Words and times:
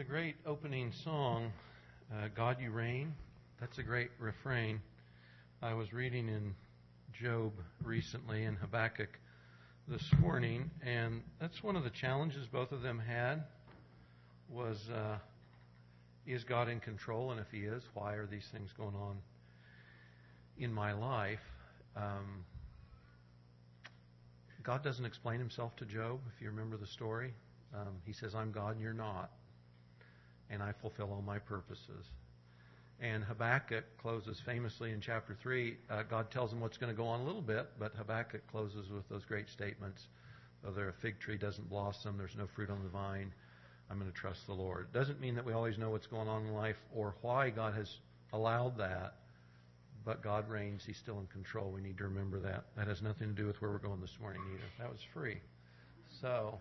a 0.00 0.04
great 0.04 0.36
opening 0.46 0.90
song, 1.04 1.52
uh, 2.10 2.28
God 2.34 2.56
You 2.58 2.70
Reign. 2.70 3.12
That's 3.60 3.76
a 3.76 3.82
great 3.82 4.08
refrain. 4.18 4.80
I 5.60 5.74
was 5.74 5.92
reading 5.92 6.30
in 6.30 6.54
Job 7.12 7.52
recently 7.84 8.44
and 8.44 8.56
Habakkuk 8.56 9.10
this 9.86 10.02
morning, 10.18 10.70
and 10.82 11.20
that's 11.38 11.62
one 11.62 11.76
of 11.76 11.84
the 11.84 11.90
challenges 11.90 12.46
both 12.46 12.72
of 12.72 12.80
them 12.80 12.98
had 12.98 13.44
was 14.48 14.78
uh, 14.88 15.18
is 16.26 16.44
God 16.44 16.70
in 16.70 16.80
control? 16.80 17.32
And 17.32 17.38
if 17.38 17.50
He 17.52 17.66
is, 17.66 17.82
why 17.92 18.14
are 18.14 18.26
these 18.26 18.48
things 18.50 18.70
going 18.78 18.94
on 18.94 19.18
in 20.56 20.72
my 20.72 20.94
life? 20.94 21.44
Um, 21.94 22.46
God 24.62 24.82
doesn't 24.82 25.04
explain 25.04 25.40
Himself 25.40 25.76
to 25.76 25.84
Job, 25.84 26.20
if 26.34 26.40
you 26.40 26.48
remember 26.48 26.78
the 26.78 26.86
story. 26.86 27.34
Um, 27.74 27.96
he 28.06 28.14
says, 28.14 28.34
I'm 28.34 28.50
God 28.50 28.76
and 28.76 28.80
you're 28.80 28.94
not 28.94 29.30
and 30.50 30.62
I 30.62 30.72
fulfill 30.80 31.12
all 31.12 31.22
my 31.22 31.38
purposes. 31.38 32.06
And 33.00 33.24
Habakkuk 33.24 33.84
closes 33.96 34.40
famously 34.44 34.92
in 34.92 35.00
chapter 35.00 35.34
3. 35.40 35.76
Uh, 35.88 36.02
God 36.02 36.30
tells 36.30 36.52
him 36.52 36.60
what's 36.60 36.76
going 36.76 36.92
to 36.92 36.96
go 36.96 37.06
on 37.06 37.20
a 37.20 37.24
little 37.24 37.40
bit, 37.40 37.66
but 37.78 37.94
Habakkuk 37.96 38.46
closes 38.50 38.90
with 38.90 39.08
those 39.08 39.24
great 39.24 39.48
statements. 39.48 40.06
Though 40.62 40.72
there 40.72 40.88
a 40.90 40.92
fig 40.92 41.18
tree 41.18 41.38
doesn't 41.38 41.70
blossom, 41.70 42.18
there's 42.18 42.36
no 42.36 42.46
fruit 42.54 42.68
on 42.68 42.82
the 42.82 42.90
vine, 42.90 43.32
I'm 43.90 43.98
going 43.98 44.10
to 44.10 44.16
trust 44.16 44.46
the 44.46 44.52
Lord. 44.52 44.88
It 44.92 44.98
doesn't 44.98 45.20
mean 45.20 45.34
that 45.36 45.44
we 45.44 45.54
always 45.54 45.78
know 45.78 45.90
what's 45.90 46.06
going 46.06 46.28
on 46.28 46.46
in 46.46 46.52
life 46.52 46.76
or 46.94 47.14
why 47.22 47.48
God 47.48 47.74
has 47.74 47.96
allowed 48.32 48.76
that, 48.78 49.14
but 50.04 50.22
God 50.22 50.48
reigns. 50.48 50.84
He's 50.86 50.98
still 50.98 51.18
in 51.18 51.26
control. 51.26 51.70
We 51.70 51.80
need 51.80 51.96
to 51.98 52.04
remember 52.04 52.38
that. 52.40 52.64
That 52.76 52.86
has 52.86 53.00
nothing 53.00 53.28
to 53.28 53.34
do 53.34 53.46
with 53.46 53.60
where 53.62 53.70
we're 53.70 53.78
going 53.78 54.00
this 54.00 54.16
morning 54.20 54.42
either. 54.52 54.64
That 54.78 54.90
was 54.90 55.00
free. 55.14 55.40
So, 56.20 56.58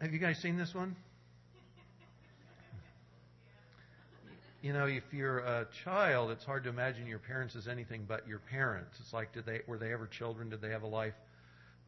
have 0.00 0.12
you 0.12 0.18
guys 0.18 0.38
seen 0.38 0.58
this 0.58 0.74
one? 0.74 0.96
You 4.62 4.72
know, 4.72 4.86
if 4.86 5.04
you're 5.12 5.38
a 5.38 5.66
child, 5.84 6.30
it's 6.30 6.44
hard 6.44 6.64
to 6.64 6.70
imagine 6.70 7.06
your 7.06 7.18
parents 7.18 7.56
as 7.56 7.66
anything 7.66 8.04
but 8.06 8.28
your 8.28 8.38
parents. 8.38 8.98
It's 9.00 9.12
like, 9.12 9.32
did 9.32 9.46
they 9.46 9.60
were 9.66 9.78
they 9.78 9.92
ever 9.92 10.06
children? 10.06 10.50
Did 10.50 10.60
they 10.60 10.70
have 10.70 10.82
a 10.82 10.86
life 10.88 11.14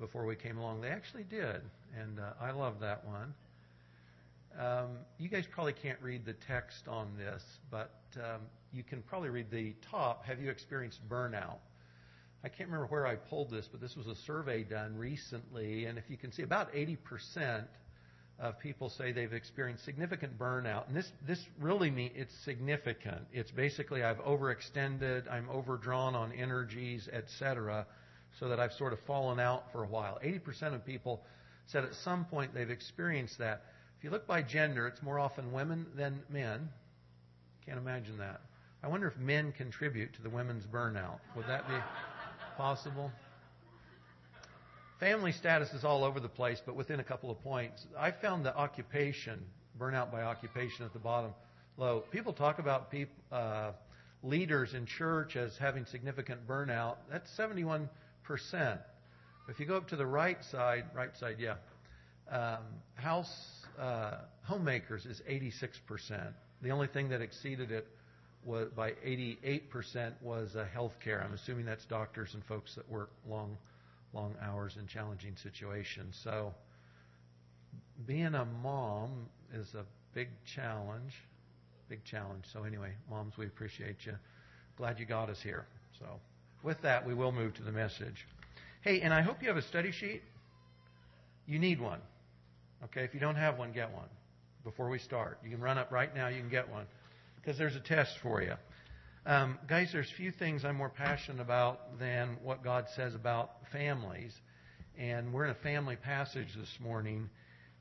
before 0.00 0.24
we 0.24 0.36
came 0.36 0.56
along? 0.56 0.80
They 0.80 0.88
actually 0.88 1.24
did, 1.24 1.60
and 1.98 2.18
uh, 2.18 2.32
I 2.40 2.52
love 2.52 2.80
that 2.80 3.04
one. 3.04 3.34
Um, 4.58 4.98
you 5.18 5.28
guys 5.28 5.44
probably 5.50 5.74
can't 5.74 5.98
read 6.00 6.24
the 6.24 6.34
text 6.34 6.88
on 6.88 7.08
this, 7.16 7.42
but 7.70 7.90
um, 8.16 8.40
you 8.72 8.82
can 8.82 9.02
probably 9.02 9.30
read 9.30 9.50
the 9.50 9.74
top. 9.90 10.24
Have 10.24 10.40
you 10.40 10.50
experienced 10.50 11.06
burnout? 11.08 11.58
I 12.44 12.48
can't 12.48 12.68
remember 12.68 12.86
where 12.86 13.06
I 13.06 13.16
pulled 13.16 13.50
this, 13.50 13.68
but 13.70 13.80
this 13.80 13.96
was 13.96 14.06
a 14.06 14.16
survey 14.16 14.62
done 14.64 14.96
recently, 14.96 15.84
and 15.84 15.96
if 15.98 16.04
you 16.08 16.16
can 16.16 16.32
see, 16.32 16.42
about 16.42 16.70
80 16.72 16.96
percent 16.96 17.66
of 18.38 18.58
people 18.58 18.88
say 18.90 19.12
they've 19.12 19.32
experienced 19.32 19.84
significant 19.84 20.38
burnout. 20.38 20.88
And 20.88 20.96
this, 20.96 21.10
this 21.26 21.38
really 21.60 21.90
means 21.90 22.12
it's 22.16 22.34
significant. 22.44 23.22
It's 23.32 23.50
basically 23.50 24.02
I've 24.02 24.18
overextended, 24.18 25.30
I'm 25.30 25.48
overdrawn 25.48 26.14
on 26.14 26.32
energies, 26.32 27.08
etc., 27.12 27.86
so 28.40 28.48
that 28.48 28.58
I've 28.58 28.72
sort 28.72 28.92
of 28.92 28.98
fallen 29.00 29.38
out 29.38 29.70
for 29.72 29.84
a 29.84 29.86
while. 29.86 30.18
80% 30.24 30.74
of 30.74 30.84
people 30.84 31.22
said 31.66 31.84
at 31.84 31.94
some 31.94 32.24
point 32.24 32.54
they've 32.54 32.70
experienced 32.70 33.38
that. 33.38 33.62
If 33.98 34.04
you 34.04 34.10
look 34.10 34.26
by 34.26 34.42
gender, 34.42 34.88
it's 34.88 35.02
more 35.02 35.18
often 35.18 35.52
women 35.52 35.86
than 35.94 36.22
men. 36.28 36.68
Can't 37.66 37.78
imagine 37.78 38.18
that. 38.18 38.40
I 38.82 38.88
wonder 38.88 39.06
if 39.06 39.16
men 39.16 39.52
contribute 39.52 40.14
to 40.14 40.22
the 40.22 40.30
women's 40.30 40.66
burnout. 40.66 41.20
Would 41.36 41.46
that 41.46 41.68
be 41.68 41.74
possible? 42.56 43.12
Family 45.02 45.32
status 45.32 45.72
is 45.72 45.82
all 45.82 46.04
over 46.04 46.20
the 46.20 46.28
place, 46.28 46.62
but 46.64 46.76
within 46.76 47.00
a 47.00 47.02
couple 47.02 47.28
of 47.28 47.42
points. 47.42 47.84
I 47.98 48.12
found 48.12 48.46
the 48.46 48.56
occupation, 48.56 49.44
burnout 49.76 50.12
by 50.12 50.22
occupation 50.22 50.84
at 50.84 50.92
the 50.92 51.00
bottom, 51.00 51.34
low. 51.76 52.04
People 52.12 52.32
talk 52.32 52.60
about 52.60 52.88
people, 52.88 53.12
uh, 53.32 53.72
leaders 54.22 54.74
in 54.74 54.86
church 54.86 55.34
as 55.34 55.56
having 55.58 55.86
significant 55.86 56.46
burnout. 56.46 56.98
That's 57.10 57.28
71%. 57.36 57.88
If 59.48 59.58
you 59.58 59.66
go 59.66 59.76
up 59.76 59.88
to 59.88 59.96
the 59.96 60.06
right 60.06 60.38
side, 60.52 60.84
right 60.94 61.16
side, 61.16 61.38
yeah, 61.40 61.56
um, 62.30 62.62
house 62.94 63.66
uh, 63.80 64.18
homemakers 64.44 65.04
is 65.04 65.20
86%. 65.28 66.32
The 66.62 66.70
only 66.70 66.86
thing 66.86 67.08
that 67.08 67.20
exceeded 67.20 67.72
it 67.72 67.88
was 68.44 68.68
by 68.76 68.92
88% 69.04 70.12
was 70.22 70.54
uh, 70.54 70.64
healthcare. 70.72 71.24
I'm 71.24 71.34
assuming 71.34 71.64
that's 71.64 71.86
doctors 71.86 72.34
and 72.34 72.44
folks 72.44 72.76
that 72.76 72.88
work 72.88 73.10
long 73.28 73.58
long 74.12 74.34
hours 74.42 74.76
and 74.78 74.88
challenging 74.88 75.36
situations. 75.42 76.18
So, 76.22 76.54
being 78.06 78.34
a 78.34 78.44
mom 78.62 79.26
is 79.54 79.74
a 79.74 79.84
big 80.14 80.28
challenge. 80.44 81.12
Big 81.88 82.04
challenge. 82.04 82.44
So, 82.52 82.64
anyway, 82.64 82.92
moms, 83.10 83.36
we 83.36 83.46
appreciate 83.46 84.04
you. 84.04 84.14
Glad 84.76 84.98
you 84.98 85.06
got 85.06 85.30
us 85.30 85.40
here. 85.42 85.66
So, 85.98 86.06
with 86.62 86.80
that, 86.82 87.06
we 87.06 87.14
will 87.14 87.32
move 87.32 87.54
to 87.54 87.62
the 87.62 87.72
message. 87.72 88.26
Hey, 88.82 89.00
and 89.00 89.12
I 89.12 89.22
hope 89.22 89.42
you 89.42 89.48
have 89.48 89.56
a 89.56 89.62
study 89.62 89.92
sheet. 89.92 90.22
You 91.46 91.58
need 91.58 91.80
one. 91.80 92.00
Okay, 92.84 93.04
if 93.04 93.14
you 93.14 93.20
don't 93.20 93.36
have 93.36 93.58
one, 93.58 93.72
get 93.72 93.92
one 93.92 94.08
before 94.64 94.88
we 94.88 94.98
start. 94.98 95.38
You 95.44 95.50
can 95.50 95.60
run 95.60 95.78
up 95.78 95.92
right 95.92 96.14
now, 96.14 96.28
you 96.28 96.40
can 96.40 96.48
get 96.48 96.70
one 96.70 96.86
because 97.36 97.58
there's 97.58 97.76
a 97.76 97.80
test 97.80 98.18
for 98.22 98.42
you. 98.42 98.54
Um, 99.24 99.60
guys, 99.68 99.90
there's 99.92 100.10
few 100.10 100.32
things 100.32 100.64
I'm 100.64 100.74
more 100.74 100.88
passionate 100.88 101.40
about 101.40 101.96
than 102.00 102.38
what 102.42 102.64
God 102.64 102.86
says 102.96 103.14
about 103.14 103.52
families. 103.70 104.34
And 104.98 105.32
we're 105.32 105.44
in 105.44 105.50
a 105.50 105.62
family 105.62 105.94
passage 105.94 106.48
this 106.58 106.76
morning. 106.80 107.30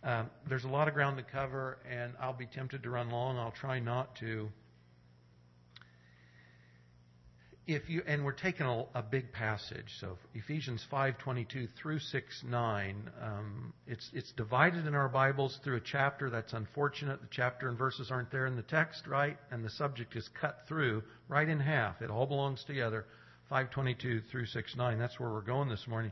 Um, 0.03 0.29
there's 0.47 0.65
a 0.65 0.67
lot 0.69 0.87
of 0.87 0.93
ground 0.93 1.17
to 1.17 1.23
cover, 1.23 1.79
and 1.89 2.13
I'll 2.21 2.37
be 2.37 2.45
tempted 2.45 2.83
to 2.83 2.91
run 2.91 3.09
long. 3.09 3.39
I'll 3.39 3.55
try 3.59 3.79
not 3.79 4.15
to 4.17 4.49
if 7.67 7.89
you 7.89 8.01
and 8.07 8.25
we're 8.25 8.31
taking 8.31 8.65
a, 8.65 8.85
a 8.95 9.03
big 9.03 9.31
passage, 9.31 9.85
so 9.99 10.17
Ephesians 10.33 10.85
5:22 10.91 11.67
through 11.75 11.99
6:9, 11.99 13.11
um, 13.21 13.73
it's 13.85 14.09
it's 14.13 14.31
divided 14.31 14.87
in 14.87 14.95
our 14.95 15.09
Bibles 15.09 15.59
through 15.63 15.77
a 15.77 15.81
chapter. 15.81 16.29
That's 16.29 16.53
unfortunate. 16.53 17.21
The 17.21 17.27
chapter 17.29 17.69
and 17.69 17.77
verses 17.77 18.09
aren't 18.09 18.31
there 18.31 18.47
in 18.47 18.55
the 18.55 18.63
text, 18.63 19.05
right? 19.05 19.37
And 19.51 19.63
the 19.63 19.69
subject 19.69 20.15
is 20.15 20.27
cut 20.39 20.61
through 20.67 21.03
right 21.27 21.47
in 21.47 21.59
half. 21.59 22.01
It 22.01 22.09
all 22.09 22.25
belongs 22.25 22.63
together. 22.63 23.05
5:22 23.51 24.21
through 24.31 24.45
6:9. 24.45 24.97
That's 24.97 25.19
where 25.19 25.29
we're 25.29 25.41
going 25.41 25.69
this 25.69 25.87
morning. 25.87 26.11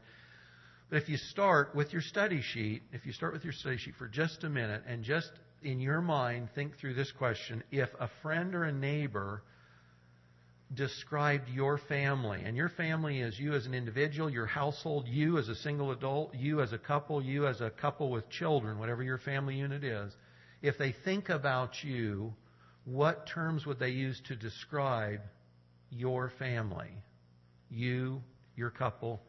But 0.90 1.02
if 1.02 1.10
you 1.10 1.18
start 1.18 1.74
with 1.76 1.92
your 1.94 2.02
study 2.02 2.42
sheet, 2.42 2.84
if 2.92 3.06
you 3.06 3.14
start 3.14 3.34
with 3.34 3.44
your 3.44 3.54
study 3.54 3.78
sheet 3.78 3.96
for 3.96 4.08
just 4.08 4.44
a 4.44 4.50
minute 4.50 4.84
and 4.88 5.04
just 5.04 5.32
in 5.64 5.80
your 5.80 6.02
mind 6.02 6.50
think 6.54 6.78
through 6.78 6.94
this 6.94 7.12
question: 7.12 7.64
If 7.72 7.90
a 8.00 8.10
friend 8.22 8.54
or 8.54 8.66
a 8.66 8.72
neighbor 8.72 9.42
described 10.74 11.50
your 11.50 11.78
family. 11.78 12.42
And 12.44 12.56
your 12.56 12.70
family 12.70 13.22
is 13.22 13.40
you 13.40 13.54
as 13.54 13.66
an 13.66 13.74
individual, 13.74 14.30
your 14.30 14.46
household, 14.46 15.08
you 15.08 15.38
as 15.38 15.50
a 15.50 15.56
single 15.56 15.92
adult, 15.92 16.36
you 16.36 16.62
as 16.62 16.74
a 16.74 16.78
couple, 16.78 17.22
you 17.22 17.48
as 17.48 17.62
a 17.62 17.70
couple 17.70 18.10
with 18.12 18.30
children, 18.30 18.78
whatever 18.78 19.04
your 19.04 19.18
family 19.18 19.56
unit 19.56 19.84
is. 19.84 20.14
If 20.62 20.78
they 20.78 20.92
think 20.92 21.30
about 21.30 21.84
you, 21.84 22.34
what 22.86 23.28
terms 23.28 23.66
would 23.66 23.80
they 23.80 23.90
use 23.90 24.22
to 24.28 24.36
describe 24.36 25.22
your 25.90 26.32
family? 26.38 26.92
You, 27.72 28.22
your 28.56 28.70
couple, 28.70 29.22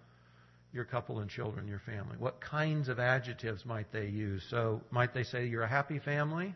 your 0.72 0.84
couple 0.84 1.20
and 1.20 1.30
children, 1.30 1.68
your 1.68 1.80
family. 1.80 2.16
What 2.18 2.40
kinds 2.40 2.88
of 2.88 2.98
adjectives 2.98 3.64
might 3.64 3.92
they 3.92 4.06
use? 4.06 4.42
So, 4.50 4.82
might 4.90 5.14
they 5.14 5.24
say 5.24 5.46
you're 5.46 5.62
a 5.62 5.68
happy 5.68 5.98
family? 5.98 6.54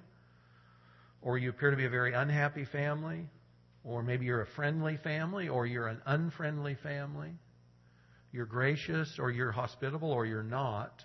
Or 1.22 1.39
you 1.39 1.51
appear 1.51 1.71
to 1.71 1.77
be 1.77 1.87
a 1.87 1.91
very 1.91 2.12
unhappy 2.12 2.66
family? 2.66 3.27
Or 3.84 4.03
maybe 4.03 4.25
you're 4.25 4.43
a 4.43 4.47
friendly 4.47 4.97
family 4.97 5.49
or 5.49 5.67
you're 5.67 5.89
an 5.89 6.00
unfriendly 6.06 6.77
family. 6.83 7.33
You're 8.33 8.47
gracious 8.47 9.19
or 9.19 9.31
you're 9.31 9.53
hospitable 9.53 10.11
or 10.11 10.27
you're 10.27 10.43
not 10.43 11.05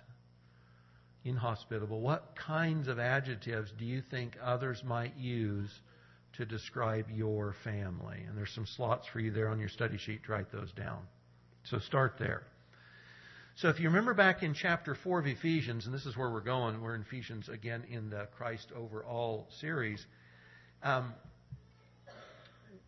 inhospitable. 1.24 2.00
What 2.00 2.34
kinds 2.36 2.88
of 2.88 2.98
adjectives 2.98 3.70
do 3.78 3.84
you 3.84 4.02
think 4.10 4.36
others 4.42 4.82
might 4.84 5.16
use 5.16 5.70
to 6.34 6.46
describe 6.46 7.06
your 7.10 7.54
family? 7.64 8.24
And 8.26 8.36
there's 8.36 8.52
some 8.54 8.66
slots 8.66 9.06
for 9.12 9.20
you 9.20 9.30
there 9.30 9.48
on 9.48 9.60
your 9.60 9.68
study 9.68 9.98
sheet 9.98 10.24
to 10.24 10.32
write 10.32 10.50
those 10.50 10.72
down. 10.72 11.02
So 11.64 11.78
start 11.78 12.14
there. 12.18 12.42
So 13.56 13.68
if 13.68 13.78
you 13.78 13.88
remember 13.88 14.14
back 14.14 14.42
in 14.42 14.54
chapter 14.54 14.94
4 14.94 15.20
of 15.20 15.26
Ephesians, 15.26 15.84
and 15.84 15.94
this 15.94 16.06
is 16.06 16.16
where 16.16 16.30
we're 16.30 16.40
going, 16.40 16.80
we're 16.80 16.94
in 16.94 17.02
Ephesians 17.02 17.50
again 17.50 17.84
in 17.90 18.08
the 18.08 18.26
Christ 18.38 18.72
over 18.74 19.04
all 19.04 19.48
series. 19.60 20.04
Um, 20.82 21.12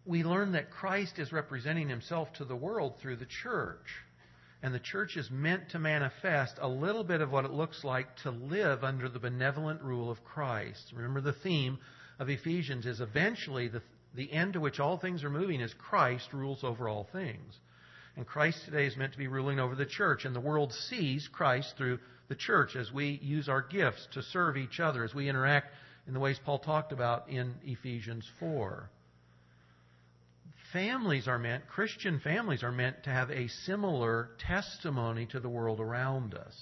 we 0.04 0.24
learn 0.24 0.52
that 0.52 0.70
Christ 0.70 1.18
is 1.18 1.32
representing 1.32 1.88
himself 1.88 2.32
to 2.34 2.44
the 2.44 2.56
world 2.56 2.94
through 3.00 3.16
the 3.16 3.26
church. 3.26 3.86
And 4.62 4.74
the 4.74 4.80
church 4.80 5.16
is 5.16 5.30
meant 5.30 5.70
to 5.70 5.78
manifest 5.78 6.54
a 6.60 6.68
little 6.68 7.04
bit 7.04 7.20
of 7.20 7.32
what 7.32 7.44
it 7.44 7.50
looks 7.52 7.82
like 7.82 8.16
to 8.22 8.30
live 8.30 8.84
under 8.84 9.08
the 9.08 9.18
benevolent 9.18 9.82
rule 9.82 10.10
of 10.10 10.24
Christ. 10.24 10.92
Remember, 10.94 11.20
the 11.20 11.32
theme 11.32 11.78
of 12.18 12.28
Ephesians 12.28 12.86
is 12.86 13.00
eventually 13.00 13.68
the, 13.68 13.82
the 14.14 14.32
end 14.32 14.52
to 14.52 14.60
which 14.60 14.78
all 14.78 14.98
things 14.98 15.24
are 15.24 15.30
moving 15.30 15.60
is 15.60 15.74
Christ 15.74 16.32
rules 16.32 16.62
over 16.62 16.88
all 16.88 17.08
things. 17.12 17.58
And 18.16 18.26
Christ 18.26 18.64
today 18.64 18.86
is 18.86 18.96
meant 18.96 19.12
to 19.12 19.18
be 19.18 19.26
ruling 19.26 19.58
over 19.58 19.74
the 19.74 19.86
church. 19.86 20.24
And 20.24 20.34
the 20.34 20.40
world 20.40 20.72
sees 20.72 21.28
Christ 21.32 21.74
through 21.76 21.98
the 22.28 22.34
church, 22.36 22.76
as 22.76 22.92
we 22.92 23.18
use 23.22 23.48
our 23.48 23.62
gifts 23.62 24.06
to 24.12 24.22
serve 24.22 24.56
each 24.56 24.80
other, 24.80 25.02
as 25.02 25.14
we 25.14 25.28
interact 25.28 25.72
in 26.06 26.14
the 26.14 26.20
ways 26.20 26.38
Paul 26.44 26.58
talked 26.58 26.92
about 26.92 27.28
in 27.28 27.54
Ephesians 27.64 28.28
4. 28.38 28.88
Families 30.72 31.28
are 31.28 31.38
meant, 31.38 31.68
Christian 31.68 32.18
families 32.20 32.62
are 32.62 32.72
meant 32.72 33.04
to 33.04 33.10
have 33.10 33.30
a 33.30 33.48
similar 33.48 34.30
testimony 34.38 35.26
to 35.26 35.40
the 35.40 35.48
world 35.48 35.80
around 35.80 36.34
us. 36.34 36.54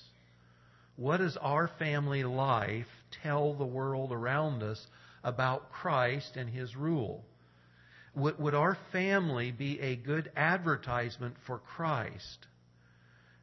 What 0.96 1.18
does 1.18 1.36
our 1.40 1.70
family 1.78 2.24
life 2.24 2.88
tell 3.22 3.54
the 3.54 3.64
world 3.64 4.12
around 4.12 4.62
us 4.62 4.84
about 5.22 5.70
Christ 5.70 6.36
and 6.36 6.50
His 6.50 6.74
rule? 6.74 7.24
Would, 8.16 8.38
would 8.40 8.54
our 8.54 8.76
family 8.90 9.52
be 9.52 9.78
a 9.80 9.94
good 9.94 10.32
advertisement 10.34 11.36
for 11.46 11.58
Christ? 11.58 12.46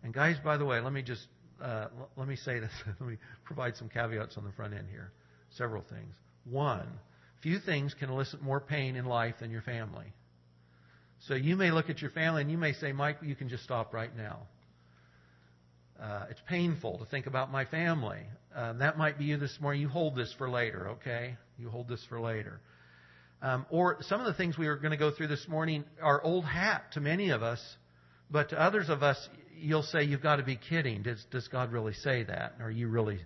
And 0.03 0.13
guys, 0.13 0.35
by 0.43 0.57
the 0.57 0.65
way, 0.65 0.81
let 0.81 0.91
me 0.91 1.01
just 1.01 1.25
uh, 1.61 1.87
let 2.15 2.27
me 2.27 2.35
say 2.35 2.59
this. 2.59 2.71
let 2.99 3.09
me 3.09 3.17
provide 3.45 3.75
some 3.77 3.89
caveats 3.89 4.37
on 4.37 4.43
the 4.43 4.51
front 4.51 4.73
end 4.73 4.87
here. 4.91 5.11
Several 5.51 5.81
things. 5.81 6.13
One, 6.43 6.87
few 7.41 7.59
things 7.59 7.93
can 7.93 8.09
elicit 8.09 8.41
more 8.41 8.59
pain 8.59 8.95
in 8.95 9.05
life 9.05 9.35
than 9.39 9.49
your 9.49 9.61
family. 9.61 10.13
So 11.27 11.33
you 11.33 11.55
may 11.55 11.71
look 11.71 11.89
at 11.89 12.01
your 12.01 12.11
family 12.11 12.41
and 12.41 12.51
you 12.51 12.57
may 12.57 12.73
say, 12.73 12.91
Mike, 12.91 13.17
you 13.21 13.35
can 13.35 13.49
just 13.49 13.63
stop 13.63 13.93
right 13.93 14.15
now. 14.15 14.39
Uh, 16.01 16.25
it's 16.29 16.41
painful 16.47 16.99
to 16.99 17.05
think 17.05 17.25
about 17.25 17.51
my 17.51 17.65
family. 17.65 18.21
Um, 18.55 18.79
that 18.79 18.97
might 18.97 19.17
be 19.17 19.25
you 19.25 19.37
this 19.37 19.57
morning. 19.59 19.81
You 19.81 19.89
hold 19.89 20.15
this 20.15 20.33
for 20.37 20.49
later, 20.49 20.89
okay? 20.89 21.35
You 21.57 21.69
hold 21.69 21.87
this 21.87 22.03
for 22.07 22.19
later. 22.19 22.59
Um, 23.41 23.65
or 23.69 23.97
some 24.01 24.19
of 24.19 24.27
the 24.27 24.33
things 24.33 24.57
we 24.57 24.67
are 24.67 24.75
going 24.75 24.91
to 24.91 24.97
go 24.97 25.11
through 25.11 25.27
this 25.27 25.47
morning 25.47 25.85
are 26.01 26.21
old 26.21 26.45
hat 26.45 26.91
to 26.93 26.99
many 26.99 27.29
of 27.31 27.43
us, 27.43 27.59
but 28.29 28.49
to 28.49 28.61
others 28.61 28.89
of 28.89 29.03
us, 29.03 29.17
you'll 29.55 29.83
say, 29.83 30.03
You've 30.03 30.23
got 30.23 30.37
to 30.37 30.43
be 30.43 30.59
kidding. 30.69 31.03
Does, 31.03 31.23
does 31.31 31.47
God 31.47 31.71
really 31.71 31.93
say 31.93 32.23
that? 32.23 32.55
Are 32.59 32.71
you 32.71 32.87
really 32.87 33.19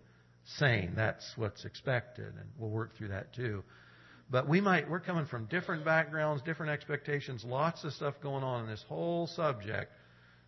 saying 0.57 0.93
that's 0.95 1.25
what's 1.35 1.65
expected? 1.65 2.27
And 2.27 2.49
we'll 2.57 2.69
work 2.69 2.97
through 2.97 3.09
that 3.09 3.33
too. 3.33 3.63
But 4.31 4.47
we 4.47 4.61
might, 4.61 4.89
we're 4.89 5.01
coming 5.01 5.25
from 5.25 5.45
different 5.47 5.83
backgrounds, 5.83 6.41
different 6.41 6.71
expectations, 6.71 7.43
lots 7.43 7.83
of 7.83 7.91
stuff 7.91 8.15
going 8.23 8.45
on 8.45 8.63
in 8.63 8.69
this 8.69 8.83
whole 8.87 9.27
subject. 9.27 9.91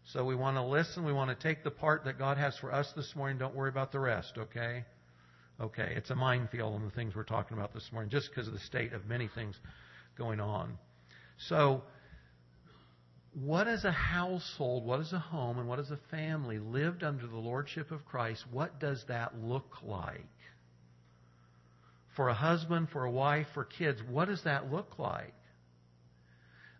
So 0.06 0.24
we 0.24 0.35
want 0.35 0.56
to 0.56 0.63
listen. 0.63 1.03
We 1.03 1.12
want 1.12 1.38
to 1.38 1.47
take 1.47 1.65
the 1.65 1.71
part 1.71 2.06
that 2.06 2.18
God 2.18 2.38
has 2.38 2.57
for 2.57 2.74
us 2.74 2.91
this 2.95 3.13
morning. 3.13 3.38
Don't 3.38 3.53
worry 3.53 3.69
about 3.69 3.91
the 3.91 4.00
rest, 4.00 4.38
okay? 4.38 4.85
Okay, 5.59 5.94
it's 5.97 6.09
a 6.09 6.15
minefield 6.15 6.74
on 6.74 6.83
the 6.83 6.91
things 6.91 7.13
we're 7.13 7.24
talking 7.24 7.57
about 7.57 7.74
this 7.74 7.89
morning, 7.91 8.09
just 8.09 8.30
because 8.30 8.47
of 8.47 8.53
the 8.53 8.59
state 8.59 8.94
of 8.94 9.06
many 9.06 9.27
things 9.27 9.56
going 10.18 10.39
on. 10.39 10.77
So, 11.38 11.83
what 13.33 13.68
is 13.68 13.83
a 13.83 13.91
household, 13.91 14.85
what 14.85 15.01
is 15.01 15.12
a 15.12 15.19
home, 15.19 15.59
and 15.59 15.68
what 15.68 15.80
is 15.80 15.91
a 15.91 16.00
family 16.09 16.57
lived 16.57 17.03
under 17.03 17.27
the 17.27 17.38
lordship 17.38 17.91
of 17.91 18.06
Christ? 18.06 18.45
What 18.51 18.80
does 18.80 19.03
that 19.09 19.38
look 19.41 19.77
like? 19.83 20.25
For 22.15 22.30
a 22.30 22.33
husband, 22.33 22.89
for 22.92 23.06
a 23.06 23.12
wife, 23.12 23.48
for 23.54 23.65
kids, 23.65 24.00
what 24.10 24.27
does 24.27 24.44
that 24.44 24.71
look 24.71 25.00
like? 25.00 25.33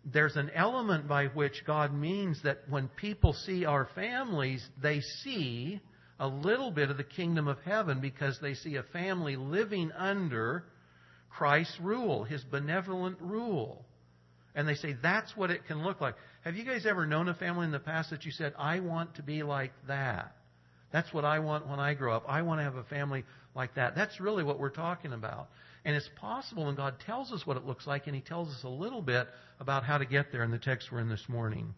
there's 0.04 0.36
an 0.36 0.50
element 0.54 1.08
by 1.08 1.26
which 1.26 1.64
God 1.66 1.94
means 1.94 2.42
that 2.42 2.58
when 2.68 2.88
people 2.88 3.32
see 3.32 3.64
our 3.64 3.88
families, 3.94 4.66
they 4.82 5.00
see 5.22 5.80
a 6.20 6.28
little 6.28 6.70
bit 6.70 6.90
of 6.90 6.96
the 6.96 7.04
kingdom 7.04 7.48
of 7.48 7.58
heaven 7.64 8.00
because 8.00 8.38
they 8.40 8.54
see 8.54 8.76
a 8.76 8.82
family 8.82 9.36
living 9.36 9.90
under 9.92 10.64
Christ's 11.30 11.78
rule, 11.80 12.24
his 12.24 12.44
benevolent 12.44 13.18
rule. 13.20 13.86
And 14.54 14.68
they 14.68 14.74
say, 14.74 14.94
that's 15.02 15.36
what 15.36 15.50
it 15.50 15.66
can 15.66 15.82
look 15.82 16.00
like. 16.00 16.14
Have 16.44 16.54
you 16.54 16.64
guys 16.64 16.86
ever 16.86 17.06
known 17.06 17.28
a 17.28 17.34
family 17.34 17.64
in 17.64 17.72
the 17.72 17.80
past 17.80 18.10
that 18.10 18.24
you 18.24 18.30
said, 18.30 18.54
I 18.58 18.80
want 18.80 19.16
to 19.16 19.22
be 19.22 19.42
like 19.42 19.72
that? 19.88 20.36
That's 20.94 21.12
what 21.12 21.24
I 21.24 21.40
want 21.40 21.66
when 21.66 21.80
I 21.80 21.94
grow 21.94 22.14
up. 22.14 22.22
I 22.28 22.42
want 22.42 22.60
to 22.60 22.62
have 22.62 22.76
a 22.76 22.84
family 22.84 23.24
like 23.52 23.74
that. 23.74 23.96
That's 23.96 24.20
really 24.20 24.44
what 24.44 24.60
we're 24.60 24.70
talking 24.70 25.12
about. 25.12 25.48
And 25.84 25.96
it's 25.96 26.08
possible 26.20 26.66
when 26.66 26.76
God 26.76 26.94
tells 27.04 27.32
us 27.32 27.44
what 27.44 27.56
it 27.56 27.64
looks 27.64 27.84
like, 27.84 28.06
and 28.06 28.14
He 28.14 28.22
tells 28.22 28.48
us 28.48 28.62
a 28.62 28.68
little 28.68 29.02
bit 29.02 29.26
about 29.58 29.82
how 29.82 29.98
to 29.98 30.04
get 30.04 30.30
there 30.30 30.44
in 30.44 30.52
the 30.52 30.58
text 30.58 30.92
we're 30.92 31.00
in 31.00 31.08
this 31.08 31.24
morning. 31.28 31.74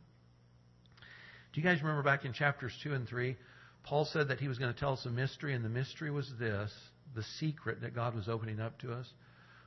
Do 1.01 1.63
you 1.63 1.67
guys 1.67 1.81
remember 1.81 2.03
back 2.03 2.27
in 2.27 2.35
chapters 2.35 2.79
2 2.83 2.93
and 2.93 3.09
3? 3.09 3.37
Paul 3.85 4.05
said 4.05 4.29
that 4.29 4.39
he 4.39 4.49
was 4.49 4.59
going 4.59 4.75
to 4.75 4.79
tell 4.79 4.93
us 4.93 5.07
a 5.07 5.11
mystery, 5.11 5.55
and 5.55 5.65
the 5.65 5.71
mystery 5.71 6.11
was 6.11 6.31
this 6.39 6.71
the 7.15 7.23
secret 7.39 7.81
that 7.81 7.95
God 7.95 8.15
was 8.15 8.29
opening 8.29 8.61
up 8.61 8.79
to 8.81 8.93
us 8.93 9.07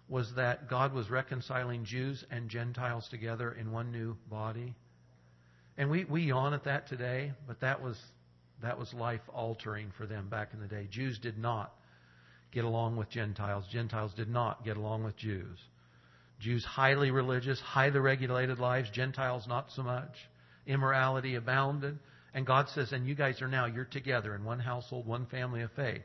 was 0.08 0.32
that 0.36 0.70
God 0.70 0.94
was 0.94 1.10
reconciling 1.10 1.86
Jews 1.86 2.24
and 2.30 2.50
Gentiles 2.50 3.08
together 3.10 3.52
in 3.52 3.72
one 3.72 3.92
new 3.92 4.16
body. 4.30 4.76
And 5.76 5.90
we, 5.90 6.06
we 6.06 6.22
yawn 6.24 6.54
at 6.54 6.66
that 6.66 6.88
today, 6.88 7.32
but 7.48 7.62
that 7.62 7.82
was, 7.82 7.98
that 8.62 8.78
was 8.78 8.94
life 8.94 9.22
altering 9.30 9.92
for 9.98 10.06
them 10.06 10.30
back 10.30 10.50
in 10.54 10.60
the 10.60 10.68
day. 10.68 10.88
Jews 10.90 11.18
did 11.20 11.38
not 11.38 11.74
get 12.52 12.66
along 12.66 12.98
with 12.98 13.10
Gentiles. 13.10 13.66
Gentiles 13.72 14.14
did 14.16 14.30
not 14.30 14.66
get 14.66 14.78
along 14.78 15.04
with 15.04 15.16
Jews. 15.18 15.58
Jews 16.40 16.64
highly 16.66 17.12
religious, 17.12 17.60
highly 17.60 18.00
regulated 18.00 18.60
lives. 18.60 18.90
Gentiles 18.92 19.46
not 19.48 19.68
so 19.76 19.84
much. 19.84 20.12
Immorality 20.66 21.36
abounded. 21.36 22.00
And 22.34 22.46
God 22.46 22.70
says, 22.70 22.92
and 22.92 23.08
you 23.08 23.16
guys 23.16 23.42
are 23.42 23.48
now, 23.48 23.66
you're 23.66 23.86
together 23.86 24.36
in 24.36 24.44
one 24.44 24.60
household, 24.60 25.06
one 25.06 25.26
family 25.26 25.62
of 25.62 25.72
faith. 25.72 26.04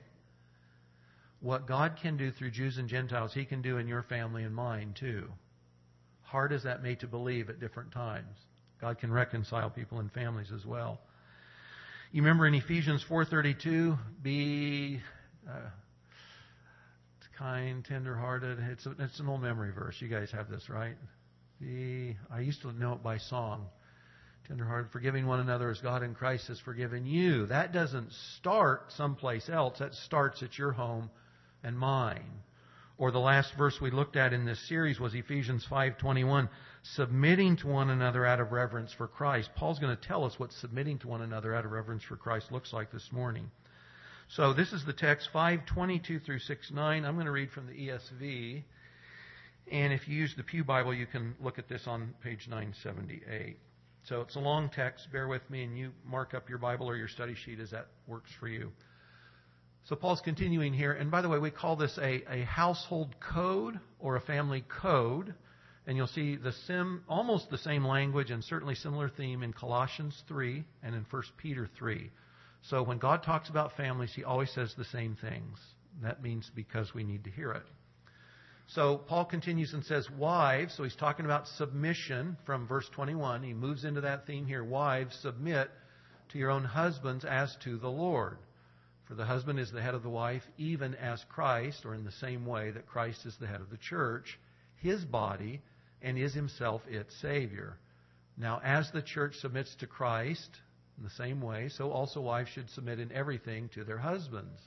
What 1.41 1.67
God 1.67 1.99
can 2.01 2.17
do 2.17 2.31
through 2.33 2.53
Jews 2.53 2.79
and 2.79 2.89
Gentiles, 2.89 3.33
He 3.35 3.45
can 3.45 3.61
do 3.61 3.77
in 3.79 3.87
your 3.87 4.03
family 4.03 4.45
and 4.45 4.55
mine 4.55 4.95
too. 4.99 5.29
Hard 6.23 6.53
as 6.53 6.63
that 6.63 6.83
may 6.83 6.95
to 6.97 7.07
believe 7.07 7.51
at 7.51 7.61
different 7.61 7.93
times. 7.93 8.39
God 8.81 8.99
can 8.99 9.13
reconcile 9.13 9.71
people 9.71 10.01
and 10.01 10.11
families 10.13 10.51
as 10.55 10.65
well. 10.65 11.01
You 12.15 12.23
remember 12.23 12.47
in 12.47 12.55
Ephesians 12.55 13.05
4:32, 13.11 13.99
be 14.23 15.01
uh, 15.51 15.69
kind, 17.37 17.85
tenderhearted. 17.85 18.61
It's, 18.71 18.87
a, 18.87 18.95
it's 19.01 19.19
an 19.19 19.29
old 19.29 19.43
memory 19.43 19.73
verse. 19.73 19.97
You 19.99 20.07
guys 20.07 20.31
have 20.31 20.49
this, 20.49 20.71
right? 20.71 20.95
The, 21.61 22.15
I 22.31 22.39
used 22.39 22.63
to 22.63 22.71
know 22.71 22.93
it 22.93 23.03
by 23.03 23.19
song. 23.19 23.67
Tenderhearted, 24.47 24.93
forgiving 24.93 25.27
one 25.27 25.41
another 25.41 25.71
as 25.71 25.81
God 25.81 26.05
in 26.05 26.15
Christ 26.15 26.47
has 26.47 26.61
forgiven 26.61 27.05
you. 27.05 27.47
That 27.47 27.73
doesn't 27.73 28.13
start 28.39 28.93
someplace 28.93 29.49
else. 29.49 29.81
That 29.81 29.93
starts 29.95 30.41
at 30.45 30.57
your 30.57 30.71
home 30.71 31.11
and 31.65 31.77
mine. 31.77 32.45
Or 32.97 33.11
the 33.11 33.19
last 33.19 33.55
verse 33.59 33.81
we 33.81 33.91
looked 33.91 34.15
at 34.15 34.33
in 34.33 34.45
this 34.45 34.69
series 34.69 35.01
was 35.01 35.17
Ephesians 35.17 35.67
5:21, 35.69 36.49
submitting 36.93 37.57
to 37.57 37.67
one 37.67 37.89
another 37.89 38.27
out 38.27 38.41
of 38.41 38.53
reverence 38.53 38.93
for 38.93 39.09
Christ. 39.09 39.51
Paul's 39.57 39.79
going 39.79 39.97
to 39.97 40.09
tell 40.09 40.25
us 40.25 40.39
what 40.39 40.53
submitting 40.53 40.99
to 40.99 41.09
one 41.09 41.23
another 41.23 41.55
out 41.55 41.65
of 41.65 41.73
reverence 41.73 42.03
for 42.05 42.17
Christ 42.17 42.53
looks 42.53 42.73
like 42.73 42.93
this 42.93 43.09
morning. 43.11 43.51
So 44.29 44.53
this 44.53 44.73
is 44.73 44.85
the 44.85 44.93
text 44.93 45.31
522 45.33 46.21
through 46.21 46.41
69. 46.41 47.05
I'm 47.05 47.15
going 47.15 47.27
to 47.27 47.33
read 47.33 47.51
from 47.51 47.67
the 47.67 47.73
ESV. 47.73 48.63
And 49.73 49.93
if 49.95 50.07
you 50.09 50.15
use 50.15 50.35
the 50.37 50.43
Pew 50.43 50.63
Bible, 50.63 50.93
you 50.93 51.07
can 51.07 51.35
look 51.41 51.59
at 51.59 51.69
this 51.69 51.83
on 51.87 52.15
page 52.23 52.47
978. 52.49 53.57
So 54.05 54.21
it's 54.21 54.37
a 54.37 54.41
long 54.41 54.69
text. 54.69 55.11
Bear 55.11 55.27
with 55.27 55.49
me, 55.49 55.65
and 55.65 55.79
you 55.79 55.91
mark 56.05 56.35
up 56.35 56.51
your 56.51 56.59
Bible 56.59 56.87
or 56.87 56.97
your 56.97 57.09
study 57.09 57.35
sheet 57.35 57.61
as 57.61 57.71
that 57.71 57.87
works 58.07 58.31
for 58.39 58.49
you. 58.49 58.71
So 59.85 59.97
Paul's 59.97 60.21
continuing 60.21 60.75
here. 60.75 60.93
And 60.93 61.11
by 61.11 61.23
the 61.23 61.31
way, 61.31 61.39
we 61.39 61.51
call 61.51 61.77
this 61.77 61.99
a, 61.99 62.23
a 62.31 62.45
household 62.45 63.15
code 63.21 63.81
or 63.99 64.17
a 64.17 64.21
family 64.21 64.65
code. 64.83 65.35
And 65.87 65.97
you'll 65.97 66.07
see 66.07 66.37
the 66.37 66.53
sim, 66.67 67.05
almost 67.09 67.51
the 67.51 67.59
same 67.59 67.85
language 67.85 68.31
and 68.31 68.43
certainly 68.43 68.75
similar 68.75 69.09
theme 69.09 69.43
in 69.43 69.53
Colossians 69.53 70.23
3 70.29 70.65
and 70.83 70.95
in 70.95 71.05
1 71.11 71.23
Peter 71.37 71.69
3. 71.79 72.11
So 72.63 72.83
when 72.83 72.99
God 72.99 73.23
talks 73.23 73.51
about 73.51 73.77
families, 73.77 74.13
he 74.15 74.25
always 74.25 74.51
says 74.53 74.75
the 74.77 74.87
same 74.87 75.17
things. 75.21 75.59
That 76.03 76.23
means 76.23 76.51
because 76.55 76.95
we 76.95 77.05
need 77.05 77.25
to 77.25 77.31
hear 77.31 77.53
it. 77.53 77.67
So 78.69 78.97
Paul 78.97 79.27
continues 79.27 79.75
and 79.75 79.85
says, 79.85 80.09
Wives, 80.11 80.75
so 80.75 80.85
he's 80.85 80.97
talking 80.97 81.27
about 81.27 81.47
submission 81.49 82.39
from 82.47 82.67
verse 82.67 82.89
21. 82.95 83.43
He 83.43 83.53
moves 83.53 83.85
into 83.85 84.01
that 84.01 84.27
theme 84.27 84.47
here. 84.47 84.65
Wives, 84.65 85.19
submit 85.21 85.71
to 86.31 86.39
your 86.39 86.51
own 86.51 86.65
husbands 86.65 87.27
as 87.27 87.55
to 87.65 87.77
the 87.77 87.91
Lord. 87.91 88.39
For 89.07 89.15
the 89.15 89.27
husband 89.27 89.59
is 89.59 89.71
the 89.71 89.83
head 89.83 89.95
of 89.95 90.03
the 90.03 90.09
wife, 90.09 90.43
even 90.57 90.95
as 90.95 91.23
Christ, 91.29 91.85
or 91.85 91.95
in 91.95 92.05
the 92.05 92.13
same 92.13 92.47
way 92.47 92.71
that 92.71 92.87
Christ 92.87 93.27
is 93.27 93.37
the 93.39 93.47
head 93.47 93.61
of 93.61 93.69
the 93.69 93.77
church, 93.77 94.39
his 94.77 95.05
body, 95.05 95.61
and 96.05 96.19
is 96.19 96.35
himself 96.35 96.83
its 96.87 97.17
Savior. 97.17 97.79
Now, 98.37 98.61
as 98.63 98.91
the 98.93 99.03
church 99.03 99.37
submits 99.37 99.75
to 99.77 99.87
Christ, 99.87 100.51
in 100.99 101.05
the 101.05 101.11
same 101.11 101.41
way, 101.41 101.69
so 101.69 101.91
also 101.91 102.21
wives 102.21 102.51
should 102.51 102.71
submit 102.71 103.01
in 103.01 103.11
everything 103.11 103.69
to 103.71 103.83
their 103.83 103.99
husbands. 103.99 104.61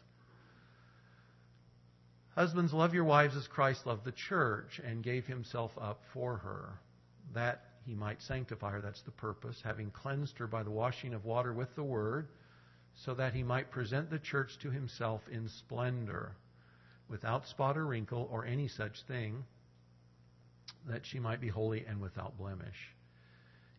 Husbands, 2.36 2.74
love 2.74 2.94
your 2.94 3.04
wives 3.04 3.36
as 3.36 3.48
Christ 3.48 3.86
loved 3.86 4.04
the 4.04 4.12
church 4.12 4.80
and 4.86 5.04
gave 5.04 5.26
himself 5.26 5.72
up 5.80 6.02
for 6.14 6.38
her, 6.38 6.80
that 7.34 7.64
he 7.86 7.96
might 7.96 8.22
sanctify 8.22 8.72
her. 8.72 8.82
That's 8.82 9.02
the 9.04 9.12
purpose, 9.12 9.60
having 9.64 9.92
cleansed 9.92 10.38
her 10.38 10.48
by 10.48 10.64
the 10.64 10.72
washing 10.72 11.14
of 11.14 11.26
water 11.26 11.54
with 11.54 11.74
the 11.76 11.84
word, 11.84 12.28
so 13.06 13.14
that 13.14 13.34
he 13.34 13.44
might 13.44 13.72
present 13.72 14.10
the 14.10 14.20
church 14.20 14.58
to 14.62 14.70
himself 14.70 15.22
in 15.32 15.48
splendor, 15.48 16.34
without 17.10 17.48
spot 17.48 17.78
or 17.78 17.86
wrinkle 17.86 18.28
or 18.32 18.46
any 18.46 18.68
such 18.68 19.02
thing, 19.08 19.44
that 20.88 21.06
she 21.06 21.20
might 21.20 21.42
be 21.42 21.50
holy 21.50 21.86
and 21.86 22.02
without 22.02 22.38
blemish. 22.38 22.96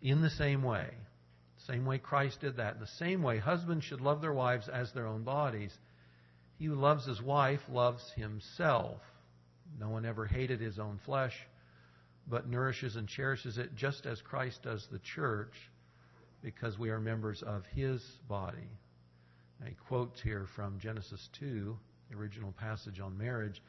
In 0.01 0.21
the 0.21 0.31
same 0.31 0.63
way, 0.63 0.91
Same 1.67 1.85
way 1.85 1.99
Christ 1.99 2.41
did 2.41 2.57
that. 2.57 2.79
The 2.79 2.87
same 2.87 3.23
way, 3.23 3.39
husbands 3.39 3.85
should 3.85 4.01
love 4.01 4.21
their 4.21 4.33
wives 4.33 4.69
as 4.69 4.93
their 4.93 5.07
own 5.07 5.25
bodies. 5.25 5.77
He 6.59 6.67
who 6.67 6.75
loves 6.75 7.05
his 7.05 7.21
wife 7.21 7.61
loves 7.69 8.03
himself. 8.17 9.01
No 9.79 9.89
one 9.91 10.05
ever 10.05 10.25
hated 10.27 10.61
his 10.61 10.79
own 10.79 10.99
flesh, 11.05 11.35
but 12.27 12.49
nourishes 12.49 12.97
and 12.97 13.09
cherishes 13.09 13.59
it 13.59 13.75
just 13.75 14.07
as 14.07 14.21
Christ 14.23 14.63
does 14.63 14.87
the 14.91 15.01
church, 15.01 15.53
because 16.43 16.79
we 16.79 16.91
are 16.91 17.01
members 17.01 17.43
of 17.43 17.65
his 17.75 18.03
body. 18.29 18.71
He 19.65 19.75
quotes 19.89 20.21
here 20.21 20.47
from 20.55 20.79
Genesis 20.79 21.29
2, 21.41 21.77
the 22.11 22.17
original 22.17 22.53
passage 22.53 23.01
on 23.01 23.19
marriage. 23.19 23.61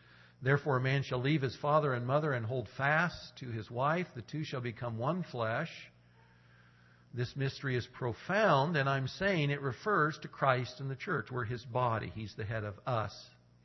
Therefore, 0.41 0.77
a 0.77 0.81
man 0.81 1.03
shall 1.03 1.19
leave 1.19 1.41
his 1.41 1.55
father 1.57 1.93
and 1.93 2.07
mother 2.07 2.33
and 2.33 2.45
hold 2.45 2.67
fast 2.77 3.35
to 3.39 3.47
his 3.47 3.69
wife. 3.69 4.07
The 4.15 4.21
two 4.21 4.43
shall 4.43 4.61
become 4.61 4.97
one 4.97 5.23
flesh. 5.23 5.69
This 7.13 7.35
mystery 7.35 7.75
is 7.75 7.87
profound, 7.87 8.77
and 8.77 8.87
I'm 8.87 9.07
saying 9.07 9.49
it 9.49 9.61
refers 9.61 10.17
to 10.19 10.27
Christ 10.27 10.79
and 10.79 10.89
the 10.89 10.95
church. 10.95 11.27
We're 11.31 11.43
his 11.43 11.65
body. 11.65 12.11
He's 12.15 12.35
the 12.35 12.45
head 12.45 12.63
of 12.63 12.75
us, 12.85 13.13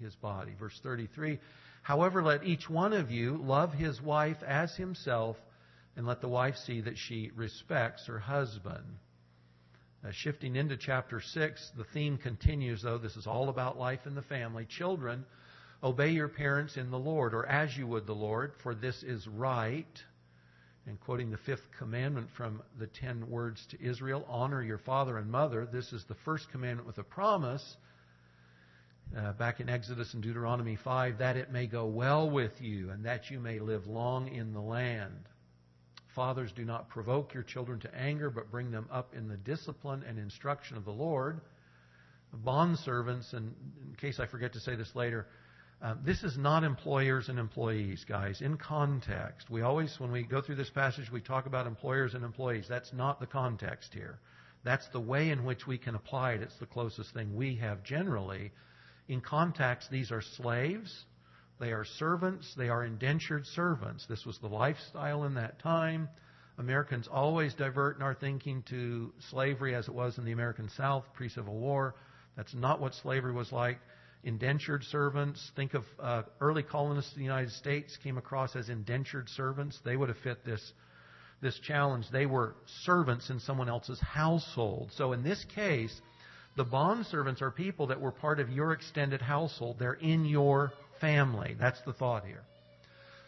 his 0.00 0.14
body. 0.16 0.52
Verse 0.58 0.78
33 0.82 1.38
However, 1.82 2.22
let 2.22 2.44
each 2.44 2.68
one 2.68 2.94
of 2.94 3.10
you 3.10 3.36
love 3.36 3.74
his 3.74 4.00
wife 4.00 4.42
as 4.42 4.74
himself, 4.74 5.36
and 5.96 6.06
let 6.06 6.22
the 6.22 6.28
wife 6.28 6.56
see 6.56 6.80
that 6.80 6.96
she 6.96 7.30
respects 7.36 8.06
her 8.06 8.18
husband. 8.18 8.84
Uh, 10.02 10.10
shifting 10.10 10.56
into 10.56 10.78
chapter 10.78 11.20
6, 11.20 11.72
the 11.76 11.84
theme 11.92 12.16
continues, 12.16 12.82
though. 12.82 12.96
This 12.96 13.16
is 13.16 13.26
all 13.26 13.50
about 13.50 13.78
life 13.78 14.06
in 14.06 14.14
the 14.14 14.22
family. 14.22 14.66
Children, 14.66 15.26
obey 15.84 16.08
your 16.08 16.28
parents 16.28 16.78
in 16.78 16.90
the 16.90 16.98
Lord, 16.98 17.34
or 17.34 17.44
as 17.46 17.76
you 17.76 17.86
would 17.86 18.06
the 18.06 18.14
Lord, 18.14 18.52
for 18.62 18.74
this 18.74 19.02
is 19.02 19.28
right 19.28 20.02
and 20.86 20.98
quoting 21.00 21.30
the 21.30 21.38
fifth 21.38 21.66
commandment 21.78 22.28
from 22.36 22.62
the 22.78 22.86
ten 22.86 23.28
words 23.30 23.64
to 23.70 23.82
Israel 23.82 24.24
honor 24.28 24.62
your 24.62 24.78
father 24.78 25.18
and 25.18 25.30
mother. 25.30 25.68
This 25.70 25.92
is 25.92 26.04
the 26.08 26.16
first 26.24 26.50
commandment 26.50 26.86
with 26.86 26.98
a 26.98 27.04
promise. 27.04 27.76
Uh, 29.16 29.32
back 29.34 29.60
in 29.60 29.68
Exodus 29.68 30.12
and 30.14 30.22
Deuteronomy 30.22 30.76
5, 30.82 31.18
that 31.18 31.36
it 31.36 31.52
may 31.52 31.66
go 31.66 31.86
well 31.86 32.28
with 32.28 32.52
you 32.60 32.90
and 32.90 33.04
that 33.04 33.30
you 33.30 33.38
may 33.38 33.58
live 33.58 33.86
long 33.86 34.28
in 34.28 34.52
the 34.54 34.60
land. 34.60 35.28
Fathers, 36.14 36.50
do 36.56 36.64
not 36.64 36.88
provoke 36.88 37.34
your 37.34 37.42
children 37.42 37.78
to 37.80 37.94
anger, 37.94 38.30
but 38.30 38.50
bring 38.50 38.70
them 38.70 38.88
up 38.90 39.14
in 39.14 39.28
the 39.28 39.36
discipline 39.36 40.02
and 40.08 40.18
instruction 40.18 40.76
of 40.76 40.84
the 40.84 40.92
Lord. 40.92 41.40
Bondservants, 42.44 43.32
and 43.34 43.54
in 43.86 43.94
case 44.00 44.18
I 44.18 44.26
forget 44.26 44.52
to 44.54 44.60
say 44.60 44.74
this 44.74 44.90
later, 44.94 45.26
um, 45.82 46.00
this 46.04 46.22
is 46.22 46.38
not 46.38 46.64
employers 46.64 47.28
and 47.28 47.38
employees, 47.38 48.04
guys. 48.08 48.40
In 48.40 48.56
context, 48.56 49.50
we 49.50 49.62
always, 49.62 49.94
when 49.98 50.10
we 50.10 50.22
go 50.22 50.40
through 50.40 50.54
this 50.54 50.70
passage, 50.70 51.10
we 51.12 51.20
talk 51.20 51.46
about 51.46 51.66
employers 51.66 52.14
and 52.14 52.24
employees. 52.24 52.66
That's 52.68 52.92
not 52.92 53.20
the 53.20 53.26
context 53.26 53.92
here. 53.92 54.18
That's 54.64 54.88
the 54.88 55.00
way 55.00 55.30
in 55.30 55.44
which 55.44 55.66
we 55.66 55.76
can 55.76 55.94
apply 55.94 56.32
it. 56.32 56.42
It's 56.42 56.58
the 56.58 56.66
closest 56.66 57.12
thing 57.12 57.36
we 57.36 57.56
have 57.56 57.84
generally. 57.84 58.52
In 59.08 59.20
context, 59.20 59.90
these 59.90 60.10
are 60.10 60.22
slaves, 60.22 61.04
they 61.60 61.72
are 61.72 61.84
servants, 61.84 62.54
they 62.56 62.70
are 62.70 62.84
indentured 62.84 63.46
servants. 63.46 64.06
This 64.08 64.24
was 64.24 64.38
the 64.38 64.48
lifestyle 64.48 65.24
in 65.24 65.34
that 65.34 65.58
time. 65.58 66.08
Americans 66.56 67.08
always 67.12 67.52
divert 67.52 67.96
in 67.96 68.02
our 68.02 68.14
thinking 68.14 68.62
to 68.70 69.12
slavery 69.30 69.74
as 69.74 69.88
it 69.88 69.94
was 69.94 70.16
in 70.16 70.24
the 70.24 70.32
American 70.32 70.70
South 70.70 71.04
pre 71.12 71.28
Civil 71.28 71.58
War. 71.58 71.94
That's 72.36 72.54
not 72.54 72.80
what 72.80 72.94
slavery 72.94 73.32
was 73.32 73.52
like 73.52 73.78
indentured 74.24 74.82
servants. 74.84 75.52
Think 75.54 75.74
of 75.74 75.84
uh, 76.00 76.22
early 76.40 76.62
colonists 76.62 77.12
in 77.12 77.18
the 77.18 77.24
United 77.24 77.52
States 77.52 77.96
came 78.02 78.18
across 78.18 78.56
as 78.56 78.68
indentured 78.68 79.28
servants. 79.28 79.78
They 79.84 79.96
would 79.96 80.08
have 80.08 80.18
fit 80.18 80.44
this 80.44 80.72
this 81.42 81.58
challenge. 81.60 82.06
They 82.10 82.24
were 82.24 82.54
servants 82.84 83.28
in 83.28 83.38
someone 83.38 83.68
else's 83.68 84.00
household. 84.00 84.90
So 84.96 85.12
in 85.12 85.22
this 85.22 85.44
case, 85.54 86.00
the 86.56 86.64
bond 86.64 87.04
servants 87.06 87.42
are 87.42 87.50
people 87.50 87.88
that 87.88 88.00
were 88.00 88.12
part 88.12 88.40
of 88.40 88.48
your 88.48 88.72
extended 88.72 89.20
household. 89.20 89.76
They're 89.78 89.92
in 89.92 90.24
your 90.24 90.72
family. 91.00 91.54
That's 91.60 91.82
the 91.82 91.92
thought 91.92 92.24
here. 92.24 92.44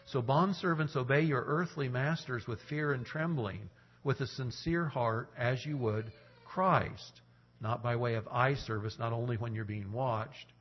So 0.07 0.21
bond 0.21 0.55
servants 0.55 0.95
obey 0.95 1.21
your 1.21 1.43
earthly 1.45 1.89
masters 1.89 2.47
with 2.47 2.59
fear 2.69 2.93
and 2.93 3.05
trembling, 3.05 3.69
with 4.03 4.19
a 4.21 4.27
sincere 4.27 4.85
heart, 4.85 5.29
as 5.37 5.63
you 5.63 5.77
would 5.77 6.11
Christ, 6.45 7.21
not 7.61 7.83
by 7.83 7.97
way 7.97 8.15
of 8.15 8.27
eye 8.29 8.55
service, 8.55 8.95
not 8.97 9.13
only 9.13 9.37
when 9.37 9.53
you're 9.53 9.65
being 9.65 9.91
watched 9.91 10.53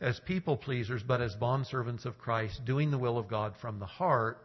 as 0.00 0.20
people 0.20 0.56
pleasers, 0.56 1.02
but 1.02 1.20
as 1.20 1.34
bondservants 1.36 2.04
of 2.04 2.18
Christ, 2.18 2.64
doing 2.64 2.90
the 2.90 2.98
will 2.98 3.18
of 3.18 3.28
God 3.28 3.54
from 3.60 3.78
the 3.78 3.86
heart, 3.86 4.38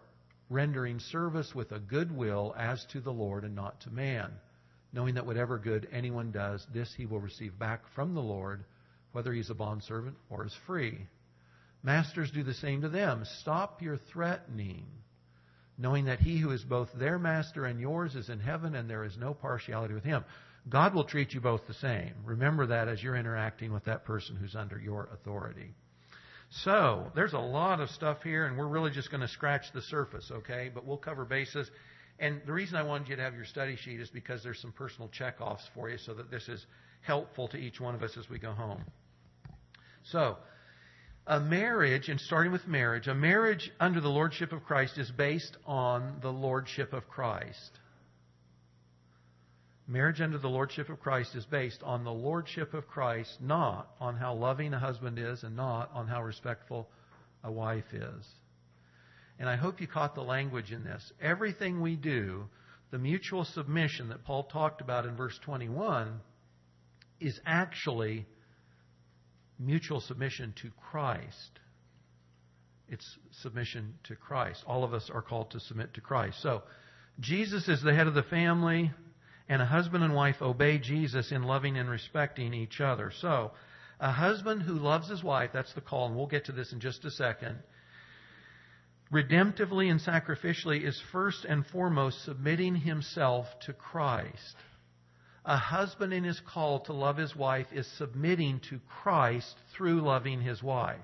rendering 0.49 0.99
service 0.99 1.53
with 1.53 1.71
a 1.71 1.79
good 1.79 2.15
will 2.15 2.55
as 2.57 2.85
to 2.91 3.01
the 3.01 3.11
Lord 3.11 3.43
and 3.43 3.55
not 3.55 3.81
to 3.81 3.91
man, 3.91 4.31
knowing 4.91 5.15
that 5.15 5.25
whatever 5.25 5.57
good 5.57 5.87
anyone 5.91 6.31
does, 6.31 6.65
this 6.73 6.93
he 6.95 7.05
will 7.05 7.19
receive 7.19 7.57
back 7.57 7.81
from 7.95 8.13
the 8.13 8.21
Lord, 8.21 8.63
whether 9.11 9.31
he's 9.31 9.49
a 9.49 9.55
bondservant 9.55 10.15
or 10.29 10.45
is 10.45 10.55
free. 10.65 10.97
Masters, 11.83 12.31
do 12.31 12.43
the 12.43 12.53
same 12.53 12.81
to 12.81 12.89
them. 12.89 13.23
Stop 13.41 13.81
your 13.81 13.97
threatening, 14.11 14.85
knowing 15.77 16.05
that 16.05 16.19
he 16.19 16.39
who 16.39 16.51
is 16.51 16.63
both 16.63 16.89
their 16.93 17.19
master 17.19 17.65
and 17.65 17.79
yours 17.79 18.15
is 18.15 18.29
in 18.29 18.39
heaven, 18.39 18.73
and 18.73 18.89
there 18.89 19.03
is 19.03 19.17
no 19.17 19.33
partiality 19.33 19.93
with 19.93 20.03
him. 20.03 20.23
God 20.69 20.93
will 20.93 21.03
treat 21.03 21.33
you 21.33 21.41
both 21.41 21.67
the 21.67 21.73
same. 21.73 22.13
Remember 22.23 22.67
that 22.67 22.87
as 22.87 23.03
you're 23.03 23.17
interacting 23.17 23.73
with 23.73 23.85
that 23.85 24.05
person 24.05 24.35
who's 24.35 24.55
under 24.55 24.79
your 24.79 25.09
authority. 25.11 25.73
So, 26.49 27.11
there's 27.15 27.33
a 27.33 27.39
lot 27.39 27.79
of 27.79 27.89
stuff 27.89 28.21
here, 28.23 28.45
and 28.45 28.57
we're 28.57 28.67
really 28.67 28.91
just 28.91 29.09
going 29.09 29.21
to 29.21 29.27
scratch 29.27 29.63
the 29.73 29.81
surface, 29.81 30.29
okay? 30.31 30.69
But 30.73 30.85
we'll 30.85 30.97
cover 30.97 31.25
bases. 31.25 31.69
And 32.19 32.41
the 32.45 32.53
reason 32.53 32.77
I 32.77 32.83
wanted 32.83 33.09
you 33.09 33.15
to 33.15 33.23
have 33.23 33.33
your 33.33 33.45
study 33.45 33.75
sheet 33.75 33.99
is 33.99 34.09
because 34.09 34.43
there's 34.43 34.61
some 34.61 34.71
personal 34.71 35.09
checkoffs 35.09 35.63
for 35.73 35.89
you 35.89 35.97
so 35.97 36.13
that 36.13 36.29
this 36.29 36.47
is 36.47 36.65
helpful 37.01 37.47
to 37.49 37.57
each 37.57 37.81
one 37.81 37.95
of 37.95 38.03
us 38.03 38.15
as 38.17 38.29
we 38.29 38.37
go 38.37 38.51
home. 38.51 38.83
So, 40.03 40.37
a 41.25 41.39
marriage, 41.39 42.09
and 42.09 42.19
starting 42.19 42.51
with 42.51 42.67
marriage, 42.67 43.07
a 43.07 43.15
marriage 43.15 43.71
under 43.79 43.99
the 43.99 44.09
Lordship 44.09 44.51
of 44.51 44.63
Christ 44.63 44.97
is 44.97 45.09
based 45.11 45.57
on 45.65 46.19
the 46.21 46.31
Lordship 46.31 46.93
of 46.93 47.07
Christ. 47.07 47.79
Marriage 49.87 50.21
under 50.21 50.37
the 50.37 50.49
Lordship 50.49 50.89
of 50.89 50.99
Christ 50.99 51.35
is 51.35 51.45
based 51.45 51.83
on 51.83 52.03
the 52.03 52.11
Lordship 52.11 52.73
of 52.73 52.87
Christ, 52.87 53.37
not 53.41 53.89
on 53.99 54.15
how 54.15 54.33
loving 54.33 54.73
a 54.73 54.79
husband 54.79 55.19
is 55.19 55.43
and 55.43 55.55
not 55.55 55.91
on 55.93 56.07
how 56.07 56.23
respectful 56.23 56.89
a 57.43 57.51
wife 57.51 57.93
is. 57.93 58.25
And 59.39 59.49
I 59.49 59.57
hope 59.57 59.81
you 59.81 59.87
caught 59.87 60.15
the 60.15 60.21
language 60.21 60.71
in 60.71 60.85
this. 60.85 61.11
Everything 61.21 61.81
we 61.81 61.97
do, 61.97 62.45
the 62.91 62.97
mutual 62.97 63.43
submission 63.43 64.09
that 64.09 64.23
Paul 64.23 64.43
talked 64.43 64.79
about 64.79 65.05
in 65.05 65.17
verse 65.17 65.37
21, 65.43 66.21
is 67.19 67.39
actually 67.45 68.25
mutual 69.59 69.99
submission 69.99 70.53
to 70.61 70.69
Christ. 70.91 71.59
It's 72.87 73.17
submission 73.41 73.95
to 74.03 74.15
Christ. 74.15 74.63
All 74.65 74.85
of 74.85 74.93
us 74.93 75.09
are 75.13 75.21
called 75.21 75.51
to 75.51 75.59
submit 75.59 75.93
to 75.95 76.01
Christ. 76.01 76.41
So, 76.41 76.63
Jesus 77.19 77.67
is 77.67 77.81
the 77.81 77.93
head 77.93 78.07
of 78.07 78.13
the 78.13 78.23
family 78.23 78.91
and 79.49 79.61
a 79.61 79.65
husband 79.65 80.03
and 80.03 80.15
wife 80.15 80.41
obey 80.41 80.77
Jesus 80.77 81.31
in 81.31 81.43
loving 81.43 81.77
and 81.77 81.89
respecting 81.89 82.53
each 82.53 82.79
other. 82.79 83.11
So, 83.19 83.51
a 83.99 84.11
husband 84.11 84.63
who 84.63 84.73
loves 84.73 85.09
his 85.09 85.23
wife, 85.23 85.51
that's 85.53 85.73
the 85.73 85.81
call, 85.81 86.07
and 86.07 86.15
we'll 86.15 86.27
get 86.27 86.45
to 86.45 86.51
this 86.51 86.73
in 86.73 86.79
just 86.79 87.05
a 87.05 87.11
second, 87.11 87.59
redemptively 89.11 89.89
and 89.89 89.99
sacrificially 89.99 90.83
is 90.83 91.01
first 91.11 91.45
and 91.45 91.65
foremost 91.67 92.23
submitting 92.23 92.75
himself 92.75 93.47
to 93.65 93.73
Christ. 93.73 94.55
A 95.45 95.57
husband 95.57 96.13
in 96.13 96.23
his 96.23 96.41
call 96.53 96.79
to 96.81 96.93
love 96.93 97.17
his 97.17 97.35
wife 97.35 97.67
is 97.73 97.85
submitting 97.97 98.61
to 98.69 98.79
Christ 99.01 99.55
through 99.75 100.01
loving 100.01 100.41
his 100.41 100.63
wife. 100.63 100.99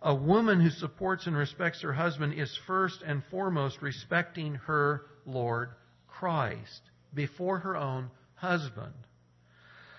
A 0.00 0.14
woman 0.14 0.60
who 0.60 0.70
supports 0.70 1.26
and 1.26 1.36
respects 1.36 1.82
her 1.82 1.92
husband 1.92 2.34
is 2.34 2.58
first 2.66 3.02
and 3.06 3.22
foremost 3.30 3.80
respecting 3.82 4.54
her 4.54 5.02
Lord 5.26 5.70
Christ 6.08 6.80
before 7.14 7.58
her 7.60 7.76
own 7.76 8.10
husband. 8.34 8.94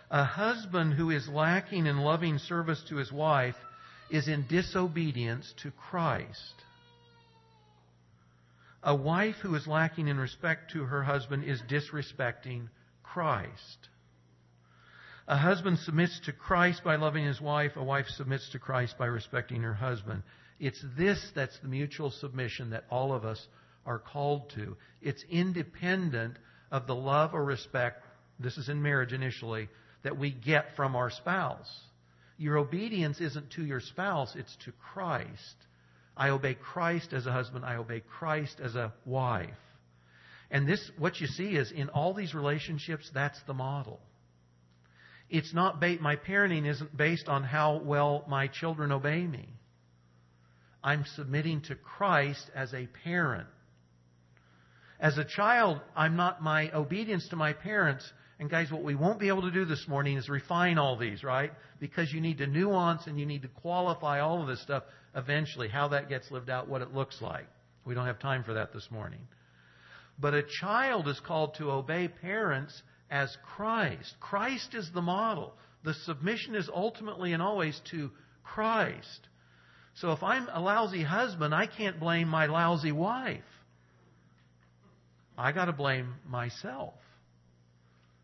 A 0.10 0.24
husband 0.24 0.94
who 0.94 1.10
is 1.10 1.28
lacking 1.28 1.88
in 1.88 1.98
loving 1.98 2.38
service 2.38 2.84
to 2.90 2.98
his 2.98 3.12
wife 3.12 3.56
is 4.12 4.28
in 4.28 4.46
disobedience 4.48 5.54
to 5.64 5.72
Christ. 5.72 6.54
A 8.84 8.96
wife 8.96 9.38
who 9.42 9.56
is 9.56 9.66
lacking 9.66 10.10
in 10.10 10.18
respect 10.18 10.72
to 10.74 10.84
her 10.84 11.04
husband 11.04 11.46
is 11.46 11.62
disrespecting 11.70 12.68
Christ. 13.02 13.90
A 15.28 15.38
husband 15.38 15.80
submits 15.80 16.20
to 16.26 16.34
Christ 16.34 16.84
by 16.84 16.98
loving 16.98 17.26
his 17.26 17.40
wife. 17.40 17.72
A 17.78 17.84
wife 17.84 18.08
submits 18.10 18.50
to 18.52 18.60
Christ 18.60 18.98
by 18.98 19.06
respecting 19.06 19.62
her 19.62 19.74
husband. 19.74 20.24
It's 20.60 20.84
this 20.98 21.32
that's 21.34 21.58
the 21.60 21.70
mutual 21.70 22.12
submission 22.12 22.72
that 22.72 22.84
all 22.90 23.14
of 23.14 23.24
us 23.24 23.48
are 23.86 24.00
called 24.00 24.52
to. 24.56 24.76
It's 25.02 25.24
independent 25.30 26.38
of 26.74 26.88
the 26.88 26.96
love 26.96 27.36
or 27.36 27.46
respect, 27.46 28.04
this 28.40 28.58
is 28.58 28.68
in 28.68 28.82
marriage 28.82 29.14
initially, 29.14 29.70
that 30.02 30.18
we 30.18 30.32
get 30.32 30.76
from 30.76 30.96
our 30.96 31.12
spouse. 31.12 31.72
Your 32.38 32.58
obedience 32.58 33.22
isn't 33.22 33.52
to 33.52 33.64
your 33.64 33.80
spouse, 33.80 34.36
it's 34.36 34.58
to 34.66 34.74
Christ. 34.94 35.56
I 36.18 36.30
obey 36.30 36.56
Christ 36.56 37.14
as 37.14 37.28
a 37.28 37.32
husband, 37.32 37.64
I 37.64 37.76
obey 37.76 38.02
Christ 38.02 38.60
as 38.62 38.76
a 38.76 38.92
wife. 39.06 39.50
And 40.50 40.68
this, 40.68 40.92
what 40.98 41.22
you 41.22 41.28
see 41.28 41.56
is 41.56 41.72
in 41.72 41.90
all 41.90 42.16
these 42.16 42.34
relationships, 42.34 43.10
that's 43.14 43.42
the 43.44 43.54
model. 43.54 44.00
It's 45.30 45.54
not, 45.54 45.80
my 45.80 46.16
parenting 46.16 46.68
isn't 46.68 46.98
based 46.98 47.30
on 47.30 47.44
how 47.44 47.82
well 47.84 48.26
my 48.28 48.48
children 48.48 48.92
obey 48.92 49.26
me. 49.26 49.48
I'm 50.84 51.06
submitting 51.16 51.62
to 51.62 51.76
Christ 51.76 52.50
as 52.56 52.74
a 52.74 52.88
parent. 53.04 53.48
As 55.00 55.18
a 55.18 55.26
child, 55.26 55.82
I'm 55.96 56.16
not, 56.16 56.42
my 56.42 56.72
obedience 56.72 57.28
to 57.30 57.36
my 57.36 57.54
parents, 57.54 58.10
and 58.40 58.50
guys, 58.50 58.72
what 58.72 58.84
we 58.84 58.96
won't 58.96 59.20
be 59.20 59.28
able 59.28 59.44
to 59.44 59.52
do 59.52 59.66
this 59.66 59.86
morning 59.88 60.18
is 60.18 60.30
refine 60.30 60.78
all 60.78 60.98
these, 60.98 61.24
right? 61.24 61.52
Because 61.80 62.12
you 62.12 62.22
need 62.22 62.38
to 62.40 62.48
nuance 62.48 63.08
and 63.08 63.20
you 63.20 63.26
need 63.26 63.42
to 63.44 63.48
qualify 63.48 64.20
all 64.20 64.42
of 64.42 64.48
this 64.48 64.62
stuff 64.62 64.84
eventually, 65.16 65.68
how 65.68 65.90
that 65.90 66.10
gets 66.10 66.32
lived 66.32 66.50
out, 66.50 66.68
what 66.68 66.82
it 66.82 66.94
looks 66.94 67.22
like. 67.22 67.46
We 67.86 67.94
don't 67.94 68.06
have 68.06 68.20
time 68.20 68.44
for 68.44 68.54
that 68.54 68.74
this 68.74 68.88
morning. 68.92 69.22
But 70.20 70.34
a 70.34 70.44
child 70.62 71.08
is 71.08 71.20
called 71.20 71.56
to 71.56 71.72
obey 71.72 72.08
parents 72.08 72.82
as 73.10 73.36
Christ. 73.56 74.16
Christ 74.20 74.74
is 74.74 74.90
the 74.94 75.02
model. 75.02 75.54
The 75.84 75.94
submission 76.06 76.56
is 76.56 76.70
ultimately 76.74 77.34
and 77.34 77.42
always 77.42 77.80
to 77.92 78.10
Christ. 78.44 79.28
So 79.96 80.12
if 80.12 80.24
I'm 80.24 80.48
a 80.52 80.62
lousy 80.62 81.04
husband, 81.04 81.54
I 81.54 81.68
can't 81.68 82.00
blame 82.00 82.28
my 82.28 82.48
lousy 82.48 82.92
wife. 82.92 83.44
I 85.44 85.52
got 85.52 85.66
to 85.66 85.74
blame 85.74 86.16
myself. 86.26 86.94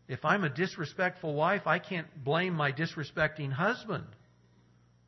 If 0.08 0.24
I'm 0.24 0.42
a 0.42 0.48
disrespectful 0.48 1.34
wife, 1.34 1.66
I 1.66 1.78
can't 1.78 2.06
blame 2.24 2.54
my 2.54 2.72
disrespecting 2.72 3.52
husband. 3.52 4.06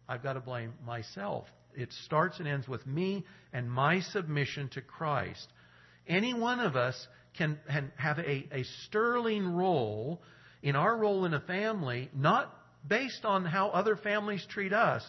I've 0.07 0.23
got 0.23 0.35
to 0.35 0.41
blame 0.41 0.75
myself. 0.85 1.47
It 1.75 1.91
starts 2.05 2.39
and 2.39 2.47
ends 2.47 2.69
with 2.69 2.87
me 2.87 3.25
and 3.55 3.73
my 3.73 4.01
submission 4.01 4.69
to 4.75 4.83
Christ. 4.83 5.49
Any 6.07 6.35
one 6.35 6.61
of 6.61 6.77
us 6.77 7.09
can, 7.39 7.59
have 7.97 8.19
a, 8.19 8.47
a 8.53 8.63
sterling 8.85 9.49
role 9.49 10.21
in 10.63 10.77
our 10.77 10.95
role 10.95 11.25
in 11.25 11.33
a 11.33 11.41
family, 11.41 12.11
not 12.15 12.55
based 12.87 13.25
on 13.25 13.47
how 13.47 13.71
other 13.71 13.97
families 13.97 14.45
treat 14.51 14.75
us, 14.75 15.03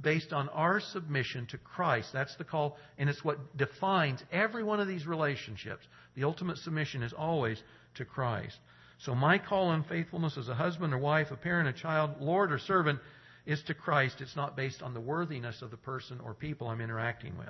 based 0.00 0.32
on 0.32 0.48
our 0.50 0.80
submission 0.80 1.46
to 1.46 1.58
Christ. 1.58 2.10
That's 2.12 2.34
the 2.36 2.44
call, 2.44 2.76
and 2.98 3.08
it's 3.08 3.24
what 3.24 3.56
defines 3.56 4.22
every 4.32 4.62
one 4.62 4.80
of 4.80 4.88
these 4.88 5.06
relationships. 5.06 5.86
The 6.14 6.24
ultimate 6.24 6.58
submission 6.58 7.02
is 7.02 7.12
always 7.12 7.62
to 7.96 8.04
Christ. 8.04 8.58
So 8.98 9.14
my 9.14 9.38
call 9.38 9.72
and 9.72 9.86
faithfulness 9.86 10.36
as 10.36 10.48
a 10.48 10.54
husband 10.54 10.92
or 10.92 10.98
wife, 10.98 11.30
a 11.30 11.36
parent, 11.36 11.68
a 11.68 11.72
child, 11.80 12.20
Lord 12.20 12.52
or 12.52 12.58
servant 12.58 13.00
is 13.46 13.62
to 13.64 13.74
Christ. 13.74 14.20
It's 14.20 14.36
not 14.36 14.56
based 14.56 14.82
on 14.82 14.94
the 14.94 15.00
worthiness 15.00 15.62
of 15.62 15.70
the 15.70 15.76
person 15.76 16.20
or 16.22 16.34
people 16.34 16.68
I'm 16.68 16.80
interacting 16.80 17.36
with. 17.38 17.48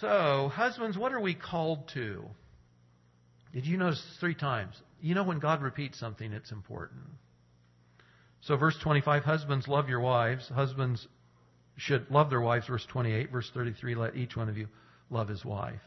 So, 0.00 0.50
husbands, 0.52 0.96
what 0.96 1.12
are 1.12 1.20
we 1.20 1.34
called 1.34 1.88
to? 1.94 2.24
Did 3.52 3.66
you 3.66 3.76
notice 3.76 4.02
three 4.20 4.34
times? 4.34 4.74
You 5.00 5.14
know 5.14 5.24
when 5.24 5.40
God 5.40 5.62
repeats 5.62 5.98
something, 5.98 6.32
it's 6.32 6.52
important. 6.52 7.02
So, 8.42 8.56
verse 8.56 8.76
25, 8.82 9.22
husbands, 9.22 9.68
love 9.68 9.88
your 9.88 10.00
wives. 10.00 10.48
Husbands 10.48 11.06
should 11.76 12.10
love 12.10 12.28
their 12.28 12.40
wives. 12.40 12.66
Verse 12.66 12.84
28, 12.90 13.30
verse 13.30 13.50
33, 13.54 13.94
let 13.94 14.16
each 14.16 14.36
one 14.36 14.48
of 14.48 14.56
you 14.56 14.66
love 15.10 15.28
his 15.28 15.44
wife. 15.44 15.80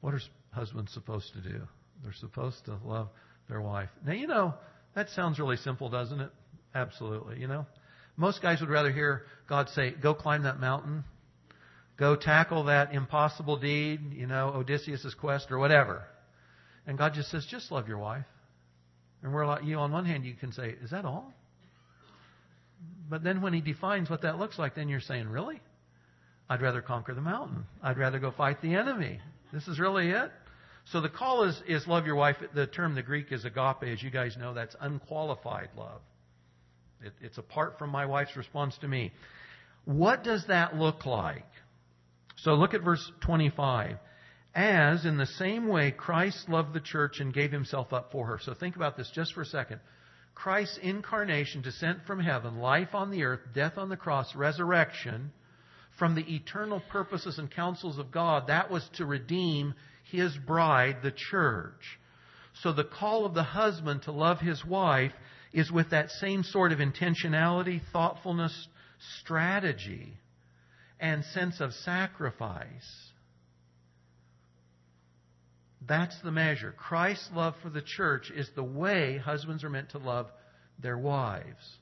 What 0.00 0.14
are 0.14 0.20
husbands 0.52 0.92
supposed 0.92 1.32
to 1.34 1.40
do? 1.40 1.60
They're 2.02 2.14
supposed 2.14 2.64
to 2.64 2.78
love 2.84 3.08
their 3.48 3.60
wife. 3.60 3.90
Now, 4.06 4.12
you 4.12 4.26
know, 4.26 4.54
that 4.94 5.10
sounds 5.10 5.38
really 5.38 5.58
simple, 5.58 5.90
doesn't 5.90 6.20
it? 6.20 6.30
Absolutely, 6.74 7.38
you 7.38 7.46
know. 7.46 7.66
Most 8.16 8.40
guys 8.40 8.60
would 8.60 8.70
rather 8.70 8.90
hear 8.90 9.22
God 9.46 9.68
say, 9.68 9.90
go 9.90 10.14
climb 10.14 10.44
that 10.44 10.60
mountain, 10.60 11.04
go 11.98 12.16
tackle 12.16 12.64
that 12.64 12.94
impossible 12.94 13.58
deed, 13.58 14.14
you 14.14 14.26
know, 14.26 14.52
Odysseus' 14.54 15.14
quest 15.14 15.50
or 15.50 15.58
whatever. 15.58 16.04
And 16.86 16.96
God 16.96 17.12
just 17.14 17.30
says, 17.30 17.46
just 17.50 17.70
love 17.70 17.86
your 17.86 17.98
wife. 17.98 18.24
And 19.22 19.34
we're 19.34 19.46
like, 19.46 19.64
you 19.64 19.74
know, 19.74 19.80
on 19.80 19.92
one 19.92 20.06
hand, 20.06 20.24
you 20.24 20.34
can 20.34 20.52
say, 20.52 20.74
is 20.82 20.90
that 20.90 21.04
all? 21.04 21.34
But 23.08 23.24
then 23.24 23.42
when 23.42 23.52
he 23.52 23.60
defines 23.60 24.08
what 24.08 24.22
that 24.22 24.38
looks 24.38 24.58
like, 24.58 24.74
then 24.74 24.88
you're 24.88 25.00
saying, 25.00 25.28
really? 25.28 25.60
I'd 26.48 26.62
rather 26.62 26.80
conquer 26.80 27.14
the 27.14 27.20
mountain. 27.20 27.64
I'd 27.82 27.98
rather 27.98 28.18
go 28.18 28.30
fight 28.30 28.60
the 28.62 28.74
enemy. 28.74 29.20
This 29.52 29.66
is 29.68 29.78
really 29.78 30.10
it? 30.10 30.30
So 30.86 31.00
the 31.00 31.08
call 31.08 31.44
is, 31.44 31.60
is 31.68 31.86
love 31.86 32.06
your 32.06 32.16
wife. 32.16 32.36
The 32.54 32.66
term, 32.66 32.94
the 32.94 33.02
Greek 33.02 33.32
is 33.32 33.44
agape. 33.44 33.84
As 33.84 34.02
you 34.02 34.10
guys 34.10 34.36
know, 34.36 34.54
that's 34.54 34.74
unqualified 34.80 35.70
love. 35.76 36.00
It, 37.02 37.12
it's 37.20 37.38
apart 37.38 37.78
from 37.78 37.90
my 37.90 38.06
wife's 38.06 38.36
response 38.36 38.76
to 38.78 38.88
me. 38.88 39.12
What 39.84 40.24
does 40.24 40.44
that 40.48 40.76
look 40.76 41.06
like? 41.06 41.46
So 42.36 42.54
look 42.54 42.74
at 42.74 42.82
verse 42.82 43.10
25. 43.20 43.96
As 44.54 45.04
in 45.04 45.16
the 45.16 45.26
same 45.26 45.68
way 45.68 45.92
Christ 45.92 46.48
loved 46.48 46.74
the 46.74 46.80
church 46.80 47.20
and 47.20 47.32
gave 47.32 47.52
himself 47.52 47.92
up 47.92 48.10
for 48.10 48.26
her. 48.26 48.38
So 48.42 48.54
think 48.54 48.76
about 48.76 48.96
this 48.96 49.10
just 49.14 49.34
for 49.34 49.42
a 49.42 49.46
second. 49.46 49.80
Christ's 50.42 50.78
incarnation, 50.82 51.60
descent 51.60 51.98
from 52.06 52.18
heaven, 52.18 52.58
life 52.60 52.94
on 52.94 53.10
the 53.10 53.24
earth, 53.24 53.40
death 53.54 53.76
on 53.76 53.90
the 53.90 53.96
cross, 53.96 54.34
resurrection, 54.34 55.32
from 55.98 56.14
the 56.14 56.34
eternal 56.34 56.80
purposes 56.90 57.38
and 57.38 57.50
counsels 57.50 57.98
of 57.98 58.10
God, 58.10 58.46
that 58.46 58.70
was 58.70 58.88
to 58.94 59.04
redeem 59.04 59.74
his 60.10 60.34
bride, 60.46 60.96
the 61.02 61.12
church. 61.12 61.98
So 62.62 62.72
the 62.72 62.84
call 62.84 63.26
of 63.26 63.34
the 63.34 63.42
husband 63.42 64.04
to 64.04 64.12
love 64.12 64.38
his 64.38 64.64
wife 64.64 65.12
is 65.52 65.70
with 65.70 65.90
that 65.90 66.10
same 66.10 66.42
sort 66.42 66.72
of 66.72 66.78
intentionality, 66.78 67.82
thoughtfulness, 67.92 68.68
strategy, 69.20 70.14
and 70.98 71.22
sense 71.22 71.60
of 71.60 71.74
sacrifice. 71.74 73.09
That's 75.86 76.16
the 76.22 76.30
measure. 76.30 76.74
Christ's 76.76 77.30
love 77.34 77.54
for 77.62 77.70
the 77.70 77.82
church 77.82 78.30
is 78.34 78.48
the 78.54 78.62
way 78.62 79.18
husbands 79.18 79.64
are 79.64 79.70
meant 79.70 79.90
to 79.90 79.98
love 79.98 80.26
their 80.78 80.98
wives. 80.98 81.78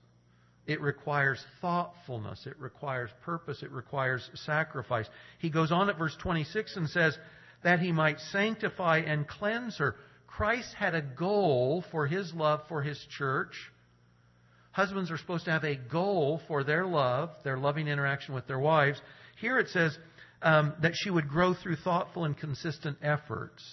It 0.66 0.80
requires 0.80 1.44
thoughtfulness. 1.60 2.46
It 2.46 2.58
requires 2.58 3.10
purpose. 3.24 3.62
It 3.62 3.72
requires 3.72 4.28
sacrifice. 4.34 5.06
He 5.38 5.50
goes 5.50 5.72
on 5.72 5.88
at 5.88 5.98
verse 5.98 6.16
26 6.20 6.76
and 6.76 6.88
says, 6.88 7.18
that 7.62 7.80
he 7.80 7.92
might 7.92 8.20
sanctify 8.32 8.98
and 8.98 9.26
cleanse 9.26 9.78
her. 9.78 9.96
Christ 10.26 10.74
had 10.74 10.94
a 10.94 11.02
goal 11.02 11.84
for 11.90 12.06
his 12.06 12.32
love 12.34 12.60
for 12.68 12.82
his 12.82 13.04
church. 13.16 13.54
Husbands 14.72 15.10
are 15.10 15.18
supposed 15.18 15.46
to 15.46 15.50
have 15.50 15.64
a 15.64 15.74
goal 15.74 16.40
for 16.46 16.62
their 16.62 16.86
love, 16.86 17.30
their 17.42 17.58
loving 17.58 17.88
interaction 17.88 18.34
with 18.34 18.46
their 18.46 18.58
wives. 18.58 19.00
Here 19.40 19.58
it 19.58 19.68
says 19.68 19.98
um, 20.42 20.74
that 20.82 20.92
she 20.94 21.10
would 21.10 21.28
grow 21.28 21.54
through 21.54 21.76
thoughtful 21.76 22.24
and 22.24 22.36
consistent 22.36 22.98
efforts. 23.02 23.64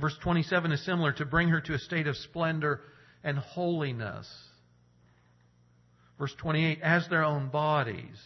Verse 0.00 0.16
27 0.22 0.72
is 0.72 0.84
similar 0.84 1.12
to 1.12 1.24
bring 1.24 1.48
her 1.48 1.60
to 1.60 1.74
a 1.74 1.78
state 1.78 2.06
of 2.06 2.16
splendor 2.16 2.80
and 3.22 3.38
holiness. 3.38 4.28
Verse 6.18 6.34
28, 6.38 6.80
as 6.82 7.08
their 7.08 7.24
own 7.24 7.48
bodies. 7.48 8.16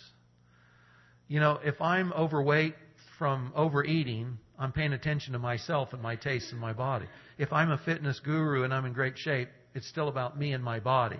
You 1.28 1.40
know, 1.40 1.58
if 1.64 1.80
I'm 1.80 2.12
overweight 2.12 2.74
from 3.18 3.52
overeating, 3.56 4.38
I'm 4.58 4.72
paying 4.72 4.92
attention 4.92 5.32
to 5.32 5.38
myself 5.38 5.92
and 5.92 6.02
my 6.02 6.16
tastes 6.16 6.52
and 6.52 6.60
my 6.60 6.72
body. 6.72 7.06
If 7.38 7.52
I'm 7.52 7.70
a 7.70 7.78
fitness 7.78 8.20
guru 8.20 8.62
and 8.64 8.72
I'm 8.72 8.84
in 8.84 8.92
great 8.92 9.18
shape, 9.18 9.48
it's 9.74 9.88
still 9.88 10.08
about 10.08 10.38
me 10.38 10.52
and 10.52 10.62
my 10.62 10.78
body. 10.78 11.18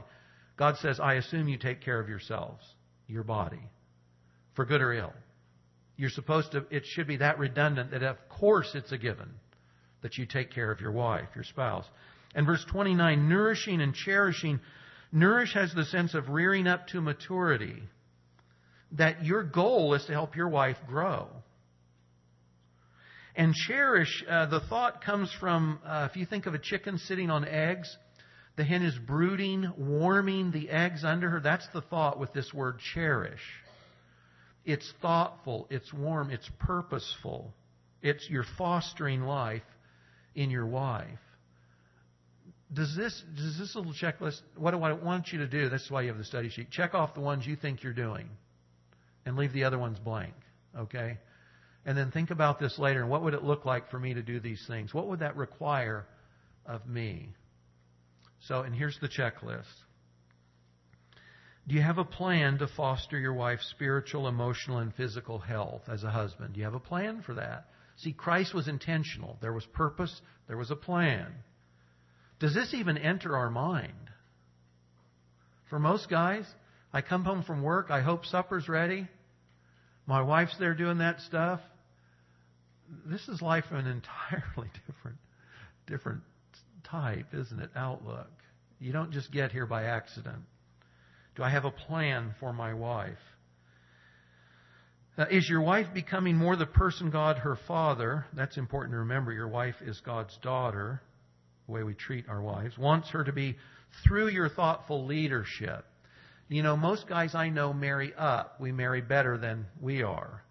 God 0.57 0.77
says, 0.79 1.01
I 1.01 1.15
assume 1.15 1.49
you 1.49 1.59
take 1.59 1.83
care 1.83 2.01
of 2.01 2.09
yourselves, 2.09 2.63
your 3.09 3.25
body, 3.25 3.61
for 4.55 4.65
good 4.65 4.81
or 4.81 4.93
ill. 4.93 5.13
You're 5.97 6.11
supposed 6.11 6.53
to, 6.53 6.67
it 6.71 6.85
should 6.87 7.07
be 7.07 7.17
that 7.17 7.39
redundant 7.39 7.91
that 7.91 8.03
of 8.03 8.17
course 8.29 8.71
it's 8.75 8.93
a 8.93 8.99
given 8.99 9.31
that 10.03 10.19
you 10.19 10.27
take 10.27 10.53
care 10.53 10.71
of 10.71 10.81
your 10.81 10.93
wife, 10.93 11.29
your 11.35 11.45
spouse. 11.45 11.85
And 12.35 12.47
verse 12.47 12.65
29, 12.71 13.29
nourishing 13.29 13.81
and 13.81 13.95
cherishing. 13.95 14.61
Nourish 15.11 15.55
has 15.55 15.73
the 15.75 15.85
sense 15.85 16.15
of 16.15 16.29
rearing 16.29 16.67
up 16.67 16.87
to 16.89 17.01
maturity. 17.01 17.83
That 18.93 19.25
your 19.25 19.43
goal 19.43 19.95
is 19.95 20.05
to 20.07 20.13
help 20.13 20.37
your 20.37 20.49
wife 20.49 20.77
grow. 20.87 21.29
And 23.35 23.55
cherish, 23.55 24.25
uh, 24.29 24.47
the 24.47 24.61
thought 24.61 25.03
comes 25.03 25.31
from, 25.39 25.79
uh, 25.85 26.09
if 26.11 26.17
you 26.17 26.25
think 26.25 26.47
of 26.47 26.55
a 26.55 26.59
chicken 26.59 26.99
sitting 26.99 27.31
on 27.31 27.47
eggs, 27.47 27.95
the 28.57 28.65
hen 28.65 28.83
is 28.83 28.97
brooding, 28.99 29.71
warming 29.77 30.51
the 30.53 30.71
eggs 30.71 31.05
under 31.05 31.29
her. 31.29 31.41
That's 31.41 31.67
the 31.75 31.83
thought 31.83 32.19
with 32.19 32.33
this 32.33 32.53
word 32.55 32.79
cherish. 32.95 33.43
It's 34.65 34.91
thoughtful, 35.01 35.67
it's 35.71 35.93
warm, 35.93 36.31
it's 36.31 36.51
purposeful. 36.59 37.53
It's 38.03 38.29
you're 38.31 38.47
fostering 38.57 39.23
life 39.23 39.63
in 40.37 40.51
your 40.51 40.67
wife. 40.67 41.19
Does 42.73 42.95
this 42.97 43.23
does 43.37 43.59
this 43.59 43.75
little 43.75 43.93
checklist 43.93 44.43
what 44.57 44.73
do 44.73 44.83
I 44.83 44.93
want 44.93 45.33
you 45.33 45.39
to 45.39 45.47
do? 45.47 45.69
That's 45.69 45.91
why 45.91 46.03
you 46.03 46.09
have 46.09 46.19
the 46.19 46.25
study 46.25 46.51
sheet. 46.51 46.71
Check 46.71 46.95
off 46.95 47.15
the 47.15 47.21
ones 47.21 47.47
you 47.47 47.57
think 47.57 47.83
you're 47.83 47.93
doing 47.93 48.29
and 49.25 49.37
leave 49.37 49.53
the 49.53 49.65
other 49.65 49.79
ones 49.79 49.99
blank. 49.99 50.35
Okay? 50.77 51.19
And 51.85 51.97
then 51.97 52.11
think 52.11 52.31
about 52.31 52.59
this 52.59 52.79
later 52.79 53.01
and 53.01 53.11
what 53.11 53.23
would 53.23 53.35
it 53.35 53.43
look 53.43 53.65
like 53.65 53.91
for 53.91 53.99
me 53.99 54.15
to 54.15 54.23
do 54.23 54.41
these 54.41 54.63
things? 54.67 54.93
What 54.93 55.09
would 55.09 55.21
that 55.21 55.37
require 55.37 56.07
of 56.67 56.87
me? 56.87 57.31
So, 58.41 58.63
and 58.63 58.75
here's 58.75 58.99
the 59.01 59.09
checklist. 59.09 59.65
Do 61.69 61.75
you 61.75 61.83
have 61.83 61.99
a 61.99 62.05
plan 62.05 62.59
to 62.59 62.69
foster 62.69 63.19
your 63.19 63.35
wife's 63.35 63.69
spiritual, 63.71 64.29
emotional, 64.29 64.79
and 64.79 64.95
physical 64.95 65.39
health 65.39 65.83
as 65.89 66.05
a 66.05 66.11
husband? 66.11 66.55
Do 66.55 66.59
you 66.61 66.65
have 66.65 66.75
a 66.75 66.81
plan 66.81 67.23
for 67.23 67.35
that? 67.35 67.67
See, 67.97 68.13
Christ 68.13 68.55
was 68.55 68.69
intentional. 68.69 69.39
There 69.41 69.53
was 69.53 69.65
purpose, 69.67 70.21
there 70.49 70.57
was 70.57 70.71
a 70.71 70.77
plan. 70.77 71.27
Does 72.39 72.55
this 72.55 72.75
even 72.75 72.99
enter 72.99 73.37
our 73.37 73.51
mind? 73.51 73.93
For 75.71 75.79
most 75.79 76.09
guys, 76.09 76.45
I 76.93 77.01
come 77.01 77.25
home 77.25 77.43
from 77.43 77.63
work, 77.63 77.91
I 77.91 78.03
hope 78.03 78.27
supper's 78.27 78.69
ready. 78.69 79.09
My 80.07 80.23
wife's 80.23 80.57
there 80.59 80.75
doing 80.75 80.99
that 80.99 81.21
stuff. 81.21 81.61
This 83.07 83.27
is 83.29 83.43
life 83.43 83.65
of 83.71 83.79
an 83.79 83.87
entirely 83.87 84.71
different 84.87 85.19
different 85.87 86.23
type, 86.85 87.27
isn't 87.33 87.61
it? 87.61 87.71
Outlook. 87.75 88.31
You 88.81 88.93
don't 88.93 89.13
just 89.13 89.33
get 89.33 89.53
here 89.53 89.67
by 89.67 89.85
accident. 89.85 90.43
Do 91.37 91.43
I 91.43 91.51
have 91.51 91.65
a 91.65 91.71
plan 91.71 92.35
for 92.41 92.53
my 92.53 92.75
wife? 92.75 93.19
Uh, 95.19 95.25
is 95.31 95.49
your 95.49 95.63
wife 95.63 95.87
becoming 95.95 96.37
more 96.37 96.57
the 96.57 96.67
person 96.67 97.11
God, 97.11 97.39
her 97.39 97.57
father? 97.67 98.27
That's 98.35 98.59
important 98.59 98.93
to 98.93 98.99
remember. 98.99 99.33
Your 99.33 99.49
wife 99.49 99.77
is 99.81 99.99
God's 100.05 100.37
daughter, 100.43 101.01
the 101.67 101.73
way 101.73 101.83
we 101.83 101.95
treat 101.95 102.29
our 102.29 102.43
wives. 102.43 102.77
Wants 102.77 103.09
her 103.11 103.25
to 103.25 103.33
be 103.33 103.57
through 104.05 104.29
your 104.29 104.51
thoughtful 104.51 105.07
leadership. 105.07 105.87
You 106.49 106.63
know, 106.63 106.77
most 106.77 107.09
guys 107.09 107.35
I 107.35 107.49
know 107.49 107.73
marry 107.73 108.13
up. 108.17 108.61
We 108.61 108.73
marry 108.73 109.01
better 109.01 109.39
than 109.39 109.67
we 109.81 110.03
are. 110.03 110.43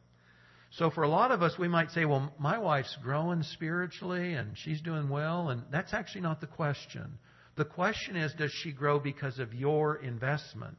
So 0.71 0.89
for 0.89 1.03
a 1.03 1.09
lot 1.09 1.31
of 1.31 1.43
us, 1.43 1.57
we 1.59 1.67
might 1.67 1.91
say, 1.91 2.05
well, 2.05 2.33
my 2.39 2.57
wife's 2.57 2.97
growing 3.03 3.43
spiritually 3.43 4.33
and 4.33 4.57
she's 4.57 4.81
doing 4.81 5.09
well, 5.09 5.49
and 5.49 5.61
that's 5.71 5.93
actually 5.93 6.21
not 6.21 6.41
the 6.41 6.47
question. 6.47 7.19
The 7.55 7.65
question 7.65 8.15
is, 8.17 8.33
does 8.33 8.51
she 8.51 8.71
grow 8.71 8.99
because 8.99 9.37
of 9.37 9.53
your 9.53 9.95
investment? 9.95 10.75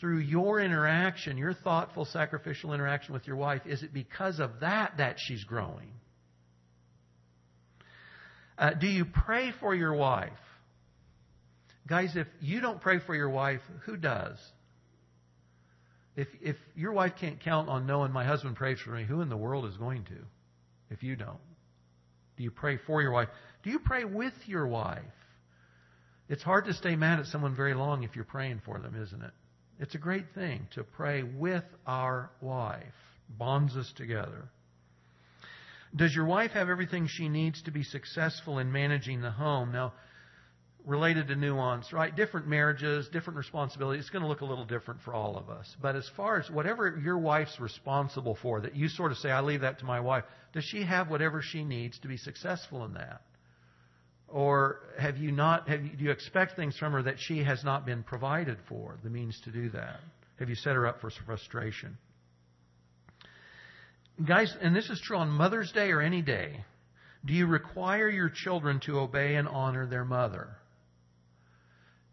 Through 0.00 0.20
your 0.20 0.60
interaction, 0.60 1.36
your 1.36 1.52
thoughtful, 1.52 2.06
sacrificial 2.06 2.72
interaction 2.72 3.12
with 3.12 3.26
your 3.26 3.36
wife, 3.36 3.62
is 3.66 3.82
it 3.82 3.92
because 3.92 4.40
of 4.40 4.60
that 4.60 4.94
that 4.96 5.16
she's 5.18 5.44
growing? 5.44 5.92
Uh, 8.56 8.70
do 8.70 8.86
you 8.86 9.04
pray 9.04 9.52
for 9.60 9.74
your 9.74 9.94
wife? 9.94 10.32
Guys, 11.86 12.12
if 12.14 12.26
you 12.40 12.60
don't 12.60 12.80
pray 12.80 12.98
for 13.04 13.14
your 13.14 13.28
wife, 13.28 13.60
who 13.84 13.96
does? 13.96 14.38
If, 16.16 16.28
if 16.40 16.56
your 16.74 16.92
wife 16.92 17.12
can't 17.20 17.40
count 17.40 17.68
on 17.68 17.86
knowing 17.86 18.12
my 18.12 18.24
husband 18.24 18.56
prays 18.56 18.78
for 18.80 18.90
me, 18.90 19.04
who 19.04 19.20
in 19.20 19.28
the 19.28 19.36
world 19.36 19.66
is 19.66 19.76
going 19.76 20.04
to 20.04 20.16
if 20.90 21.02
you 21.02 21.16
don't? 21.16 21.40
Do 22.36 22.42
you 22.42 22.50
pray 22.50 22.78
for 22.86 23.02
your 23.02 23.12
wife? 23.12 23.28
Do 23.62 23.70
you 23.70 23.78
pray 23.78 24.04
with 24.04 24.34
your 24.46 24.66
wife? 24.66 25.02
It's 26.28 26.42
hard 26.42 26.66
to 26.66 26.74
stay 26.74 26.96
mad 26.96 27.18
at 27.18 27.26
someone 27.26 27.56
very 27.56 27.74
long 27.74 28.02
if 28.02 28.14
you're 28.14 28.24
praying 28.24 28.62
for 28.64 28.78
them, 28.78 28.94
isn't 28.94 29.22
it? 29.22 29.32
It's 29.80 29.94
a 29.94 29.98
great 29.98 30.34
thing 30.34 30.68
to 30.74 30.84
pray 30.84 31.22
with 31.22 31.64
our 31.86 32.30
wife. 32.42 32.84
Bonds 33.30 33.74
us 33.76 33.90
together. 33.96 34.50
Does 35.96 36.14
your 36.14 36.26
wife 36.26 36.50
have 36.52 36.68
everything 36.68 37.08
she 37.08 37.30
needs 37.30 37.62
to 37.62 37.70
be 37.70 37.82
successful 37.82 38.58
in 38.58 38.70
managing 38.70 39.22
the 39.22 39.30
home? 39.30 39.72
Now, 39.72 39.94
related 40.84 41.28
to 41.28 41.34
nuance, 41.34 41.92
right? 41.94 42.14
Different 42.14 42.46
marriages, 42.46 43.08
different 43.08 43.38
responsibilities. 43.38 44.02
It's 44.02 44.10
going 44.10 44.22
to 44.22 44.28
look 44.28 44.42
a 44.42 44.46
little 44.46 44.66
different 44.66 45.00
for 45.00 45.14
all 45.14 45.36
of 45.36 45.48
us. 45.48 45.74
But 45.80 45.96
as 45.96 46.08
far 46.14 46.38
as 46.38 46.50
whatever 46.50 47.00
your 47.02 47.18
wife's 47.18 47.58
responsible 47.58 48.36
for, 48.42 48.60
that 48.60 48.76
you 48.76 48.88
sort 48.88 49.12
of 49.12 49.18
say, 49.18 49.30
I 49.30 49.40
leave 49.40 49.62
that 49.62 49.78
to 49.78 49.86
my 49.86 50.00
wife, 50.00 50.24
does 50.52 50.64
she 50.64 50.84
have 50.84 51.08
whatever 51.08 51.40
she 51.42 51.64
needs 51.64 51.98
to 52.00 52.08
be 52.08 52.18
successful 52.18 52.84
in 52.84 52.94
that? 52.94 53.22
Or 54.30 54.80
have 54.98 55.18
you 55.18 55.32
not, 55.32 55.68
have 55.68 55.84
you, 55.84 55.90
do 55.90 56.04
you 56.04 56.10
expect 56.12 56.54
things 56.54 56.76
from 56.78 56.92
her 56.92 57.02
that 57.02 57.16
she 57.18 57.42
has 57.42 57.64
not 57.64 57.84
been 57.84 58.04
provided 58.04 58.58
for, 58.68 58.96
the 59.02 59.10
means 59.10 59.40
to 59.44 59.50
do 59.50 59.70
that? 59.70 60.00
Have 60.38 60.48
you 60.48 60.54
set 60.54 60.74
her 60.74 60.86
up 60.86 61.00
for 61.00 61.10
frustration? 61.26 61.98
Guys, 64.26 64.54
and 64.60 64.74
this 64.74 64.88
is 64.88 65.00
true 65.00 65.16
on 65.16 65.30
Mother's 65.30 65.72
Day 65.72 65.90
or 65.90 66.00
any 66.00 66.22
day, 66.22 66.64
do 67.24 67.32
you 67.34 67.46
require 67.46 68.08
your 68.08 68.30
children 68.30 68.80
to 68.86 69.00
obey 69.00 69.34
and 69.34 69.48
honor 69.48 69.86
their 69.86 70.04
mother? 70.04 70.48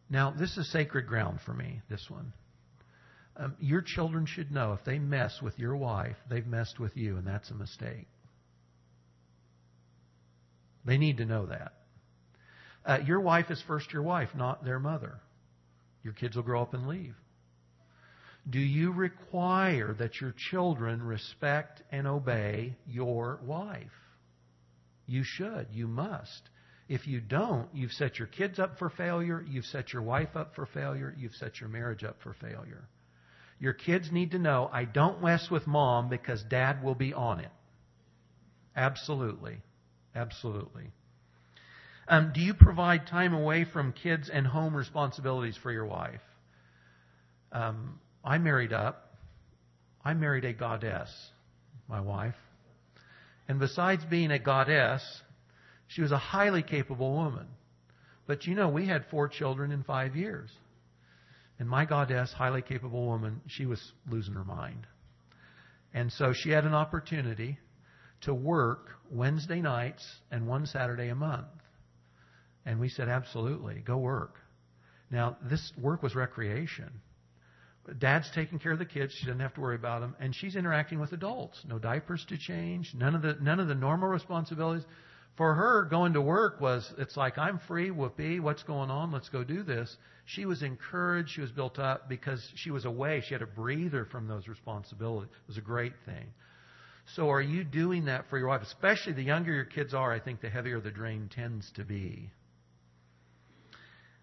Now, 0.10 0.32
this 0.32 0.58
is 0.58 0.72
sacred 0.72 1.06
ground 1.06 1.40
for 1.46 1.54
me, 1.54 1.82
this 1.90 2.06
one. 2.10 2.34
Um, 3.36 3.56
your 3.60 3.82
children 3.82 4.26
should 4.26 4.52
know 4.52 4.74
if 4.74 4.84
they 4.84 4.98
mess 4.98 5.42
with 5.42 5.60
your 5.60 5.76
wife, 5.76 6.16
they've 6.30 6.48
messed 6.48 6.80
with 6.80 6.98
you, 6.98 7.18
and 7.18 7.28
that's 7.28 7.52
a 7.52 7.54
mistake. 7.54 8.08
They 10.86 10.98
need 10.98 11.18
to 11.18 11.26
know 11.26 11.46
that. 11.48 11.74
Uh, 12.88 13.00
your 13.06 13.20
wife 13.20 13.52
is 13.52 13.62
first 13.68 13.92
your 13.92 14.02
wife, 14.02 14.30
not 14.34 14.64
their 14.64 14.80
mother. 14.80 15.20
Your 16.04 16.14
kids 16.14 16.38
will 16.38 16.44
grow 16.44 16.62
up 16.62 16.74
and 16.74 16.88
leave. 16.88 17.16
Do 18.50 18.60
you 18.60 18.94
require 18.94 19.94
that 20.00 20.22
your 20.22 20.34
children 20.50 21.04
respect 21.04 21.82
and 21.92 22.08
obey 22.08 22.78
your 22.88 23.42
wife? 23.44 23.92
You 25.06 25.24
should. 25.26 25.68
You 25.74 25.88
must. 25.88 26.50
If 26.88 27.08
you 27.08 27.20
don't, 27.20 27.68
you've 27.74 27.92
set 27.92 28.18
your 28.18 28.30
kids 28.30 28.58
up 28.58 28.80
for 28.80 28.90
failure, 28.90 29.46
you've 29.46 29.66
set 29.66 29.92
your 29.92 30.02
wife 30.02 30.38
up 30.38 30.56
for 30.56 30.66
failure, 30.66 31.14
you've 31.18 31.36
set 31.36 31.60
your 31.60 31.68
marriage 31.68 32.06
up 32.06 32.22
for 32.24 32.34
failure. 32.34 32.88
Your 33.60 33.74
kids 33.74 34.10
need 34.12 34.32
to 34.32 34.40
know 34.40 34.70
I 34.72 34.86
don't 34.86 35.22
mess 35.22 35.50
with 35.52 35.68
mom 35.68 36.08
because 36.08 36.42
dad 36.44 36.82
will 36.82 36.96
be 36.96 37.14
on 37.14 37.42
it. 37.42 37.52
Absolutely. 38.78 39.58
Absolutely. 40.16 40.92
Um, 42.08 42.32
do 42.34 42.40
you 42.42 42.54
provide 42.54 43.08
time 43.08 43.34
away 43.34 43.66
from 43.66 43.92
kids 43.92 44.30
and 44.32 44.48
home 44.48 44.76
responsibilities 44.76 45.58
for 45.62 45.72
your 45.72 45.86
wife? 45.86 46.22
Um, 47.52 48.00
I 48.24 48.38
married 48.38 48.72
up. 48.72 49.14
I 50.04 50.14
married 50.14 50.46
a 50.46 50.54
goddess, 50.54 51.10
my 51.90 52.00
wife. 52.00 52.36
And 53.50 53.60
besides 53.60 54.04
being 54.06 54.32
a 54.32 54.40
goddess, 54.40 55.04
she 55.88 56.02
was 56.02 56.12
a 56.12 56.18
highly 56.18 56.64
capable 56.64 57.14
woman. 57.14 57.48
But 58.26 58.46
you 58.46 58.56
know, 58.56 58.70
we 58.70 58.88
had 58.88 59.06
four 59.10 59.28
children 59.28 59.72
in 59.72 59.84
five 59.84 60.16
years. 60.16 60.50
And 61.60 61.68
my 61.68 61.86
goddess, 61.86 62.32
highly 62.32 62.62
capable 62.62 63.06
woman, 63.06 63.42
she 63.48 63.66
was 63.66 63.82
losing 64.10 64.36
her 64.36 64.44
mind. 64.44 64.86
And 65.94 66.12
so 66.12 66.34
she 66.34 66.52
had 66.52 66.66
an 66.66 66.74
opportunity 66.74 67.58
to 68.22 68.34
work 68.34 68.90
Wednesday 69.10 69.62
nights 69.62 70.06
and 70.32 70.48
one 70.48 70.66
Saturday 70.66 71.10
a 71.10 71.16
month. 71.16 71.48
And 72.68 72.82
we 72.82 72.90
said, 72.90 73.08
absolutely, 73.08 73.76
go 73.76 73.98
work. 73.98 74.36
Now, 75.10 75.38
this 75.50 75.72
work 75.82 76.04
was 76.04 76.16
recreation. 76.16 76.92
Dad's 77.98 78.30
taking 78.36 78.60
care 78.60 78.74
of 78.74 78.80
the 78.80 78.86
kids. 78.86 79.14
She 79.14 79.26
doesn't 79.26 79.40
have 79.40 79.54
to 79.54 79.62
worry 79.62 79.78
about 79.78 80.02
them. 80.02 80.18
And 80.20 80.36
she's 80.36 80.58
interacting 80.58 81.00
with 81.00 81.14
adults. 81.14 81.64
No 81.66 81.80
diapers 81.80 82.26
to 82.28 82.38
change. 82.38 82.94
None 82.94 83.16
of 83.16 83.22
the, 83.22 83.38
none 83.42 83.62
of 83.62 83.70
the 83.70 83.74
normal 83.74 84.10
responsibilities 84.10 84.84
for 85.38 85.54
her, 85.54 85.86
going 85.86 86.14
to 86.14 86.22
work 86.22 86.60
was, 86.60 86.94
it's 86.98 87.16
like, 87.16 87.38
I'm 87.38 87.60
free, 87.68 87.90
whoopee, 87.90 88.42
what's 88.42 88.64
going 88.64 88.90
on? 88.90 89.14
Let's 89.14 89.30
go 89.30 89.46
do 89.46 89.64
this. 89.64 89.96
She 90.26 90.46
was 90.46 90.62
encouraged, 90.62 91.30
she 91.30 91.42
was 91.42 91.52
built 91.52 91.80
up 91.80 92.10
because 92.10 92.46
she 92.56 92.72
was 92.72 92.84
away. 92.84 93.24
She 93.26 93.34
had 93.34 93.44
a 93.44 93.48
breather 93.48 94.04
from 94.06 94.28
those 94.28 94.48
responsibilities. 94.50 95.30
It 95.32 95.48
was 95.48 95.58
a 95.58 95.62
great 95.62 95.94
thing. 96.06 96.26
So 97.16 97.30
are 97.30 97.42
you 97.42 97.64
doing 97.64 98.06
that 98.06 98.26
for 98.30 98.38
your 98.38 98.50
wife? 98.50 98.64
Especially 98.64 99.14
the 99.14 99.24
younger 99.24 99.54
your 99.54 99.64
kids 99.64 99.94
are, 99.94 100.12
I 100.12 100.20
think 100.20 100.42
the 100.42 100.50
heavier 100.50 100.82
the 100.82 100.92
drain 100.92 101.30
tends 101.34 101.72
to 101.76 101.86
be. 101.86 102.30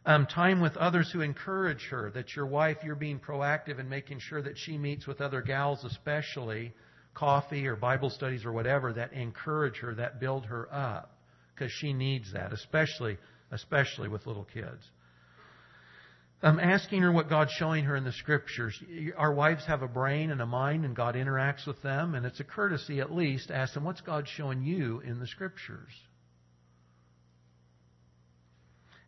Um, 0.07 0.27
time 0.27 0.61
with 0.61 0.77
others 0.77 1.11
who 1.11 1.23
encourage 1.23 1.87
her. 1.91 2.11
That 2.11 2.37
your 2.37 2.47
wife, 2.47 2.79
you're 2.85 2.95
being 2.95 3.19
proactive 3.19 3.79
in 3.79 3.89
making 3.89 4.19
sure 4.21 4.43
that 4.43 4.59
she 4.59 4.77
meets 4.77 5.07
with 5.07 5.21
other 5.21 5.41
gals, 5.41 5.85
especially 5.85 6.73
coffee 7.15 7.67
or 7.67 7.77
Bible 7.77 8.11
studies 8.11 8.45
or 8.45 8.53
whatever 8.53 8.93
that 8.93 9.13
encourage 9.13 9.79
her, 9.79 9.95
that 9.95 10.21
build 10.21 10.47
her 10.47 10.69
up, 10.73 11.17
because 11.55 11.73
she 11.73 11.93
needs 11.93 12.33
that, 12.33 12.53
especially 12.53 13.17
especially 13.51 14.09
with 14.09 14.27
little 14.27 14.47
kids. 14.53 14.91
I'm 16.43 16.61
asking 16.61 17.01
her 17.03 17.11
what 17.11 17.31
God's 17.31 17.53
showing 17.53 17.85
her 17.85 17.97
in 17.97 18.05
the 18.05 18.13
scriptures. 18.13 18.79
Our 19.17 19.33
wives 19.33 19.65
have 19.67 19.81
a 19.81 19.89
brain 19.89 20.31
and 20.31 20.43
a 20.43 20.47
mind, 20.47 20.85
and 20.85 20.95
God 20.95 21.15
interacts 21.15 21.67
with 21.67 21.81
them, 21.81 22.15
and 22.15 22.27
it's 22.27 22.41
a 22.41 22.45
courtesy 22.45 23.01
at 23.01 23.11
least 23.11 23.51
ask 23.51 23.73
them, 23.73 23.85
What's 23.85 24.03
God 24.03 24.29
showing 24.29 24.63
you 24.63 25.01
in 25.01 25.21
the 25.21 25.27
scriptures? 25.27 25.89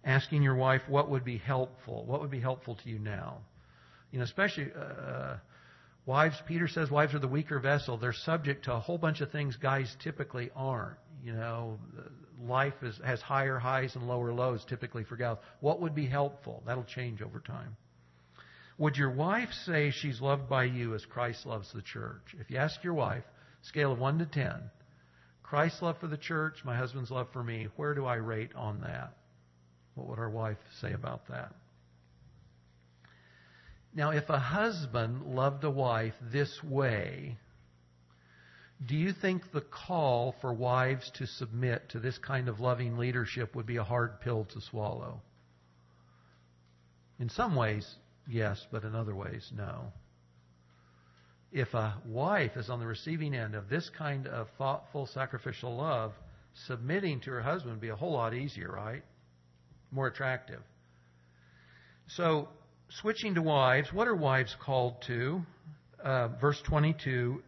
Asking 0.06 0.42
your 0.42 0.54
wife 0.54 0.80
what 0.88 1.10
would 1.10 1.24
be 1.24 1.36
helpful. 1.36 2.06
What 2.06 2.22
would 2.22 2.30
be 2.30 2.40
helpful 2.40 2.76
to 2.76 2.88
you 2.88 2.98
now? 2.98 3.40
You 4.10 4.20
know, 4.20 4.24
especially. 4.24 4.68
Uh, 4.74 5.36
Wives, 6.06 6.40
Peter 6.46 6.68
says 6.68 6.88
wives 6.88 7.14
are 7.14 7.18
the 7.18 7.26
weaker 7.26 7.58
vessel. 7.58 7.98
They're 7.98 8.12
subject 8.12 8.66
to 8.66 8.74
a 8.74 8.78
whole 8.78 8.96
bunch 8.96 9.20
of 9.20 9.32
things 9.32 9.56
guys 9.56 9.94
typically 10.04 10.50
aren't. 10.54 10.98
You 11.24 11.32
know, 11.32 11.80
life 12.40 12.74
is, 12.82 12.96
has 13.04 13.20
higher 13.20 13.58
highs 13.58 13.96
and 13.96 14.06
lower 14.06 14.32
lows 14.32 14.64
typically 14.68 15.02
for 15.02 15.16
gals. 15.16 15.38
What 15.58 15.80
would 15.80 15.96
be 15.96 16.06
helpful? 16.06 16.62
That'll 16.64 16.84
change 16.84 17.22
over 17.22 17.40
time. 17.40 17.76
Would 18.78 18.96
your 18.96 19.10
wife 19.10 19.48
say 19.64 19.90
she's 19.90 20.20
loved 20.20 20.48
by 20.48 20.64
you 20.64 20.94
as 20.94 21.04
Christ 21.04 21.44
loves 21.44 21.72
the 21.72 21.82
church? 21.82 22.36
If 22.38 22.50
you 22.50 22.58
ask 22.58 22.84
your 22.84 22.94
wife, 22.94 23.24
scale 23.62 23.90
of 23.90 23.98
1 23.98 24.20
to 24.20 24.26
10, 24.26 24.52
Christ's 25.42 25.82
love 25.82 25.98
for 25.98 26.06
the 26.06 26.16
church, 26.16 26.58
my 26.64 26.76
husband's 26.76 27.10
love 27.10 27.28
for 27.32 27.42
me, 27.42 27.66
where 27.74 27.94
do 27.94 28.04
I 28.04 28.16
rate 28.16 28.54
on 28.54 28.82
that? 28.82 29.14
What 29.96 30.08
would 30.08 30.18
our 30.20 30.30
wife 30.30 30.58
say 30.80 30.92
about 30.92 31.26
that? 31.28 31.52
Now, 33.92 34.10
if 34.10 34.28
a 34.28 34.38
husband 34.38 35.22
loved 35.34 35.64
a 35.64 35.70
wife 35.70 36.14
this 36.30 36.62
way, 36.62 37.38
Do 38.84 38.94
you 38.94 39.12
think 39.12 39.52
the 39.52 39.62
call 39.62 40.34
for 40.40 40.52
wives 40.52 41.10
to 41.14 41.26
submit 41.26 41.88
to 41.90 41.98
this 41.98 42.18
kind 42.18 42.48
of 42.48 42.60
loving 42.60 42.98
leadership 42.98 43.54
would 43.56 43.64
be 43.66 43.78
a 43.78 43.84
hard 43.84 44.20
pill 44.20 44.44
to 44.52 44.60
swallow? 44.60 45.22
In 47.18 47.30
some 47.30 47.56
ways, 47.56 47.88
yes, 48.28 48.66
but 48.70 48.84
in 48.84 48.94
other 48.94 49.14
ways, 49.14 49.50
no. 49.56 49.92
If 51.52 51.72
a 51.72 51.94
wife 52.04 52.56
is 52.56 52.68
on 52.68 52.80
the 52.80 52.86
receiving 52.86 53.34
end 53.34 53.54
of 53.54 53.70
this 53.70 53.88
kind 53.96 54.26
of 54.26 54.48
thoughtful, 54.58 55.06
sacrificial 55.06 55.74
love, 55.74 56.12
submitting 56.66 57.20
to 57.20 57.30
her 57.30 57.42
husband 57.42 57.72
would 57.72 57.80
be 57.80 57.88
a 57.88 57.96
whole 57.96 58.12
lot 58.12 58.34
easier, 58.34 58.70
right? 58.70 59.02
More 59.90 60.06
attractive. 60.06 60.60
So, 62.08 62.48
switching 62.88 63.34
to 63.34 63.42
wives, 63.42 63.92
what 63.92 64.08
are 64.08 64.14
wives 64.14 64.54
called 64.60 65.02
to? 65.06 65.42
Uh, 66.02 66.28
verse 66.40 66.60
22 66.66 67.42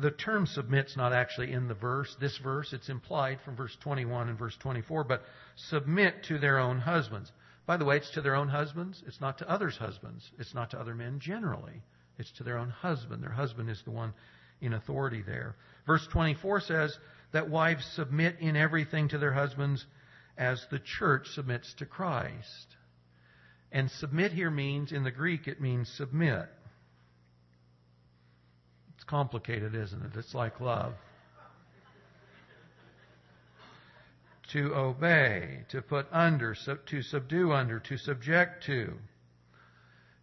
the 0.00 0.10
term 0.10 0.46
submit's 0.46 0.96
not 0.96 1.12
actually 1.12 1.52
in 1.52 1.68
the 1.68 1.74
verse, 1.74 2.14
this 2.20 2.38
verse. 2.38 2.72
It's 2.72 2.88
implied 2.88 3.38
from 3.44 3.56
verse 3.56 3.76
21 3.82 4.28
and 4.28 4.38
verse 4.38 4.56
24, 4.60 5.04
but 5.04 5.22
submit 5.56 6.24
to 6.24 6.38
their 6.38 6.58
own 6.58 6.78
husbands. 6.78 7.30
By 7.66 7.76
the 7.76 7.84
way, 7.84 7.98
it's 7.98 8.10
to 8.12 8.22
their 8.22 8.34
own 8.34 8.48
husbands. 8.48 9.02
It's 9.06 9.20
not 9.20 9.38
to 9.38 9.50
others' 9.50 9.76
husbands. 9.76 10.30
It's 10.38 10.54
not 10.54 10.70
to 10.70 10.80
other 10.80 10.94
men 10.94 11.20
generally. 11.20 11.82
It's 12.18 12.32
to 12.32 12.44
their 12.44 12.58
own 12.58 12.70
husband. 12.70 13.22
Their 13.22 13.30
husband 13.30 13.68
is 13.68 13.82
the 13.84 13.90
one 13.90 14.14
in 14.60 14.72
authority 14.72 15.22
there. 15.22 15.56
Verse 15.86 16.06
24 16.12 16.60
says 16.60 16.98
that 17.32 17.50
wives 17.50 17.84
submit 17.94 18.36
in 18.40 18.56
everything 18.56 19.08
to 19.08 19.18
their 19.18 19.32
husbands 19.32 19.86
as 20.40 20.66
the 20.70 20.78
church 20.78 21.28
submits 21.34 21.74
to 21.74 21.84
Christ. 21.86 22.76
And 23.70 23.90
submit 23.90 24.32
here 24.32 24.50
means, 24.50 24.90
in 24.90 25.04
the 25.04 25.10
Greek, 25.10 25.46
it 25.46 25.60
means 25.60 25.88
submit 25.96 26.48
It's 28.94 29.04
complicated, 29.04 29.74
isn't 29.74 30.02
it? 30.02 30.12
It's 30.16 30.34
like 30.34 30.60
love. 30.60 30.94
to 34.52 34.74
obey, 34.74 35.60
to 35.68 35.80
put 35.80 36.06
under, 36.10 36.56
to 36.86 37.02
subdue 37.02 37.52
under, 37.52 37.78
to 37.78 37.96
subject 37.96 38.64
to. 38.66 38.94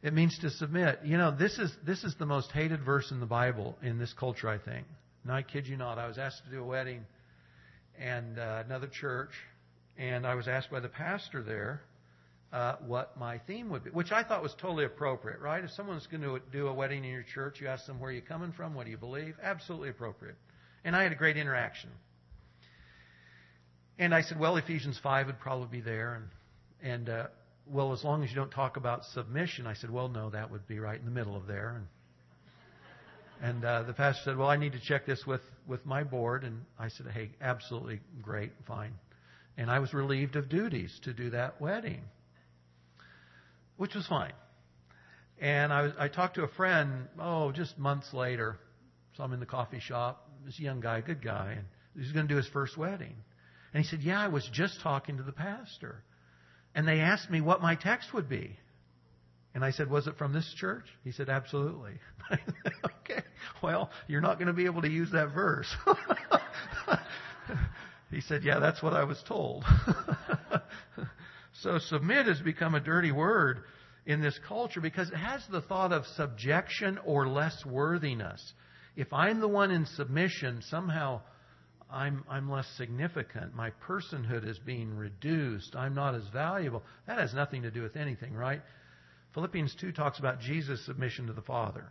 It 0.03 0.13
means 0.13 0.37
to 0.39 0.49
submit. 0.49 0.99
You 1.05 1.17
know, 1.17 1.31
this 1.31 1.57
is 1.57 1.71
this 1.85 2.03
is 2.03 2.13
the 2.15 2.25
most 2.25 2.51
hated 2.51 2.83
verse 2.83 3.11
in 3.11 3.21
the 3.21 3.25
Bible 3.25 3.77
in 3.81 3.97
this 3.97 4.13
culture, 4.13 4.49
I 4.49 4.57
think. 4.57 4.85
And 5.23 5.31
I 5.31 5.43
kid 5.43 5.65
you 5.67 5.77
not. 5.77 5.97
I 5.97 6.07
was 6.07 6.17
asked 6.17 6.43
to 6.43 6.51
do 6.51 6.61
a 6.61 6.65
wedding 6.65 7.05
and 7.97 8.37
uh, 8.37 8.63
another 8.65 8.87
church, 8.87 9.31
and 9.97 10.25
I 10.25 10.35
was 10.35 10.47
asked 10.47 10.69
by 10.71 10.79
the 10.79 10.89
pastor 10.89 11.41
there 11.41 11.81
uh, 12.53 12.75
what 12.85 13.17
my 13.17 13.39
theme 13.39 13.69
would 13.69 13.83
be, 13.83 13.89
which 13.89 14.11
I 14.11 14.23
thought 14.23 14.41
was 14.41 14.53
totally 14.59 14.85
appropriate, 14.85 15.39
right? 15.39 15.63
If 15.63 15.71
someone's 15.71 16.07
going 16.07 16.21
to 16.21 16.39
do 16.51 16.67
a 16.67 16.73
wedding 16.73 17.03
in 17.03 17.11
your 17.11 17.23
church, 17.23 17.59
you 17.59 17.67
ask 17.67 17.85
them 17.85 17.99
where 17.99 18.11
you're 18.11 18.21
coming 18.21 18.53
from, 18.53 18.73
what 18.73 18.85
do 18.85 18.91
you 18.91 18.97
believe? 18.97 19.35
Absolutely 19.41 19.89
appropriate. 19.89 20.35
And 20.85 20.95
I 20.95 21.03
had 21.03 21.11
a 21.11 21.15
great 21.15 21.35
interaction. 21.35 21.89
And 23.99 24.13
I 24.13 24.21
said, 24.21 24.39
well, 24.39 24.55
Ephesians 24.57 24.99
5 25.01 25.25
would 25.27 25.39
probably 25.39 25.79
be 25.79 25.81
there. 25.81 26.21
And, 26.81 26.91
and 26.91 27.09
uh, 27.09 27.27
well, 27.65 27.91
as 27.91 28.03
long 28.03 28.23
as 28.23 28.29
you 28.29 28.35
don't 28.35 28.51
talk 28.51 28.77
about 28.77 29.03
submission, 29.13 29.67
I 29.67 29.73
said, 29.73 29.89
well, 29.89 30.07
no, 30.07 30.29
that 30.29 30.51
would 30.51 30.67
be 30.67 30.79
right 30.79 30.97
in 30.97 31.05
the 31.05 31.11
middle 31.11 31.35
of 31.35 31.47
there. 31.47 31.81
And, 33.41 33.55
and 33.55 33.65
uh, 33.65 33.83
the 33.83 33.93
pastor 33.93 34.21
said, 34.23 34.37
well, 34.37 34.49
I 34.49 34.55
need 34.55 34.73
to 34.73 34.79
check 34.79 35.05
this 35.05 35.25
with, 35.25 35.41
with 35.67 35.85
my 35.85 36.03
board. 36.03 36.43
And 36.43 36.61
I 36.79 36.89
said, 36.89 37.07
hey, 37.13 37.31
absolutely 37.41 37.99
great, 38.21 38.51
fine. 38.67 38.93
And 39.57 39.71
I 39.71 39.79
was 39.79 39.93
relieved 39.93 40.35
of 40.35 40.49
duties 40.49 40.99
to 41.03 41.13
do 41.13 41.31
that 41.31 41.59
wedding 41.59 42.03
which 43.77 43.95
was 43.95 44.05
fine. 44.07 44.33
And 45.39 45.71
I, 45.71 45.83
was, 45.83 45.93
I 45.97 46.07
talked 46.07 46.35
to 46.35 46.43
a 46.43 46.47
friend, 46.49 47.07
oh, 47.19 47.51
just 47.51 47.77
months 47.77 48.13
later. 48.13 48.57
So 49.15 49.23
I'm 49.23 49.33
in 49.33 49.39
the 49.39 49.45
coffee 49.45 49.79
shop. 49.79 50.27
This 50.45 50.59
young 50.59 50.79
guy, 50.79 51.01
good 51.01 51.23
guy, 51.23 51.55
and 51.57 51.65
he's 51.95 52.11
going 52.11 52.27
to 52.27 52.33
do 52.33 52.37
his 52.37 52.47
first 52.47 52.77
wedding. 52.77 53.15
And 53.73 53.83
he 53.83 53.89
said, 53.89 54.01
Yeah, 54.01 54.19
I 54.19 54.27
was 54.27 54.47
just 54.51 54.81
talking 54.81 55.17
to 55.17 55.23
the 55.23 55.31
pastor. 55.31 56.03
And 56.73 56.87
they 56.87 56.99
asked 56.99 57.29
me 57.29 57.41
what 57.41 57.61
my 57.61 57.75
text 57.75 58.13
would 58.13 58.29
be. 58.29 58.57
And 59.53 59.63
I 59.65 59.71
said, 59.71 59.89
Was 59.89 60.07
it 60.07 60.17
from 60.17 60.33
this 60.33 60.51
church? 60.57 60.85
He 61.03 61.11
said, 61.11 61.29
Absolutely. 61.29 61.93
okay, 62.31 63.23
well, 63.61 63.91
you're 64.07 64.21
not 64.21 64.37
going 64.37 64.47
to 64.47 64.53
be 64.53 64.65
able 64.65 64.81
to 64.83 64.89
use 64.89 65.11
that 65.11 65.33
verse. 65.33 65.67
he 68.11 68.21
said, 68.21 68.43
Yeah, 68.43 68.59
that's 68.59 68.81
what 68.81 68.93
I 68.93 69.03
was 69.03 69.21
told. 69.27 69.63
So 71.61 71.79
submit 71.79 72.27
has 72.27 72.39
become 72.39 72.75
a 72.75 72.79
dirty 72.79 73.11
word 73.11 73.63
in 74.05 74.21
this 74.21 74.39
culture 74.47 74.79
because 74.79 75.09
it 75.09 75.17
has 75.17 75.43
the 75.49 75.61
thought 75.61 75.91
of 75.91 76.05
subjection 76.05 76.99
or 77.03 77.27
less 77.27 77.65
worthiness. 77.65 78.53
If 78.95 79.11
I'm 79.11 79.39
the 79.39 79.47
one 79.47 79.71
in 79.71 79.85
submission, 79.85 80.61
somehow 80.69 81.21
I'm, 81.89 82.23
I'm 82.29 82.49
less 82.51 82.67
significant. 82.77 83.55
My 83.55 83.71
personhood 83.87 84.47
is 84.47 84.59
being 84.59 84.95
reduced. 84.95 85.75
I'm 85.75 85.95
not 85.95 86.13
as 86.13 86.27
valuable. 86.31 86.83
That 87.07 87.17
has 87.17 87.33
nothing 87.33 87.63
to 87.63 87.71
do 87.71 87.81
with 87.81 87.95
anything, 87.95 88.33
right? 88.33 88.61
Philippians 89.33 89.75
2 89.81 89.91
talks 89.91 90.19
about 90.19 90.39
Jesus' 90.39 90.85
submission 90.85 91.27
to 91.27 91.33
the 91.33 91.41
Father, 91.41 91.85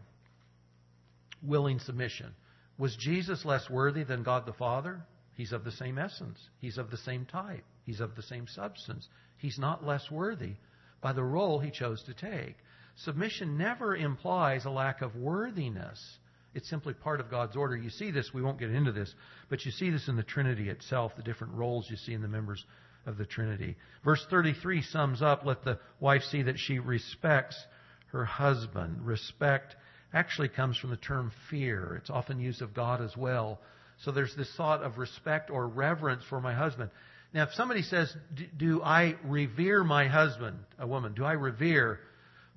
willing 1.43 1.81
submission. 1.81 2.35
Was 2.79 2.95
Jesus 2.97 3.45
less 3.45 3.69
worthy 3.69 4.05
than 4.05 4.23
God 4.23 4.47
the 4.47 4.53
Father? 4.53 5.01
He's 5.37 5.53
of 5.53 5.65
the 5.65 5.73
same 5.73 5.99
essence. 5.99 6.39
He's 6.61 6.79
of 6.79 6.91
the 6.91 6.97
same 6.97 7.27
type. 7.27 7.65
He's 7.85 8.01
of 8.01 8.17
the 8.17 8.23
same 8.23 8.47
substance. 8.49 9.07
He's 9.37 9.59
not 9.59 9.87
less 9.87 10.11
worthy 10.11 10.55
by 11.03 11.13
the 11.13 11.23
role 11.23 11.61
he 11.61 11.71
chose 11.71 12.03
to 12.05 12.15
take. 12.15 12.57
Submission 12.97 13.59
never 13.59 13.95
implies 13.95 14.65
a 14.65 14.71
lack 14.71 15.03
of 15.03 15.15
worthiness. 15.15 16.19
It's 16.55 16.71
simply 16.71 16.95
part 16.95 17.21
of 17.21 17.31
God's 17.31 17.55
order. 17.55 17.77
You 17.77 17.91
see 17.91 18.11
this, 18.11 18.33
we 18.33 18.41
won't 18.41 18.59
get 18.59 18.71
into 18.71 18.93
this, 18.93 19.15
but 19.51 19.67
you 19.67 19.71
see 19.71 19.91
this 19.91 20.09
in 20.09 20.17
the 20.17 20.23
Trinity 20.23 20.71
itself, 20.71 21.13
the 21.15 21.23
different 21.23 21.53
roles 21.53 21.91
you 21.91 21.97
see 21.97 22.15
in 22.15 22.23
the 22.23 22.29
members 22.29 22.65
of 23.05 23.19
the 23.19 23.27
Trinity. 23.27 23.77
Verse 24.03 24.25
33 24.31 24.81
sums 24.81 25.21
up 25.21 25.45
let 25.45 25.65
the 25.65 25.79
wife 26.01 26.23
see 26.23 26.43
that 26.43 26.59
she 26.59 26.79
respects 26.79 27.63
her 28.07 28.25
husband. 28.25 29.05
Respect 29.05 29.77
actually 30.15 30.49
comes 30.49 30.79
from 30.79 30.89
the 30.89 30.97
term 30.97 31.31
fear, 31.51 31.97
it's 32.01 32.09
often 32.09 32.41
used 32.41 32.63
of 32.63 32.73
God 32.73 33.03
as 33.03 33.15
well. 33.19 33.61
So 34.05 34.13
there's 34.13 34.35
this 34.37 34.53
thought 34.57 34.83
of 34.83 34.99
respect 34.99 35.51
or 35.51 35.67
reverence 35.67 36.23
for 36.29 36.41
my 36.41 36.55
husband. 36.55 36.91
Now, 37.33 37.45
if 37.45 37.55
somebody 37.55 37.83
says, 37.83 38.15
Do 38.57 38.83
I 38.83 39.17
revere 39.25 39.85
my 39.85 40.07
husband, 40.07 40.59
a 40.79 40.87
woman, 40.87 41.15
do 41.15 41.25
I 41.25 41.33
revere 41.33 42.01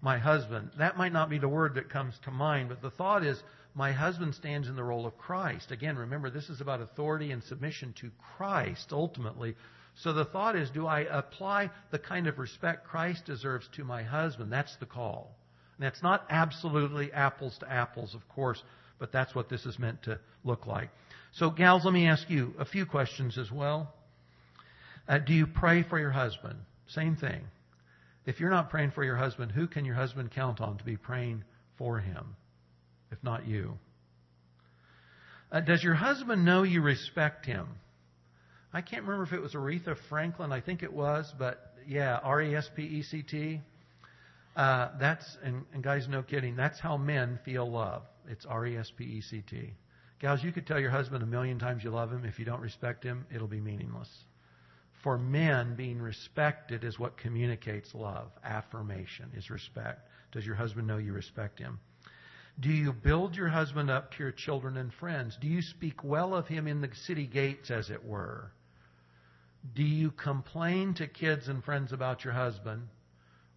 my 0.01 0.17
husband? 0.17 0.71
That 0.77 0.97
might 0.97 1.13
not 1.13 1.29
be 1.29 1.39
the 1.39 1.49
word 1.49 1.75
that 1.75 1.89
comes 1.89 2.13
to 2.23 2.31
mind, 2.31 2.69
but 2.69 2.81
the 2.81 2.91
thought 2.91 3.25
is, 3.25 3.41
My 3.73 3.91
husband 3.91 4.35
stands 4.35 4.67
in 4.67 4.75
the 4.75 4.83
role 4.83 5.05
of 5.05 5.17
Christ. 5.17 5.71
Again, 5.71 5.97
remember, 5.97 6.29
this 6.29 6.49
is 6.49 6.61
about 6.61 6.81
authority 6.81 7.31
and 7.31 7.43
submission 7.43 7.93
to 8.01 8.11
Christ 8.37 8.89
ultimately. 8.91 9.55
So 9.95 10.13
the 10.13 10.25
thought 10.25 10.55
is, 10.55 10.69
do 10.69 10.87
I 10.87 11.01
apply 11.01 11.71
the 11.91 11.99
kind 11.99 12.27
of 12.27 12.39
respect 12.39 12.87
Christ 12.87 13.25
deserves 13.25 13.67
to 13.75 13.83
my 13.83 14.03
husband? 14.03 14.51
That's 14.51 14.75
the 14.77 14.85
call. 14.85 15.35
And 15.77 15.85
that's 15.85 16.03
not 16.03 16.25
absolutely 16.29 17.11
apples 17.11 17.57
to 17.59 17.71
apples, 17.71 18.15
of 18.15 18.27
course, 18.29 18.61
but 18.97 19.11
that's 19.11 19.35
what 19.35 19.49
this 19.49 19.65
is 19.65 19.79
meant 19.79 20.03
to 20.03 20.19
look 20.43 20.67
like. 20.67 20.89
So, 21.33 21.49
gals, 21.49 21.85
let 21.85 21.93
me 21.93 22.07
ask 22.07 22.29
you 22.29 22.53
a 22.59 22.65
few 22.65 22.85
questions 22.85 23.37
as 23.37 23.51
well. 23.51 23.93
Uh, 25.07 25.19
do 25.19 25.33
you 25.33 25.47
pray 25.47 25.83
for 25.83 25.99
your 25.99 26.11
husband? 26.11 26.59
Same 26.87 27.15
thing. 27.15 27.41
If 28.25 28.39
you're 28.39 28.49
not 28.49 28.69
praying 28.69 28.91
for 28.91 29.03
your 29.03 29.15
husband, 29.15 29.51
who 29.51 29.67
can 29.67 29.85
your 29.85 29.95
husband 29.95 30.31
count 30.31 30.61
on 30.61 30.77
to 30.77 30.83
be 30.83 30.97
praying 30.97 31.43
for 31.77 31.99
him, 31.99 32.35
if 33.11 33.17
not 33.23 33.47
you? 33.47 33.77
Uh, 35.51 35.61
does 35.61 35.83
your 35.83 35.95
husband 35.95 36.45
know 36.45 36.63
you 36.63 36.81
respect 36.81 37.45
him? 37.45 37.67
I 38.71 38.81
can't 38.81 39.01
remember 39.01 39.23
if 39.23 39.33
it 39.33 39.41
was 39.41 39.53
Aretha 39.53 39.95
Franklin. 40.09 40.51
I 40.51 40.61
think 40.61 40.83
it 40.83 40.93
was, 40.93 41.33
but 41.39 41.73
yeah, 41.87 42.19
R 42.21 42.41
E 42.41 42.55
S 42.55 42.69
P 42.75 42.83
E 42.83 43.01
C 43.01 43.23
T. 43.23 43.61
Uh, 44.55 44.89
that's 44.99 45.37
and, 45.43 45.63
and 45.73 45.83
guys, 45.83 46.07
no 46.07 46.21
kidding. 46.21 46.55
That's 46.55 46.79
how 46.79 46.97
men 46.97 47.39
feel 47.45 47.69
love. 47.69 48.03
It's 48.27 48.45
R 48.45 48.67
E 48.67 48.77
S 48.77 48.91
P 48.95 49.03
E 49.05 49.21
C 49.21 49.41
T. 49.49 49.71
Gals, 50.19 50.43
you 50.43 50.51
could 50.51 50.67
tell 50.67 50.79
your 50.79 50.91
husband 50.91 51.23
a 51.23 51.25
million 51.25 51.59
times 51.59 51.83
you 51.83 51.91
love 51.91 52.11
him. 52.11 52.25
If 52.25 52.39
you 52.39 52.45
don't 52.45 52.61
respect 52.61 53.03
him, 53.03 53.25
it'll 53.33 53.47
be 53.47 53.61
meaningless 53.61 54.09
for 55.03 55.17
men, 55.17 55.75
being 55.75 56.01
respected 56.01 56.83
is 56.83 56.99
what 56.99 57.17
communicates 57.17 57.93
love. 57.95 58.31
Affirmation 58.43 59.31
is 59.35 59.49
respect. 59.49 60.07
Does 60.31 60.45
your 60.45 60.55
husband 60.55 60.87
know 60.87 60.97
you 60.97 61.13
respect 61.13 61.57
him? 61.57 61.79
Do 62.59 62.69
you 62.69 62.91
build 62.91 63.35
your 63.35 63.47
husband 63.47 63.89
up 63.89 64.11
to 64.11 64.23
your 64.23 64.33
children 64.33 64.75
and 64.75 64.93
friends? 64.93 65.37
Do 65.39 65.47
you 65.47 65.61
speak 65.61 66.03
well 66.03 66.35
of 66.35 66.47
him 66.47 66.67
in 66.67 66.81
the 66.81 66.89
city 66.93 67.25
gates, 67.25 67.71
as 67.71 67.89
it 67.89 68.03
were? 68.03 68.51
Do 69.73 69.83
you 69.83 70.11
complain 70.11 70.93
to 70.95 71.07
kids 71.07 71.47
and 71.47 71.63
friends 71.63 71.93
about 71.93 72.25
your 72.25 72.33
husband? 72.33 72.87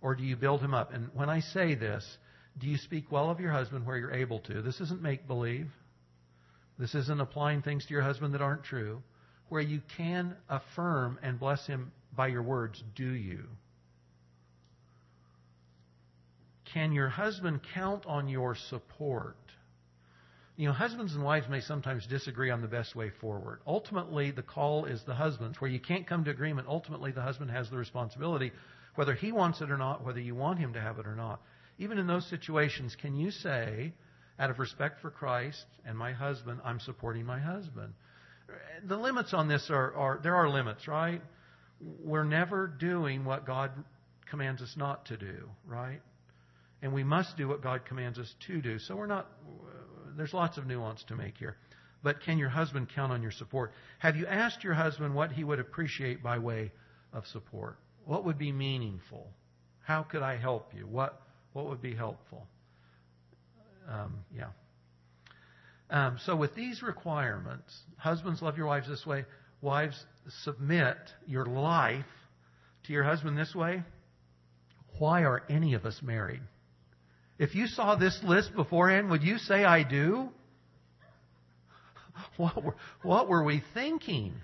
Or 0.00 0.14
do 0.14 0.22
you 0.22 0.36
build 0.36 0.60
him 0.60 0.74
up? 0.74 0.92
And 0.92 1.10
when 1.14 1.28
I 1.28 1.40
say 1.40 1.74
this, 1.74 2.18
do 2.58 2.68
you 2.68 2.76
speak 2.76 3.10
well 3.10 3.30
of 3.30 3.40
your 3.40 3.50
husband 3.50 3.86
where 3.86 3.96
you're 3.96 4.12
able 4.12 4.38
to? 4.40 4.62
This 4.62 4.80
isn't 4.80 5.02
make 5.02 5.26
believe. 5.26 5.68
This 6.78 6.94
isn't 6.94 7.20
applying 7.20 7.62
things 7.62 7.86
to 7.86 7.94
your 7.94 8.02
husband 8.02 8.34
that 8.34 8.42
aren't 8.42 8.64
true 8.64 9.02
where 9.52 9.60
you 9.60 9.82
can 9.98 10.34
affirm 10.48 11.18
and 11.22 11.38
bless 11.38 11.66
him 11.66 11.92
by 12.16 12.26
your 12.28 12.42
words, 12.42 12.82
do 12.94 13.10
you? 13.10 13.44
Can 16.72 16.92
your 16.92 17.10
husband 17.10 17.60
count 17.74 18.06
on 18.06 18.28
your 18.28 18.54
support? 18.54 19.36
You 20.56 20.68
know, 20.68 20.72
husbands 20.72 21.14
and 21.14 21.22
wives 21.22 21.50
may 21.50 21.60
sometimes 21.60 22.06
disagree 22.06 22.48
on 22.48 22.62
the 22.62 22.66
best 22.66 22.96
way 22.96 23.10
forward. 23.20 23.60
Ultimately, 23.66 24.30
the 24.30 24.42
call 24.42 24.86
is 24.86 25.02
the 25.04 25.14
husband's. 25.14 25.60
Where 25.60 25.70
you 25.70 25.80
can't 25.80 26.06
come 26.06 26.24
to 26.24 26.30
agreement, 26.30 26.66
ultimately 26.66 27.12
the 27.12 27.20
husband 27.20 27.50
has 27.50 27.68
the 27.68 27.76
responsibility, 27.76 28.52
whether 28.94 29.14
he 29.14 29.32
wants 29.32 29.60
it 29.60 29.70
or 29.70 29.76
not, 29.76 30.02
whether 30.02 30.20
you 30.20 30.34
want 30.34 30.60
him 30.60 30.72
to 30.72 30.80
have 30.80 30.98
it 30.98 31.06
or 31.06 31.14
not. 31.14 31.42
Even 31.76 31.98
in 31.98 32.06
those 32.06 32.26
situations, 32.30 32.96
can 32.96 33.16
you 33.16 33.30
say, 33.30 33.92
out 34.42 34.50
of 34.50 34.58
respect 34.58 35.00
for 35.00 35.08
Christ 35.08 35.64
and 35.86 35.96
my 35.96 36.12
husband, 36.12 36.60
I'm 36.64 36.80
supporting 36.80 37.24
my 37.24 37.38
husband? 37.38 37.94
The 38.84 38.96
limits 38.96 39.32
on 39.32 39.46
this 39.46 39.70
are, 39.70 39.94
are 39.94 40.20
there 40.20 40.34
are 40.34 40.50
limits, 40.50 40.88
right? 40.88 41.22
We're 41.80 42.24
never 42.24 42.66
doing 42.66 43.24
what 43.24 43.46
God 43.46 43.70
commands 44.28 44.60
us 44.60 44.74
not 44.76 45.06
to 45.06 45.16
do, 45.16 45.48
right? 45.64 46.00
And 46.82 46.92
we 46.92 47.04
must 47.04 47.36
do 47.36 47.46
what 47.46 47.62
God 47.62 47.84
commands 47.84 48.18
us 48.18 48.34
to 48.48 48.60
do. 48.60 48.80
So 48.80 48.96
we're 48.96 49.06
not 49.06 49.28
there's 50.16 50.34
lots 50.34 50.58
of 50.58 50.66
nuance 50.66 51.04
to 51.04 51.14
make 51.14 51.38
here. 51.38 51.56
But 52.02 52.20
can 52.22 52.36
your 52.36 52.48
husband 52.48 52.88
count 52.92 53.12
on 53.12 53.22
your 53.22 53.30
support? 53.30 53.72
Have 54.00 54.16
you 54.16 54.26
asked 54.26 54.64
your 54.64 54.74
husband 54.74 55.14
what 55.14 55.30
he 55.30 55.44
would 55.44 55.60
appreciate 55.60 56.20
by 56.20 56.38
way 56.38 56.72
of 57.12 57.24
support? 57.28 57.78
What 58.06 58.24
would 58.24 58.38
be 58.38 58.50
meaningful? 58.50 59.30
How 59.84 60.02
could 60.02 60.22
I 60.22 60.36
help 60.36 60.74
you? 60.74 60.84
What 60.88 61.22
what 61.52 61.68
would 61.68 61.80
be 61.80 61.94
helpful? 61.94 62.48
Um, 63.88 64.24
yeah. 64.34 64.48
Um, 65.90 66.18
so 66.24 66.34
with 66.36 66.54
these 66.54 66.82
requirements, 66.82 67.76
husbands 67.96 68.40
love 68.40 68.56
your 68.56 68.66
wives 68.66 68.88
this 68.88 69.04
way. 69.04 69.24
Wives 69.60 70.02
submit 70.42 70.96
your 71.26 71.46
life 71.46 72.04
to 72.84 72.92
your 72.92 73.04
husband 73.04 73.36
this 73.36 73.54
way. 73.54 73.82
Why 74.98 75.22
are 75.24 75.42
any 75.48 75.74
of 75.74 75.84
us 75.84 76.00
married? 76.02 76.40
If 77.38 77.54
you 77.54 77.66
saw 77.66 77.96
this 77.96 78.18
list 78.22 78.54
beforehand, 78.54 79.10
would 79.10 79.22
you 79.22 79.38
say, 79.38 79.64
I 79.64 79.82
do? 79.82 80.28
What 82.36 82.62
were, 82.62 82.76
what 83.02 83.28
were 83.28 83.42
we 83.42 83.62
thinking? 83.74 84.34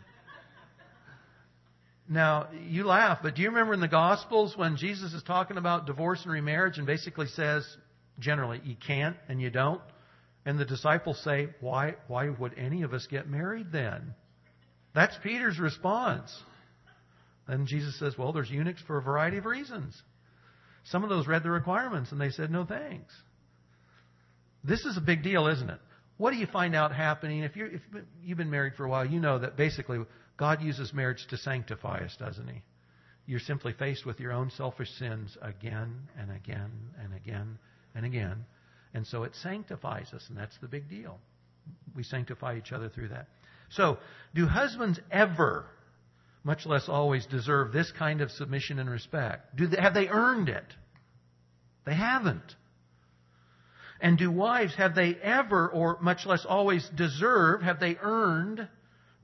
Now, 2.09 2.49
you 2.67 2.85
laugh, 2.85 3.19
but 3.23 3.35
do 3.35 3.43
you 3.43 3.49
remember 3.49 3.75
in 3.75 3.81
the 3.81 3.89
Gospels 3.89 4.57
when 4.57 4.77
Jesus 4.77 5.13
is 5.13 5.23
talking 5.23 5.59
about 5.59 5.87
divorce 5.87 6.23
and 6.23 6.33
remarriage 6.33 6.79
and 6.79 6.87
basically 6.87 7.27
says, 7.27 7.65
generally, 8.19 8.61
you 8.65 8.77
can't 8.77 9.17
and 9.29 9.41
you 9.41 9.51
don't? 9.51 9.81
And 10.45 10.59
the 10.59 10.65
disciples 10.65 11.21
say, 11.23 11.49
why, 11.61 11.97
why 12.07 12.31
would 12.31 12.55
any 12.57 12.83
of 12.83 12.95
us 12.95 13.07
get 13.11 13.29
married 13.29 13.73
then? 13.73 14.15
That's 14.95 15.17
Peter's 15.23 15.59
response. 15.59 16.35
Then 17.47 17.67
Jesus 17.67 17.99
says, 17.99 18.17
well, 18.17 18.33
there's 18.33 18.51
eunuchs 18.51 18.83
for 18.87 18.99
a 18.99 19.03
variety 19.03 19.39
of 19.39 19.47
reasons. 19.47 20.01
Some 20.85 21.03
of 21.03 21.11
those 21.11 21.27
read 21.27 21.43
the 21.43 21.51
requirements 21.51 22.13
and 22.13 22.21
they 22.21 22.31
said, 22.31 22.51
no 22.51 22.65
thanks. 22.65 23.15
This 24.65 24.85
is 24.85 24.97
a 24.97 25.03
big 25.03 25.23
deal, 25.23 25.47
isn't 25.47 25.69
it? 25.69 25.81
What 26.17 26.33
do 26.33 26.39
you 26.39 26.47
find 26.47 26.75
out 26.75 26.95
happening? 26.95 27.43
If, 27.43 27.55
you're, 27.55 27.69
if 27.69 27.81
you've 28.23 28.39
been 28.39 28.51
married 28.51 28.75
for 28.77 28.85
a 28.85 28.89
while, 28.89 29.07
you 29.07 29.21
know 29.21 29.39
that 29.39 29.57
basically 29.57 29.99
God 30.37 30.63
uses 30.63 30.93
marriage 30.93 31.25
to 31.31 31.37
sanctify 31.37 32.05
us, 32.05 32.17
doesn't 32.19 32.49
He? 32.49 32.63
You're 33.27 33.41
simply 33.41 33.75
faced 33.75 34.05
with 34.05 34.19
your 34.19 34.33
own 34.33 34.51
selfish 34.57 34.89
sins 34.99 35.37
again 35.43 36.09
and 36.19 36.31
again 36.33 36.71
and 37.03 37.15
again 37.15 37.59
and 37.99 38.07
again. 38.07 38.47
And 38.95 39.07
so 39.07 39.25
it 39.25 39.35
sanctifies 39.43 40.13
us, 40.15 40.25
and 40.29 40.39
that's 40.39 40.57
the 40.63 40.69
big 40.69 40.89
deal. 40.89 41.19
We 41.95 42.05
sanctify 42.05 42.57
each 42.57 42.73
other 42.73 42.89
through 42.89 43.09
that. 43.09 43.27
So, 43.71 43.99
do 44.35 44.47
husbands 44.47 44.99
ever 45.11 45.67
much 46.45 46.65
less 46.65 46.89
always 46.89 47.27
deserve 47.27 47.73
this 47.73 47.93
kind 47.99 48.23
of 48.23 48.31
submission 48.31 48.79
and 48.79 48.89
respect? 48.89 49.57
Do 49.57 49.67
they, 49.67 49.81
have 49.83 49.93
they 49.93 50.09
earned 50.09 50.49
it? 50.49 50.65
They 51.85 51.95
haven't. 51.95 52.55
And 54.01 54.17
do 54.17 54.31
wives, 54.31 54.75
have 54.77 54.95
they 54.95 55.17
ever, 55.17 55.69
or 55.69 55.99
much 56.01 56.25
less 56.25 56.47
always 56.49 56.89
deserve, 56.97 57.63
have 57.63 57.81
they 57.81 57.97
earned 58.01 58.67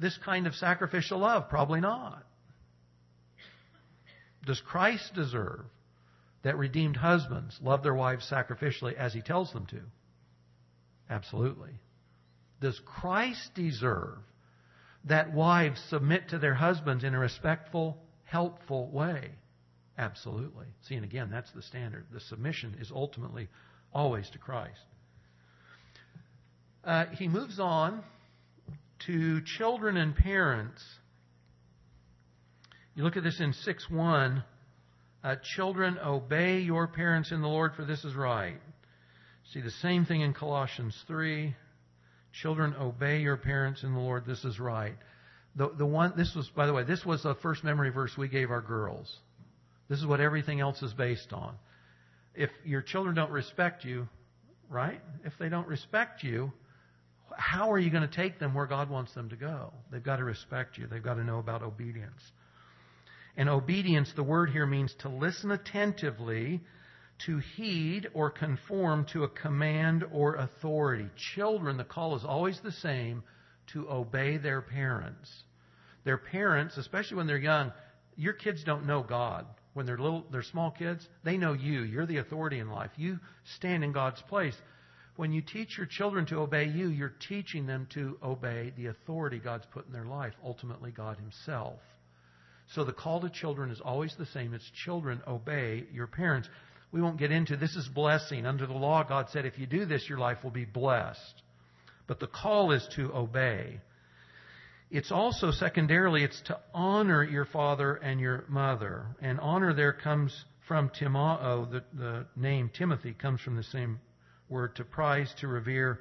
this 0.01 0.19
kind 0.25 0.47
of 0.49 0.55
sacrificial 0.57 1.21
love? 1.21 1.49
Probably 1.49 1.81
not. 1.81 2.25
Does 4.45 4.61
Christ 4.61 5.15
deserve 5.15 5.65
that 6.45 6.57
redeemed 6.59 6.97
husbands 6.97 7.59
love 7.63 7.83
their 7.83 7.95
wives 7.95 8.31
sacrificially 8.31 8.95
as 8.95 9.13
he 9.13 9.21
tells 9.21 9.53
them 9.53 9.67
to? 9.67 9.81
Absolutely. 11.11 11.73
Does 12.61 12.81
Christ 12.85 13.51
deserve 13.55 14.19
that 15.07 15.35
wives 15.35 15.83
submit 15.91 16.29
to 16.31 16.39
their 16.39 16.55
husbands 16.55 17.05
in 17.05 17.15
a 17.15 17.19
respectful, 17.19 17.99
helpful 18.25 18.91
way? 18.91 19.31
Absolutely. 19.99 20.67
See, 20.83 20.95
and 20.95 21.05
again, 21.05 21.31
that's 21.31 21.51
the 21.53 21.63
standard. 21.63 22.07
The 22.13 22.21
submission 22.21 22.77
is 22.81 22.91
ultimately 22.95 23.49
always 23.93 24.29
to 24.31 24.39
Christ. 24.39 24.81
Uh, 26.85 27.07
he 27.13 27.29
moves 27.29 27.59
on 27.59 28.03
to 29.07 29.41
children 29.43 29.97
and 29.97 30.15
parents. 30.15 30.83
You 32.95 33.05
look 33.05 33.17
at 33.17 33.23
this 33.23 33.41
in 33.41 33.53
6 33.53 33.91
1. 33.91 34.45
Uh, 35.25 35.37
children, 35.57 35.99
obey 36.05 36.61
your 36.61 36.87
parents 36.87 37.33
in 37.33 37.41
the 37.41 37.49
Lord, 37.49 37.75
for 37.75 37.87
this 37.87 38.05
is 38.05 38.15
right. 38.15 38.61
See 39.55 39.63
the 39.63 39.71
same 39.71 40.05
thing 40.05 40.21
in 40.21 40.35
Colossians 40.35 40.95
3. 41.07 41.57
Children, 42.43 42.75
obey 42.79 43.21
your 43.21 43.39
parents 43.39 43.83
in 43.83 43.95
the 43.95 44.01
Lord. 44.01 44.27
This 44.27 44.45
is 44.45 44.61
right. 44.61 44.97
The, 45.57 45.71
the 45.79 45.87
one, 45.87 46.13
this 46.15 46.35
was, 46.35 46.51
by 46.55 46.67
the 46.67 46.75
way, 46.75 46.85
this 46.85 47.07
was 47.07 47.23
the 47.23 47.35
first 47.37 47.65
memory 47.65 47.89
verse 47.89 48.13
we 48.19 48.29
gave 48.29 48.51
our 48.51 48.61
girls. 48.61 49.11
This 49.89 49.99
is 49.99 50.07
what 50.07 50.21
everything 50.21 50.61
else 50.61 50.83
is 50.83 50.93
based 50.93 51.33
on. 51.33 51.55
If 52.35 52.51
your 52.63 52.83
children 52.83 53.15
don't 53.15 53.31
respect 53.31 53.85
you, 53.85 54.07
right? 54.69 55.01
If 55.25 55.33
they 55.39 55.49
don't 55.49 55.69
respect 55.69 56.23
you, 56.23 56.53
how 57.35 57.73
are 57.73 57.79
you 57.79 57.91
going 57.91 58.07
to 58.07 58.15
take 58.15 58.39
them 58.39 58.53
where 58.53 58.67
God 58.67 58.91
wants 58.91 59.15
them 59.15 59.31
to 59.31 59.37
go? 59.37 59.73
They've 59.91 60.03
got 60.03 60.17
to 60.17 60.25
respect 60.25 60.77
you. 60.77 60.87
They've 60.87 61.03
got 61.03 61.15
to 61.15 61.25
know 61.25 61.39
about 61.39 61.63
obedience. 61.63 62.21
And 63.37 63.49
obedience, 63.49 64.13
the 64.15 64.23
word 64.23 64.51
here 64.51 64.67
means 64.67 64.95
to 65.01 65.09
listen 65.09 65.51
attentively 65.51 66.61
to 67.27 67.39
heed 67.57 68.09
or 68.15 68.31
conform 68.31 69.07
to 69.13 69.25
a 69.25 69.29
command 69.29 70.05
or 70.13 70.37
authority. 70.37 71.09
Children, 71.35 71.77
the 71.77 71.85
call 71.85 72.17
is 72.17 72.25
always 72.25 72.61
the 72.61 72.73
same 72.73 73.23
to 73.73 73.89
obey 73.91 74.37
their 74.37 74.61
parents. 74.61 75.31
Their 76.05 76.19
parents, 76.19 76.77
especially 76.77 77.17
when 77.17 77.27
they're 77.27 77.39
young, 77.39 77.73
your 78.17 78.35
kids 78.35 78.63
don't 78.65 78.87
know 78.87 79.03
God. 79.03 79.47
When 79.73 79.87
they're 79.87 79.99
little, 79.99 80.25
they're 80.31 80.43
small 80.43 80.71
kids, 80.71 81.07
they 81.25 81.37
know 81.37 81.53
you. 81.53 81.83
You're 81.83 82.07
the 82.07 82.19
authority 82.19 82.61
in 82.61 82.71
life. 82.71 82.91
You 82.97 83.19
stand 83.57 83.83
in 83.83 83.93
God's 83.93 84.23
place. 84.23 84.55
When 85.17 85.33
you 85.33 85.43
teach 85.43 85.77
your 85.77 85.87
children 85.87 86.27
to 86.27 86.39
obey 86.39 86.67
you, 86.67 86.89
you're 86.89 87.15
teaching 87.29 87.67
them 87.67 87.89
to 87.95 88.19
obey 88.23 88.73
the 88.77 88.87
authority 88.87 89.39
God's 89.39 89.67
put 89.73 89.87
in 89.87 89.93
their 89.93 90.07
life, 90.07 90.33
ultimately 90.45 90.93
God 90.93 91.17
Himself. 91.17 91.79
So 92.73 92.85
the 92.85 92.93
call 92.93 93.21
to 93.21 93.31
children 93.31 93.71
is 93.71 93.81
always 93.81 94.15
the 94.17 94.27
same. 94.27 94.55
It's 94.55 94.71
children, 94.85 95.23
obey 95.27 95.85
your 95.93 96.07
parents 96.07 96.49
we 96.95 97.03
won't 97.03 97.19
get 97.19 97.33
into. 97.33 97.57
This 97.57 97.75
is 97.75 97.89
blessing. 97.89 98.47
Under 98.47 98.69
the 98.69 98.73
law, 98.73 99.03
God 99.03 99.27
said, 99.31 99.45
if 99.45 99.59
you 99.59 99.67
do 99.67 99.85
this, 99.85 100.09
your 100.09 100.19
life 100.19 100.45
will 100.45 100.53
be 100.53 100.65
blessed. 100.65 101.43
But 102.07 102.21
the 102.21 102.29
call 102.29 102.71
is 102.71 102.87
to 102.95 103.13
obey. 103.13 103.81
It's 104.93 105.11
also, 105.11 105.51
secondarily, 105.51 106.23
it's 106.23 106.41
to 106.43 106.61
honor 106.73 107.25
your 107.25 107.47
father 107.47 107.97
and 107.97 108.21
your 108.21 108.45
mother. 108.47 109.07
And 109.21 109.41
honor 109.41 109.75
there 109.75 109.93
comes 109.93 110.45
from 110.69 110.89
Timao. 110.89 111.69
The, 111.69 111.83
the 111.95 112.27
name 112.37 112.71
Timothy 112.73 113.13
comes 113.13 113.41
from 113.41 113.57
the 113.57 113.65
same 113.65 113.99
word 114.49 114.77
to 114.77 114.85
prize, 114.85 115.35
to 115.41 115.49
revere, 115.49 115.99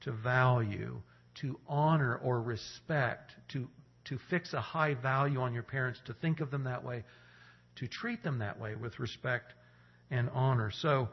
to 0.00 0.12
value, 0.12 1.02
to 1.42 1.60
honor 1.68 2.16
or 2.16 2.40
respect, 2.40 3.32
to, 3.50 3.68
to 4.06 4.18
fix 4.30 4.52
a 4.52 4.60
high 4.60 4.94
value 4.94 5.40
on 5.40 5.54
your 5.54 5.62
parents, 5.62 6.00
to 6.06 6.14
think 6.14 6.40
of 6.40 6.50
them 6.50 6.64
that 6.64 6.84
way, 6.84 7.04
to 7.76 7.88
treat 7.88 8.22
them 8.22 8.38
that 8.38 8.60
way 8.60 8.74
with 8.74 8.98
respect 8.98 9.52
and 10.10 10.28
honor. 10.30 10.70
So, 10.70 11.08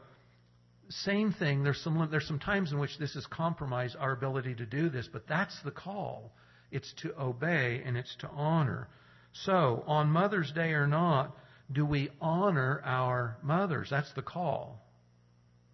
same 0.88 1.32
thing. 1.32 1.62
There's 1.62 1.80
some 1.80 2.08
there's 2.10 2.26
some 2.26 2.40
times 2.40 2.72
in 2.72 2.78
which 2.78 2.98
this 2.98 3.14
has 3.14 3.26
compromised 3.26 3.96
our 3.98 4.12
ability 4.12 4.56
to 4.56 4.66
do 4.66 4.88
this, 4.88 5.08
but 5.12 5.26
that's 5.28 5.56
the 5.62 5.70
call. 5.70 6.32
It's 6.70 6.92
to 7.02 7.18
obey 7.20 7.82
and 7.84 7.96
it's 7.96 8.14
to 8.20 8.28
honor. 8.28 8.88
So, 9.32 9.84
on 9.86 10.10
Mother's 10.10 10.52
Day 10.52 10.72
or 10.72 10.86
not, 10.86 11.36
do 11.72 11.86
we 11.86 12.10
honor 12.20 12.82
our 12.84 13.36
mothers? 13.42 13.88
That's 13.90 14.12
the 14.14 14.22
call. 14.22 14.84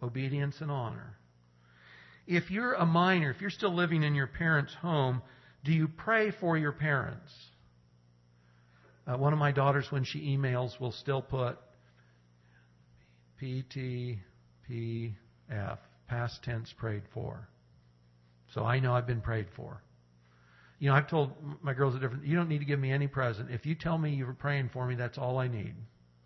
Obedience 0.02 0.60
and 0.60 0.70
honor. 0.70 1.16
If 2.26 2.50
you're 2.50 2.74
a 2.74 2.84
minor, 2.84 3.30
if 3.30 3.40
you're 3.40 3.50
still 3.50 3.74
living 3.74 4.02
in 4.02 4.14
your 4.14 4.26
parents' 4.26 4.74
home, 4.74 5.22
do 5.66 5.72
you 5.72 5.88
pray 5.88 6.30
for 6.30 6.56
your 6.56 6.72
parents? 6.72 7.32
Uh, 9.06 9.16
one 9.16 9.32
of 9.32 9.38
my 9.38 9.52
daughters, 9.52 9.86
when 9.90 10.04
she 10.04 10.20
emails, 10.36 10.80
will 10.80 10.92
still 10.92 11.20
put 11.20 11.58
PTPF, 13.42 14.18
past 16.08 16.42
tense 16.44 16.72
prayed 16.78 17.02
for. 17.12 17.48
So 18.54 18.64
I 18.64 18.78
know 18.78 18.94
I've 18.94 19.06
been 19.06 19.20
prayed 19.20 19.48
for. 19.56 19.82
You 20.78 20.90
know, 20.90 20.94
I've 20.94 21.08
told 21.08 21.32
my 21.62 21.74
girls 21.74 21.94
a 21.94 21.98
different. 21.98 22.24
You 22.24 22.36
don't 22.36 22.48
need 22.48 22.58
to 22.60 22.64
give 22.64 22.78
me 22.78 22.92
any 22.92 23.08
present. 23.08 23.50
If 23.50 23.66
you 23.66 23.74
tell 23.74 23.98
me 23.98 24.14
you 24.14 24.26
were 24.26 24.34
praying 24.34 24.70
for 24.72 24.86
me, 24.86 24.94
that's 24.94 25.18
all 25.18 25.38
I 25.38 25.48
need. 25.48 25.74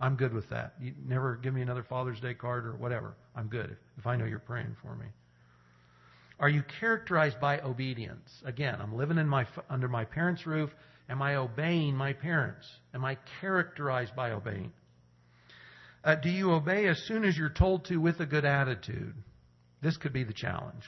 I'm 0.00 0.16
good 0.16 0.34
with 0.34 0.48
that. 0.50 0.74
You 0.80 0.92
never 1.06 1.36
give 1.36 1.54
me 1.54 1.62
another 1.62 1.82
Father's 1.82 2.20
Day 2.20 2.34
card 2.34 2.66
or 2.66 2.74
whatever. 2.74 3.14
I'm 3.34 3.48
good 3.48 3.70
if, 3.70 3.78
if 3.98 4.06
I 4.06 4.16
know 4.16 4.24
you're 4.24 4.38
praying 4.38 4.76
for 4.82 4.94
me. 4.96 5.06
Are 6.40 6.48
you 6.48 6.62
characterized 6.80 7.38
by 7.38 7.60
obedience? 7.60 8.30
Again, 8.46 8.76
I'm 8.80 8.96
living 8.96 9.18
in 9.18 9.28
my, 9.28 9.46
under 9.68 9.88
my 9.88 10.06
parents' 10.06 10.46
roof. 10.46 10.70
Am 11.08 11.20
I 11.20 11.36
obeying 11.36 11.94
my 11.94 12.14
parents? 12.14 12.66
Am 12.94 13.04
I 13.04 13.18
characterized 13.40 14.16
by 14.16 14.30
obeying? 14.30 14.72
Uh, 16.02 16.14
do 16.14 16.30
you 16.30 16.52
obey 16.52 16.86
as 16.88 16.98
soon 17.06 17.24
as 17.24 17.36
you're 17.36 17.50
told 17.50 17.84
to 17.86 17.98
with 17.98 18.20
a 18.20 18.26
good 18.26 18.46
attitude? 18.46 19.14
This 19.82 19.98
could 19.98 20.14
be 20.14 20.24
the 20.24 20.32
challenge. 20.32 20.84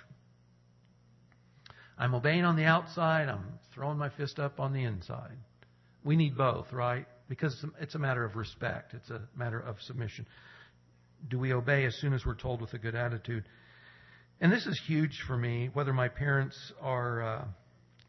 I'm 1.99 2.15
obeying 2.15 2.45
on 2.45 2.57
the 2.57 2.65
outside, 2.65 3.29
I'm 3.29 3.59
throwing 3.75 3.99
my 3.99 4.09
fist 4.09 4.39
up 4.39 4.59
on 4.59 4.73
the 4.73 4.85
inside. 4.85 5.37
We 6.03 6.17
need 6.17 6.37
both, 6.37 6.73
right? 6.73 7.07
Because 7.29 7.65
it's 7.79 7.95
a 7.95 7.99
matter 7.99 8.25
of 8.25 8.37
respect, 8.37 8.95
it's 8.95 9.11
a 9.11 9.21
matter 9.37 9.61
of 9.61 9.77
submission. 9.83 10.27
Do 11.29 11.39
we 11.39 11.53
obey 11.53 11.85
as 11.85 11.95
soon 11.97 12.15
as 12.15 12.25
we're 12.25 12.35
told 12.35 12.63
with 12.63 12.73
a 12.73 12.79
good 12.79 12.95
attitude? 12.95 13.45
And 14.43 14.53
this 14.53 14.67
is 14.67 14.79
huge 14.89 15.23
for 15.29 15.37
me, 15.37 15.71
whether 15.73 15.93
my 15.93 16.09
parents 16.09 16.59
are, 16.81 17.23
uh, 17.23 17.45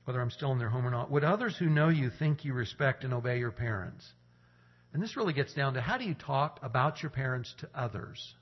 whether 0.05 0.19
I'm 0.19 0.31
still 0.31 0.51
in 0.51 0.57
their 0.57 0.67
home 0.67 0.84
or 0.84 0.89
not. 0.89 1.11
Would 1.11 1.23
others 1.23 1.55
who 1.55 1.67
know 1.67 1.89
you 1.89 2.09
think 2.09 2.43
you 2.43 2.53
respect 2.53 3.03
and 3.03 3.13
obey 3.13 3.38
your 3.38 3.51
parents? 3.51 4.03
And 4.93 5.01
this 5.01 5.15
really 5.15 5.34
gets 5.34 5.53
down 5.53 5.75
to 5.75 5.81
how 5.81 5.99
do 5.99 6.05
you 6.05 6.15
talk 6.15 6.59
about 6.63 7.03
your 7.03 7.11
parents 7.11 7.53
to 7.59 7.69
others? 7.75 8.34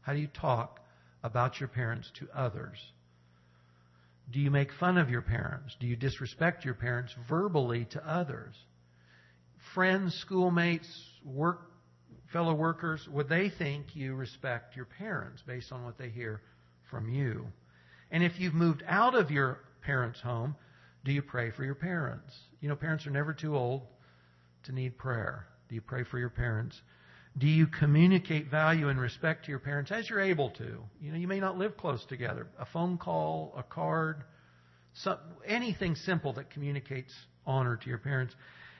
How 0.00 0.14
do 0.14 0.20
you 0.20 0.28
talk 0.28 0.80
about 1.22 1.60
your 1.60 1.68
parents 1.68 2.10
to 2.18 2.28
others? 2.34 2.78
Do 4.32 4.40
you 4.40 4.50
make 4.50 4.72
fun 4.80 4.96
of 4.96 5.10
your 5.10 5.20
parents? 5.20 5.76
Do 5.80 5.86
you 5.86 5.96
disrespect 5.96 6.64
your 6.64 6.72
parents 6.72 7.14
verbally 7.28 7.88
to 7.90 8.08
others? 8.08 8.54
Friends, 9.74 10.14
schoolmates, 10.14 10.88
work 11.26 11.60
fellow 12.32 12.54
workers, 12.54 13.06
would 13.12 13.28
they 13.28 13.50
think 13.50 13.94
you 13.94 14.14
respect 14.14 14.76
your 14.76 14.86
parents 14.86 15.42
based 15.46 15.72
on 15.72 15.84
what 15.84 15.98
they 15.98 16.08
hear 16.08 16.40
from 16.90 17.08
you? 17.08 17.46
And 18.10 18.22
if 18.22 18.32
you've 18.38 18.54
moved 18.54 18.82
out 18.86 19.14
of 19.14 19.30
your 19.30 19.60
parents' 19.82 20.20
home, 20.20 20.56
do 21.04 21.12
you 21.12 21.22
pray 21.22 21.50
for 21.50 21.64
your 21.64 21.74
parents? 21.74 22.34
You 22.60 22.68
know, 22.68 22.76
parents 22.76 23.06
are 23.06 23.10
never 23.10 23.32
too 23.32 23.56
old 23.56 23.82
to 24.64 24.72
need 24.72 24.98
prayer? 24.98 25.46
Do 25.68 25.74
you 25.74 25.80
pray 25.80 26.04
for 26.04 26.18
your 26.18 26.30
parents? 26.30 26.80
Do 27.38 27.46
you 27.46 27.66
communicate 27.66 28.50
value 28.50 28.88
and 28.88 29.00
respect 29.00 29.44
to 29.44 29.50
your 29.50 29.60
parents 29.60 29.92
as 29.92 30.10
you're 30.10 30.20
able 30.20 30.50
to? 30.50 30.82
You 31.00 31.12
know, 31.12 31.16
you 31.16 31.28
may 31.28 31.40
not 31.40 31.56
live 31.56 31.76
close 31.76 32.04
together. 32.06 32.48
A 32.58 32.66
phone 32.66 32.98
call, 32.98 33.54
a 33.56 33.62
card, 33.62 34.24
some, 34.94 35.18
anything 35.46 35.94
simple 35.94 36.32
that 36.34 36.50
communicates 36.50 37.14
honor 37.46 37.76
to 37.76 37.88
your 37.88 37.98
parents. 37.98 38.34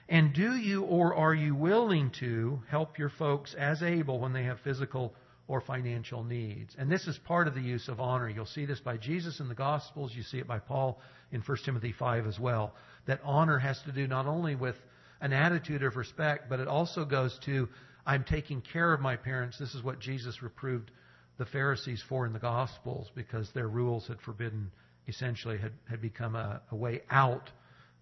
And 0.09 0.33
do 0.33 0.55
you 0.57 0.83
or 0.83 1.15
are 1.15 1.33
you 1.33 1.55
willing 1.55 2.11
to 2.19 2.61
help 2.69 2.99
your 2.99 3.09
folks 3.17 3.55
as 3.57 3.81
able 3.81 4.19
when 4.19 4.33
they 4.33 4.43
have 4.43 4.59
physical 4.59 5.15
or 5.51 5.59
financial 5.59 6.23
needs? 6.23 6.73
And 6.77 6.89
this 6.89 7.07
is 7.07 7.17
part 7.17 7.45
of 7.45 7.53
the 7.53 7.61
use 7.61 7.89
of 7.89 7.99
honor. 7.99 8.29
You'll 8.29 8.45
see 8.45 8.65
this 8.65 8.79
by 8.79 8.95
Jesus 8.95 9.41
in 9.41 9.49
the 9.49 9.53
Gospels. 9.53 10.13
You 10.15 10.23
see 10.23 10.37
it 10.37 10.47
by 10.47 10.59
Paul 10.59 11.01
in 11.33 11.41
1 11.41 11.57
Timothy 11.65 11.91
5 11.91 12.25
as 12.25 12.39
well. 12.39 12.73
That 13.05 13.19
honor 13.25 13.59
has 13.59 13.81
to 13.83 13.91
do 13.91 14.07
not 14.07 14.27
only 14.27 14.55
with 14.55 14.77
an 15.19 15.33
attitude 15.33 15.83
of 15.83 15.97
respect, 15.97 16.49
but 16.49 16.61
it 16.61 16.69
also 16.69 17.03
goes 17.03 17.37
to 17.45 17.67
I'm 18.05 18.23
taking 18.23 18.61
care 18.61 18.93
of 18.93 19.01
my 19.01 19.17
parents. 19.17 19.59
This 19.59 19.75
is 19.75 19.83
what 19.83 19.99
Jesus 19.99 20.41
reproved 20.41 20.89
the 21.37 21.45
Pharisees 21.45 22.01
for 22.07 22.25
in 22.25 22.31
the 22.31 22.39
Gospels 22.39 23.11
because 23.13 23.51
their 23.51 23.67
rules 23.67 24.07
had 24.07 24.21
forbidden, 24.21 24.71
essentially, 25.09 25.57
had, 25.57 25.73
had 25.89 26.01
become 26.01 26.35
a, 26.35 26.61
a 26.71 26.75
way 26.75 27.01
out 27.09 27.49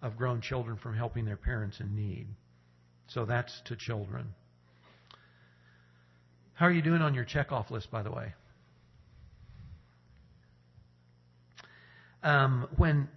of 0.02 0.16
grown 0.16 0.40
children 0.40 0.76
from 0.76 0.96
helping 0.96 1.24
their 1.24 1.36
parents 1.36 1.80
in 1.80 1.96
need. 1.96 2.28
So 3.08 3.24
that's 3.24 3.60
to 3.66 3.76
children. 3.76 4.34
How 6.60 6.66
are 6.66 6.72
you 6.72 6.82
doing 6.82 7.00
on 7.00 7.14
your 7.14 7.24
checkoff 7.24 7.70
list, 7.70 7.90
by 7.90 8.02
the 8.02 8.10
way? 8.10 8.34
Um, 12.22 12.68
when 12.76 13.08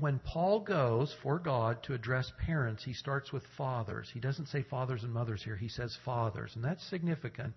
when 0.00 0.20
Paul 0.20 0.60
goes 0.60 1.14
for 1.22 1.38
God 1.38 1.82
to 1.82 1.92
address 1.92 2.32
parents, 2.46 2.82
he 2.82 2.94
starts 2.94 3.30
with 3.30 3.42
fathers. 3.58 4.08
He 4.14 4.20
doesn't 4.20 4.46
say 4.46 4.62
fathers 4.62 5.02
and 5.02 5.12
mothers 5.12 5.42
here, 5.42 5.54
he 5.54 5.68
says 5.68 5.94
fathers. 6.02 6.52
And 6.54 6.64
that's 6.64 6.82
significant. 6.88 7.52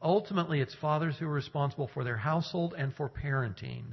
Ultimately, 0.00 0.60
it's 0.60 0.76
fathers 0.76 1.16
who 1.18 1.26
are 1.26 1.32
responsible 1.32 1.90
for 1.92 2.04
their 2.04 2.18
household 2.18 2.72
and 2.78 2.94
for 2.94 3.10
parenting. 3.10 3.86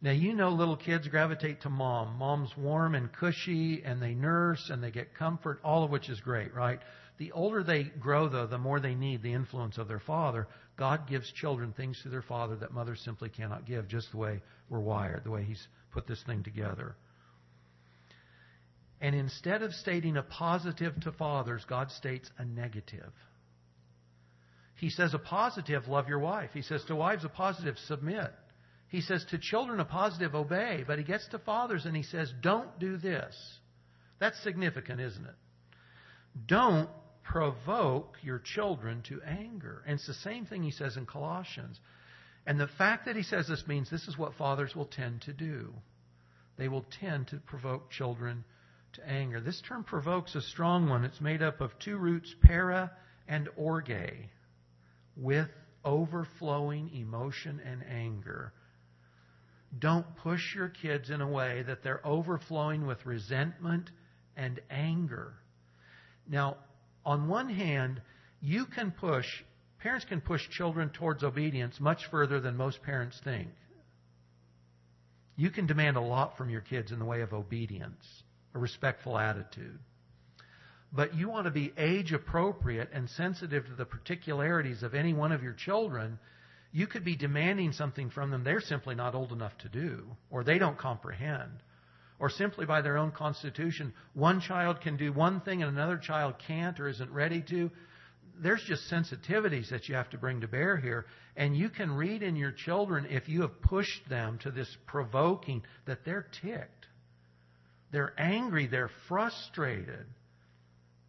Now, 0.00 0.12
you 0.12 0.32
know 0.32 0.48
little 0.48 0.78
kids 0.78 1.08
gravitate 1.08 1.60
to 1.62 1.68
mom. 1.68 2.16
Mom's 2.16 2.56
warm 2.56 2.94
and 2.94 3.12
cushy, 3.12 3.82
and 3.84 4.00
they 4.00 4.14
nurse 4.14 4.70
and 4.70 4.82
they 4.82 4.92
get 4.92 5.14
comfort, 5.14 5.60
all 5.62 5.84
of 5.84 5.90
which 5.90 6.08
is 6.08 6.20
great, 6.20 6.54
right? 6.54 6.80
The 7.20 7.32
older 7.32 7.62
they 7.62 7.82
grow, 7.82 8.30
though, 8.30 8.46
the 8.46 8.56
more 8.56 8.80
they 8.80 8.94
need 8.94 9.22
the 9.22 9.34
influence 9.34 9.76
of 9.76 9.88
their 9.88 10.00
father. 10.00 10.48
God 10.78 11.06
gives 11.06 11.30
children 11.32 11.74
things 11.76 12.00
to 12.02 12.08
their 12.08 12.22
father 12.22 12.56
that 12.56 12.72
mothers 12.72 13.02
simply 13.04 13.28
cannot 13.28 13.66
give, 13.66 13.88
just 13.88 14.10
the 14.10 14.16
way 14.16 14.40
we're 14.70 14.80
wired, 14.80 15.24
the 15.24 15.30
way 15.30 15.44
He's 15.44 15.68
put 15.92 16.06
this 16.06 16.22
thing 16.22 16.42
together. 16.42 16.96
And 19.02 19.14
instead 19.14 19.60
of 19.60 19.74
stating 19.74 20.16
a 20.16 20.22
positive 20.22 20.98
to 21.02 21.12
fathers, 21.12 21.62
God 21.68 21.90
states 21.90 22.30
a 22.38 22.46
negative. 22.46 23.12
He 24.76 24.88
says 24.88 25.12
a 25.12 25.18
positive, 25.18 25.88
love 25.88 26.08
your 26.08 26.20
wife. 26.20 26.50
He 26.54 26.62
says 26.62 26.82
to 26.86 26.96
wives, 26.96 27.26
a 27.26 27.28
positive, 27.28 27.76
submit. 27.86 28.32
He 28.88 29.02
says 29.02 29.26
to 29.28 29.36
children, 29.36 29.78
a 29.78 29.84
positive, 29.84 30.34
obey. 30.34 30.84
But 30.86 30.96
he 30.96 31.04
gets 31.04 31.28
to 31.28 31.38
fathers 31.38 31.84
and 31.84 31.94
he 31.94 32.02
says, 32.02 32.32
don't 32.40 32.78
do 32.78 32.96
this. 32.96 33.36
That's 34.20 34.42
significant, 34.42 35.02
isn't 35.02 35.26
it? 35.26 35.34
Don't 36.46 36.88
provoke 37.30 38.16
your 38.22 38.40
children 38.40 39.02
to 39.08 39.22
anger. 39.22 39.84
And 39.86 39.94
it's 39.94 40.06
the 40.06 40.14
same 40.14 40.46
thing 40.46 40.64
he 40.64 40.72
says 40.72 40.96
in 40.96 41.06
Colossians. 41.06 41.78
And 42.44 42.58
the 42.58 42.66
fact 42.66 43.06
that 43.06 43.14
he 43.14 43.22
says 43.22 43.46
this 43.46 43.68
means 43.68 43.88
this 43.88 44.08
is 44.08 44.18
what 44.18 44.34
fathers 44.34 44.74
will 44.74 44.86
tend 44.86 45.22
to 45.22 45.32
do. 45.32 45.72
They 46.58 46.66
will 46.66 46.84
tend 46.98 47.28
to 47.28 47.36
provoke 47.36 47.90
children 47.90 48.44
to 48.94 49.08
anger. 49.08 49.40
This 49.40 49.62
term 49.68 49.84
provokes 49.84 50.34
a 50.34 50.40
strong 50.40 50.88
one. 50.88 51.04
It's 51.04 51.20
made 51.20 51.40
up 51.40 51.60
of 51.60 51.70
two 51.78 51.96
roots, 51.98 52.34
para 52.42 52.90
and 53.28 53.48
orge, 53.56 54.28
with 55.16 55.48
overflowing 55.84 56.90
emotion 56.92 57.60
and 57.64 57.84
anger. 57.88 58.52
Don't 59.78 60.16
push 60.16 60.56
your 60.56 60.68
kids 60.68 61.10
in 61.10 61.20
a 61.20 61.28
way 61.28 61.62
that 61.64 61.84
they're 61.84 62.04
overflowing 62.04 62.88
with 62.88 63.06
resentment 63.06 63.88
and 64.36 64.60
anger. 64.68 65.34
Now, 66.28 66.56
on 67.04 67.28
one 67.28 67.48
hand, 67.48 68.00
you 68.40 68.66
can 68.66 68.90
push 68.90 69.26
Parents 69.80 70.04
can 70.04 70.20
push 70.20 70.48
children 70.50 70.90
towards 70.90 71.24
obedience 71.24 71.80
much 71.80 72.06
further 72.10 72.38
than 72.38 72.56
most 72.56 72.82
parents 72.82 73.18
think. 73.24 73.48
You 75.36 75.50
can 75.50 75.66
demand 75.66 75.96
a 75.96 76.02
lot 76.02 76.36
from 76.36 76.50
your 76.50 76.60
kids 76.60 76.92
in 76.92 76.98
the 76.98 77.04
way 77.06 77.22
of 77.22 77.32
obedience, 77.32 78.04
a 78.54 78.58
respectful 78.58 79.18
attitude. 79.18 79.78
But 80.92 81.14
you 81.14 81.30
want 81.30 81.46
to 81.46 81.50
be 81.50 81.72
age 81.78 82.12
appropriate 82.12 82.90
and 82.92 83.08
sensitive 83.08 83.64
to 83.66 83.74
the 83.74 83.86
particularities 83.86 84.82
of 84.82 84.94
any 84.94 85.14
one 85.14 85.32
of 85.32 85.42
your 85.42 85.54
children. 85.54 86.18
You 86.72 86.86
could 86.86 87.04
be 87.04 87.16
demanding 87.16 87.72
something 87.72 88.10
from 88.10 88.30
them 88.30 88.44
they're 88.44 88.60
simply 88.60 88.94
not 88.94 89.14
old 89.14 89.32
enough 89.32 89.56
to 89.58 89.68
do, 89.70 90.04
or 90.30 90.44
they 90.44 90.58
don't 90.58 90.76
comprehend. 90.76 91.62
Or 92.20 92.30
simply 92.30 92.66
by 92.66 92.82
their 92.82 92.98
own 92.98 93.10
constitution, 93.10 93.92
one 94.14 94.40
child 94.40 94.82
can 94.82 94.96
do 94.96 95.12
one 95.12 95.40
thing 95.40 95.62
and 95.62 95.72
another 95.72 95.96
child 95.96 96.34
can't 96.46 96.78
or 96.78 96.86
isn't 96.86 97.10
ready 97.10 97.42
to 97.48 97.70
there's 98.42 98.62
just 98.66 98.90
sensitivities 98.90 99.70
that 99.70 99.88
you 99.88 99.94
have 99.94 100.10
to 100.10 100.18
bring 100.18 100.40
to 100.40 100.48
bear 100.48 100.76
here. 100.76 101.06
And 101.36 101.56
you 101.56 101.68
can 101.68 101.92
read 101.92 102.22
in 102.22 102.36
your 102.36 102.52
children, 102.52 103.06
if 103.10 103.28
you 103.28 103.42
have 103.42 103.60
pushed 103.62 104.08
them 104.08 104.38
to 104.42 104.50
this 104.50 104.74
provoking, 104.86 105.62
that 105.86 106.04
they're 106.04 106.26
ticked. 106.42 106.86
They're 107.92 108.14
angry. 108.18 108.66
They're 108.66 108.90
frustrated. 109.08 110.06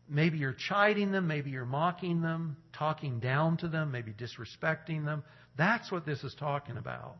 Maybe 0.09 0.39
you're 0.39 0.55
chiding 0.69 1.11
them. 1.11 1.27
Maybe 1.27 1.51
you're 1.51 1.65
mocking 1.65 2.21
them, 2.21 2.57
talking 2.73 3.19
down 3.19 3.57
to 3.57 3.69
them, 3.69 3.91
maybe 3.91 4.13
disrespecting 4.13 5.05
them. 5.05 5.23
That's 5.57 5.91
what 5.91 6.05
this 6.05 6.23
is 6.23 6.35
talking 6.37 6.77
about. 6.77 7.15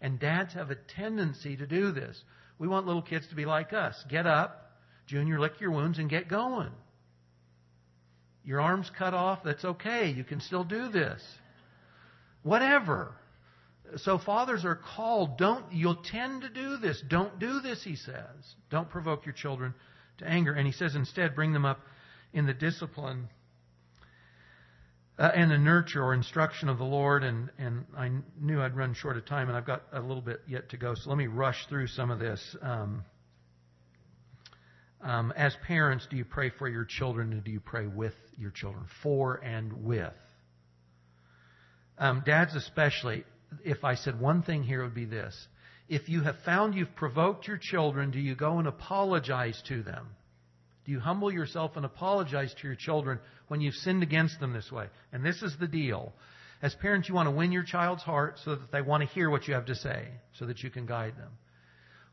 And 0.00 0.18
dads 0.18 0.54
have 0.54 0.70
a 0.70 0.76
tendency 0.96 1.56
to 1.56 1.66
do 1.66 1.92
this. 1.92 2.22
We 2.58 2.68
want 2.68 2.86
little 2.86 3.02
kids 3.02 3.26
to 3.28 3.34
be 3.34 3.44
like 3.44 3.72
us. 3.72 4.02
Get 4.08 4.26
up, 4.26 4.72
Junior, 5.06 5.40
lick 5.40 5.60
your 5.60 5.70
wounds, 5.70 5.98
and 5.98 6.08
get 6.08 6.28
going. 6.28 6.70
Your 8.44 8.60
arm's 8.60 8.90
cut 8.96 9.14
off, 9.14 9.42
that's 9.42 9.64
okay. 9.64 10.10
You 10.10 10.22
can 10.24 10.40
still 10.40 10.64
do 10.64 10.88
this. 10.88 11.22
Whatever. 12.42 13.14
So 13.96 14.18
fathers 14.18 14.64
are 14.64 14.76
called, 14.96 15.38
don't, 15.38 15.64
you'll 15.72 16.02
tend 16.02 16.42
to 16.42 16.48
do 16.48 16.76
this. 16.76 17.02
Don't 17.08 17.38
do 17.38 17.60
this, 17.60 17.82
he 17.82 17.96
says. 17.96 18.54
Don't 18.70 18.88
provoke 18.88 19.24
your 19.24 19.34
children 19.34 19.74
to 20.18 20.26
anger. 20.26 20.52
And 20.52 20.66
he 20.66 20.72
says 20.72 20.94
instead, 20.94 21.34
bring 21.34 21.52
them 21.52 21.64
up 21.64 21.80
in 22.32 22.46
the 22.46 22.54
discipline 22.54 23.28
uh, 25.18 25.30
and 25.34 25.50
the 25.50 25.58
nurture 25.58 26.02
or 26.02 26.14
instruction 26.14 26.68
of 26.68 26.78
the 26.78 26.84
Lord. 26.84 27.24
And, 27.24 27.50
and 27.58 27.84
I 27.96 28.10
knew 28.40 28.60
I'd 28.60 28.76
run 28.76 28.94
short 28.94 29.16
of 29.16 29.26
time, 29.26 29.48
and 29.48 29.56
I've 29.56 29.66
got 29.66 29.82
a 29.92 30.00
little 30.00 30.22
bit 30.22 30.40
yet 30.46 30.70
to 30.70 30.76
go. 30.76 30.94
So 30.94 31.10
let 31.10 31.18
me 31.18 31.26
rush 31.26 31.66
through 31.68 31.86
some 31.88 32.10
of 32.10 32.18
this. 32.18 32.56
Um, 32.62 33.04
um, 35.04 35.32
as 35.36 35.54
parents, 35.66 36.06
do 36.10 36.16
you 36.16 36.24
pray 36.24 36.50
for 36.58 36.66
your 36.66 36.84
children 36.84 37.32
and 37.32 37.44
do 37.44 37.50
you 37.50 37.60
pray 37.60 37.86
with 37.86 38.14
your 38.38 38.50
children? 38.50 38.86
For 39.02 39.34
and 39.36 39.84
with. 39.84 40.14
Um, 41.98 42.22
dads, 42.24 42.54
especially, 42.54 43.24
if 43.62 43.84
I 43.84 43.94
said 43.94 44.18
one 44.18 44.42
thing 44.42 44.62
here, 44.62 44.80
it 44.80 44.84
would 44.84 44.94
be 44.94 45.04
this. 45.04 45.36
If 45.88 46.08
you 46.08 46.22
have 46.22 46.36
found 46.46 46.74
you've 46.74 46.96
provoked 46.96 47.46
your 47.46 47.58
children, 47.58 48.10
do 48.10 48.18
you 48.18 48.34
go 48.34 48.58
and 48.58 48.66
apologize 48.66 49.62
to 49.68 49.82
them? 49.82 50.08
Do 50.84 50.92
you 50.92 51.00
humble 51.00 51.32
yourself 51.32 51.76
and 51.76 51.84
apologize 51.84 52.54
to 52.60 52.66
your 52.66 52.76
children 52.76 53.18
when 53.48 53.60
you've 53.60 53.74
sinned 53.74 54.02
against 54.02 54.38
them 54.40 54.52
this 54.52 54.70
way? 54.70 54.86
And 55.12 55.24
this 55.24 55.42
is 55.42 55.56
the 55.58 55.66
deal. 55.66 56.12
As 56.62 56.74
parents, 56.74 57.08
you 57.08 57.14
want 57.14 57.26
to 57.26 57.34
win 57.34 57.52
your 57.52 57.62
child's 57.62 58.02
heart 58.02 58.38
so 58.44 58.56
that 58.56 58.70
they 58.72 58.82
want 58.82 59.02
to 59.02 59.14
hear 59.14 59.30
what 59.30 59.48
you 59.48 59.54
have 59.54 59.66
to 59.66 59.74
say, 59.74 60.08
so 60.38 60.46
that 60.46 60.62
you 60.62 60.70
can 60.70 60.86
guide 60.86 61.16
them. 61.16 61.30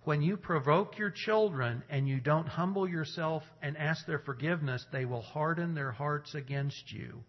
When 0.03 0.21
you 0.21 0.35
provoke 0.35 0.97
your 0.97 1.11
children 1.11 1.83
and 1.89 2.07
you 2.07 2.19
don't 2.19 2.47
humble 2.47 2.89
yourself 2.89 3.43
and 3.61 3.77
ask 3.77 4.05
their 4.07 4.19
forgiveness, 4.19 4.83
they 4.91 5.05
will 5.05 5.21
harden 5.21 5.75
their 5.75 5.91
hearts 5.91 6.33
against 6.33 6.91
you. 6.91 7.23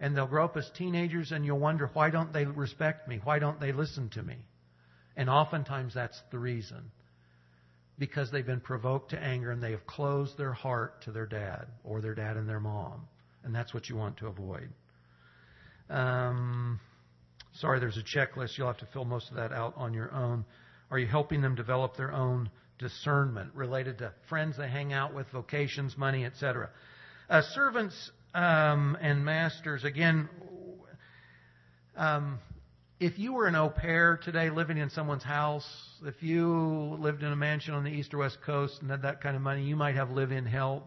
And 0.00 0.16
they'll 0.16 0.26
grow 0.26 0.46
up 0.46 0.56
as 0.56 0.68
teenagers 0.76 1.30
and 1.30 1.44
you'll 1.44 1.60
wonder, 1.60 1.88
why 1.92 2.10
don't 2.10 2.32
they 2.32 2.44
respect 2.44 3.06
me? 3.06 3.20
Why 3.22 3.38
don't 3.38 3.60
they 3.60 3.72
listen 3.72 4.08
to 4.10 4.22
me? 4.22 4.36
And 5.16 5.30
oftentimes 5.30 5.94
that's 5.94 6.20
the 6.32 6.40
reason. 6.40 6.90
Because 7.98 8.30
they've 8.30 8.46
been 8.46 8.60
provoked 8.60 9.10
to 9.10 9.22
anger 9.22 9.50
and 9.50 9.62
they 9.62 9.70
have 9.72 9.86
closed 9.86 10.36
their 10.38 10.52
heart 10.52 11.02
to 11.02 11.12
their 11.12 11.26
dad 11.26 11.66
or 11.84 12.00
their 12.00 12.14
dad 12.14 12.36
and 12.36 12.48
their 12.48 12.60
mom. 12.60 13.06
And 13.44 13.54
that's 13.54 13.74
what 13.74 13.88
you 13.88 13.96
want 13.96 14.16
to 14.18 14.28
avoid. 14.28 14.70
Um, 15.90 16.80
sorry, 17.54 17.80
there's 17.80 17.98
a 17.98 18.02
checklist. 18.02 18.56
You'll 18.56 18.68
have 18.68 18.78
to 18.78 18.88
fill 18.92 19.04
most 19.04 19.30
of 19.30 19.36
that 19.36 19.52
out 19.52 19.74
on 19.76 19.92
your 19.92 20.12
own. 20.12 20.44
Are 20.90 20.98
you 20.98 21.06
helping 21.06 21.42
them 21.42 21.54
develop 21.54 21.96
their 21.96 22.12
own 22.12 22.50
discernment 22.78 23.54
related 23.54 23.98
to 23.98 24.12
friends 24.28 24.56
they 24.56 24.68
hang 24.68 24.92
out 24.92 25.14
with, 25.14 25.26
vocations, 25.32 25.96
money, 25.96 26.24
etc.? 26.24 26.70
Uh, 27.28 27.42
servants 27.54 28.10
um, 28.34 28.96
and 29.00 29.24
masters, 29.24 29.84
again, 29.84 30.28
um, 31.96 32.38
if 33.02 33.18
you 33.18 33.32
were 33.32 33.48
an 33.48 33.56
au 33.56 33.68
pair 33.68 34.16
today 34.16 34.48
living 34.48 34.78
in 34.78 34.88
someone's 34.88 35.24
house, 35.24 35.66
if 36.04 36.22
you 36.22 36.96
lived 37.00 37.24
in 37.24 37.32
a 37.32 37.36
mansion 37.36 37.74
on 37.74 37.82
the 37.82 37.90
east 37.90 38.14
or 38.14 38.18
west 38.18 38.38
coast 38.46 38.80
and 38.80 38.88
had 38.88 39.02
that 39.02 39.20
kind 39.20 39.34
of 39.34 39.42
money, 39.42 39.64
you 39.64 39.74
might 39.74 39.96
have 39.96 40.10
live 40.10 40.30
in 40.30 40.46
help. 40.46 40.86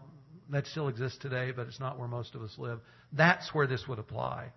That 0.50 0.66
still 0.66 0.88
exists 0.88 1.18
today, 1.22 1.52
but 1.54 1.68
it's 1.68 1.80
not 1.80 2.00
where 2.00 2.08
most 2.08 2.34
of 2.34 2.42
us 2.42 2.56
live. 2.58 2.80
That's 3.12 3.54
where 3.54 3.68
this 3.68 3.86
would 3.90 4.00
apply. 4.00 4.54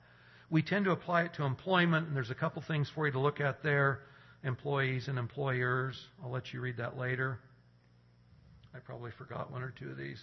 We 0.50 0.62
tend 0.62 0.84
to 0.84 0.92
apply 0.92 1.22
it 1.24 1.34
to 1.34 1.44
employment, 1.44 2.06
and 2.06 2.14
there's 2.14 2.30
a 2.30 2.34
couple 2.34 2.62
things 2.62 2.88
for 2.94 3.06
you 3.06 3.12
to 3.12 3.18
look 3.18 3.40
at 3.40 3.64
there 3.64 4.02
employees 4.44 5.08
and 5.08 5.18
employers. 5.18 6.00
I'll 6.22 6.30
let 6.30 6.52
you 6.52 6.60
read 6.60 6.76
that 6.76 6.96
later. 6.96 7.40
I 8.72 8.78
probably 8.78 9.10
forgot 9.18 9.50
one 9.50 9.62
or 9.62 9.74
two 9.76 9.90
of 9.90 9.96
these. 9.96 10.22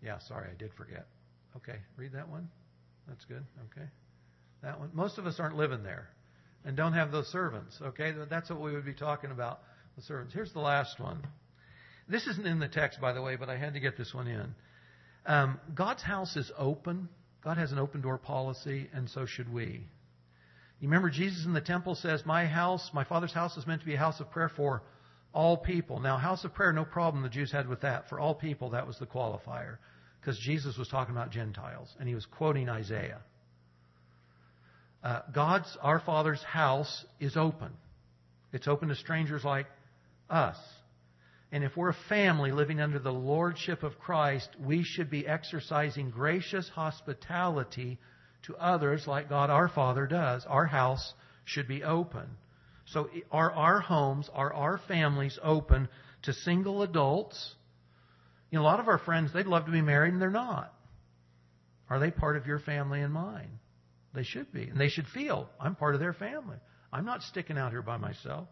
Yeah, 0.00 0.18
sorry, 0.28 0.48
I 0.48 0.56
did 0.56 0.72
forget. 0.74 1.08
Okay, 1.56 1.78
read 1.96 2.12
that 2.12 2.28
one. 2.28 2.48
That's 3.08 3.24
good. 3.24 3.44
Okay. 3.72 3.86
That 4.62 4.80
one. 4.80 4.90
Most 4.94 5.18
of 5.18 5.26
us 5.26 5.36
aren't 5.38 5.56
living 5.56 5.82
there 5.82 6.08
and 6.64 6.76
don't 6.76 6.94
have 6.94 7.12
those 7.12 7.26
servants. 7.28 7.78
Okay, 7.82 8.14
that's 8.30 8.48
what 8.50 8.60
we 8.60 8.72
would 8.72 8.86
be 8.86 8.94
talking 8.94 9.30
about 9.30 9.60
the 9.96 10.02
servants. 10.02 10.32
Here's 10.32 10.52
the 10.52 10.60
last 10.60 10.98
one. 10.98 11.22
This 12.08 12.26
isn't 12.26 12.46
in 12.46 12.58
the 12.58 12.68
text, 12.68 13.00
by 13.00 13.12
the 13.12 13.22
way, 13.22 13.36
but 13.36 13.48
I 13.48 13.56
had 13.56 13.74
to 13.74 13.80
get 13.80 13.96
this 13.96 14.12
one 14.14 14.26
in. 14.26 14.54
Um, 15.26 15.58
God's 15.74 16.02
house 16.02 16.36
is 16.36 16.50
open 16.58 17.08
God 17.44 17.58
has 17.58 17.72
an 17.72 17.78
open 17.78 18.00
door 18.00 18.16
policy, 18.16 18.88
and 18.94 19.08
so 19.10 19.26
should 19.26 19.52
we. 19.52 19.86
You 20.80 20.88
remember 20.88 21.10
Jesus 21.10 21.44
in 21.44 21.52
the 21.52 21.60
temple 21.60 21.94
says, 21.94 22.24
My 22.24 22.46
house, 22.46 22.90
my 22.94 23.04
Father's 23.04 23.34
house 23.34 23.56
is 23.58 23.66
meant 23.66 23.82
to 23.82 23.86
be 23.86 23.94
a 23.94 23.98
house 23.98 24.18
of 24.18 24.30
prayer 24.30 24.48
for 24.48 24.82
all 25.34 25.58
people. 25.58 26.00
Now, 26.00 26.16
house 26.16 26.44
of 26.44 26.54
prayer, 26.54 26.72
no 26.72 26.84
problem 26.84 27.22
the 27.22 27.28
Jews 27.28 27.52
had 27.52 27.68
with 27.68 27.82
that. 27.82 28.08
For 28.08 28.18
all 28.18 28.34
people, 28.34 28.70
that 28.70 28.86
was 28.86 28.98
the 28.98 29.06
qualifier. 29.06 29.76
Because 30.24 30.38
Jesus 30.38 30.78
was 30.78 30.88
talking 30.88 31.14
about 31.14 31.32
Gentiles, 31.32 31.94
and 32.00 32.08
he 32.08 32.14
was 32.14 32.24
quoting 32.24 32.70
Isaiah. 32.70 33.20
Uh, 35.02 35.20
God's, 35.34 35.76
our 35.82 36.00
Father's 36.00 36.42
house 36.42 37.04
is 37.20 37.36
open. 37.36 37.70
It's 38.50 38.66
open 38.66 38.88
to 38.88 38.94
strangers 38.94 39.44
like 39.44 39.66
us. 40.30 40.56
And 41.52 41.62
if 41.62 41.76
we're 41.76 41.90
a 41.90 41.96
family 42.08 42.52
living 42.52 42.80
under 42.80 42.98
the 42.98 43.12
lordship 43.12 43.82
of 43.82 43.98
Christ, 43.98 44.48
we 44.64 44.82
should 44.82 45.10
be 45.10 45.26
exercising 45.26 46.08
gracious 46.08 46.70
hospitality 46.70 47.98
to 48.44 48.56
others 48.56 49.06
like 49.06 49.28
God 49.28 49.50
our 49.50 49.68
Father 49.68 50.06
does. 50.06 50.46
Our 50.46 50.64
house 50.64 51.12
should 51.44 51.68
be 51.68 51.84
open. 51.84 52.26
So 52.86 53.10
are 53.30 53.52
our 53.52 53.80
homes, 53.80 54.30
are 54.32 54.54
our 54.54 54.80
families 54.88 55.38
open 55.42 55.88
to 56.22 56.32
single 56.32 56.82
adults? 56.82 57.56
You 58.54 58.60
know, 58.60 58.66
a 58.66 58.70
lot 58.70 58.78
of 58.78 58.86
our 58.86 58.98
friends, 58.98 59.32
they'd 59.32 59.48
love 59.48 59.66
to 59.66 59.72
be 59.72 59.82
married 59.82 60.12
and 60.12 60.22
they're 60.22 60.30
not. 60.30 60.72
Are 61.90 61.98
they 61.98 62.12
part 62.12 62.36
of 62.36 62.46
your 62.46 62.60
family 62.60 63.00
and 63.00 63.12
mine? 63.12 63.58
They 64.14 64.22
should 64.22 64.52
be. 64.52 64.68
And 64.68 64.80
they 64.80 64.90
should 64.90 65.08
feel, 65.08 65.50
I'm 65.58 65.74
part 65.74 65.96
of 65.96 66.00
their 66.00 66.12
family. 66.12 66.58
I'm 66.92 67.04
not 67.04 67.22
sticking 67.22 67.58
out 67.58 67.72
here 67.72 67.82
by 67.82 67.96
myself. 67.96 68.46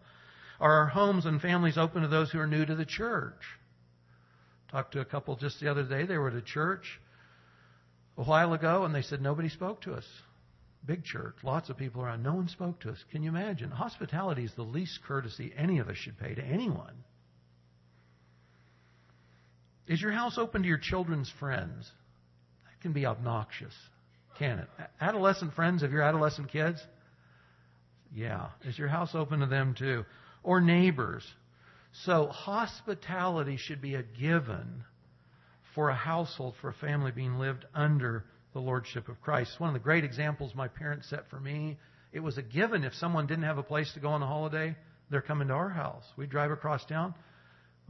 Are 0.59 0.73
our 0.73 0.87
homes 0.89 1.25
and 1.25 1.41
families 1.41 1.79
open 1.79 2.03
to 2.03 2.09
those 2.09 2.33
who 2.33 2.41
are 2.41 2.49
new 2.49 2.67
to 2.67 2.75
the 2.75 2.85
church? 2.85 3.39
Talked 4.73 4.95
to 4.95 5.01
a 5.01 5.05
couple 5.05 5.37
just 5.37 5.61
the 5.61 5.71
other 5.71 5.85
day. 5.85 6.05
They 6.05 6.19
were 6.19 6.31
at 6.31 6.35
a 6.35 6.43
church 6.43 6.99
a 8.19 8.25
while 8.25 8.55
ago, 8.55 8.85
and 8.85 8.93
they 8.93 9.03
said 9.03 9.23
nobody 9.23 9.51
spoke 9.51 9.83
to 9.83 9.95
us. 9.95 10.05
Big 10.85 11.05
church, 11.05 11.37
lots 11.45 11.71
of 11.71 11.77
people 11.77 12.03
around. 12.03 12.25
No 12.25 12.35
one 12.35 12.49
spoke 12.49 12.81
to 12.81 12.91
us. 12.91 12.99
Can 13.13 13.23
you 13.23 13.29
imagine? 13.29 13.71
Hospitality 13.71 14.43
is 14.43 14.53
the 14.57 14.63
least 14.63 14.99
courtesy 15.07 15.55
any 15.57 15.79
of 15.79 15.89
us 15.89 15.97
should 15.97 16.19
pay 16.19 16.35
to 16.35 16.43
anyone. 16.43 17.05
Is 19.93 20.01
your 20.01 20.13
house 20.13 20.39
open 20.39 20.63
to 20.63 20.69
your 20.69 20.79
children's 20.79 21.31
friends? 21.39 21.91
That 22.65 22.81
can 22.81 22.93
be 22.93 23.07
obnoxious, 23.07 23.75
can 24.39 24.59
it? 24.61 24.69
Adolescent 25.01 25.55
friends 25.55 25.83
of 25.83 25.93
your 25.93 26.03
adolescent 26.03 26.51
kids? 26.51 26.81
Yeah. 28.15 28.49
Is 28.65 28.79
your 28.79 28.89
house 28.89 29.15
open 29.15 29.41
to 29.41 29.47
them 29.47 29.75
too? 29.79 30.05
or 30.43 30.61
neighbors. 30.61 31.25
So 32.05 32.27
hospitality 32.27 33.57
should 33.59 33.81
be 33.81 33.95
a 33.95 34.03
given 34.03 34.85
for 35.75 35.89
a 35.89 35.95
household, 35.95 36.55
for 36.61 36.71
a 36.71 36.75
family 36.75 37.13
being 37.13 37.39
lived 37.39 37.65
under 37.75 38.25
the 38.53 38.61
lordship 38.61 39.09
of 39.09 39.21
Christ. 39.21 39.59
One 39.59 39.69
of 39.69 39.75
the 39.75 39.81
great 39.81 40.05
examples 40.05 40.55
my 40.55 40.69
parents 40.69 41.09
set 41.09 41.29
for 41.31 41.41
me, 41.41 41.79
it 42.13 42.21
was 42.21 42.37
a 42.37 42.43
given 42.43 42.85
if 42.85 42.95
someone 42.95 43.27
didn't 43.27 43.45
have 43.45 43.59
a 43.59 43.63
place 43.63 43.91
to 43.95 44.01
go 44.01 44.09
on 44.09 44.23
a 44.23 44.27
holiday, 44.27 44.77
they're 45.11 45.23
coming 45.23 45.49
to 45.49 45.55
our 45.55 45.71
house. 45.71 46.05
We 46.17 46.27
drive 46.27 46.51
across 46.51 46.85
town. 46.85 47.15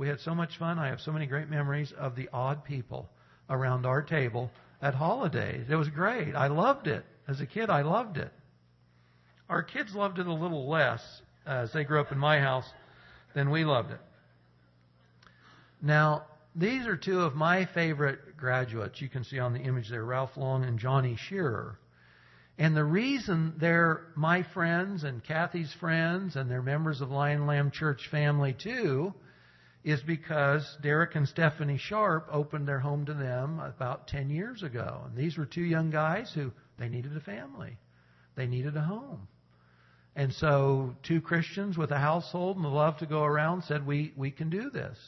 We 0.02 0.08
had 0.08 0.18
so 0.18 0.34
much 0.34 0.58
fun. 0.58 0.80
I 0.80 0.88
have 0.88 1.00
so 1.00 1.12
many 1.12 1.26
great 1.26 1.48
memories 1.48 1.92
of 1.96 2.16
the 2.16 2.28
odd 2.32 2.64
people 2.64 3.08
around 3.48 3.86
our 3.86 4.02
table 4.02 4.50
at 4.82 4.94
holidays. 4.94 5.66
It 5.70 5.76
was 5.76 5.88
great. 5.90 6.34
I 6.34 6.48
loved 6.48 6.88
it. 6.88 7.04
As 7.28 7.40
a 7.40 7.46
kid, 7.46 7.70
I 7.70 7.82
loved 7.82 8.16
it. 8.16 8.32
Our 9.48 9.62
kids 9.62 9.94
loved 9.94 10.18
it 10.18 10.26
a 10.26 10.32
little 10.32 10.68
less 10.68 11.00
as 11.46 11.72
they 11.72 11.84
grew 11.84 12.00
up 12.00 12.10
in 12.10 12.18
my 12.18 12.40
house, 12.40 12.68
then 13.36 13.50
we 13.50 13.64
loved 13.64 13.92
it. 13.92 14.00
Now, 15.80 16.24
these 16.56 16.84
are 16.88 16.96
two 16.96 17.20
of 17.20 17.36
my 17.36 17.66
favorite 17.66 18.36
graduates. 18.36 19.00
You 19.00 19.08
can 19.08 19.22
see 19.22 19.38
on 19.38 19.52
the 19.52 19.60
image 19.60 19.88
there, 19.88 20.04
Ralph 20.04 20.36
Long 20.36 20.64
and 20.64 20.80
Johnny 20.80 21.14
Shearer. 21.16 21.78
And 22.58 22.76
the 22.76 22.82
reason 22.82 23.54
they're 23.56 24.00
my 24.16 24.42
friends 24.52 25.04
and 25.04 25.22
Kathy's 25.22 25.72
friends 25.78 26.34
and 26.34 26.50
they're 26.50 26.60
members 26.60 27.00
of 27.02 27.12
Lion 27.12 27.46
Lamb 27.46 27.70
Church 27.70 28.08
family 28.10 28.52
too 28.52 29.14
is 29.84 30.00
because 30.02 30.76
Derek 30.80 31.16
and 31.16 31.26
Stephanie 31.28 31.78
Sharp 31.78 32.28
opened 32.30 32.68
their 32.68 32.78
home 32.78 33.04
to 33.06 33.14
them 33.14 33.58
about 33.58 34.06
10 34.06 34.30
years 34.30 34.62
ago. 34.62 35.02
And 35.06 35.16
these 35.16 35.36
were 35.36 35.46
two 35.46 35.62
young 35.62 35.90
guys 35.90 36.30
who 36.34 36.52
they 36.78 36.88
needed 36.88 37.16
a 37.16 37.20
family. 37.20 37.76
They 38.36 38.46
needed 38.46 38.76
a 38.76 38.82
home. 38.82 39.26
And 40.14 40.32
so, 40.34 40.94
two 41.02 41.20
Christians 41.20 41.78
with 41.78 41.90
a 41.90 41.98
household 41.98 42.56
and 42.56 42.64
the 42.64 42.68
love 42.68 42.98
to 42.98 43.06
go 43.06 43.24
around 43.24 43.64
said, 43.64 43.86
we, 43.86 44.12
we 44.16 44.30
can 44.30 44.50
do 44.50 44.70
this. 44.70 44.98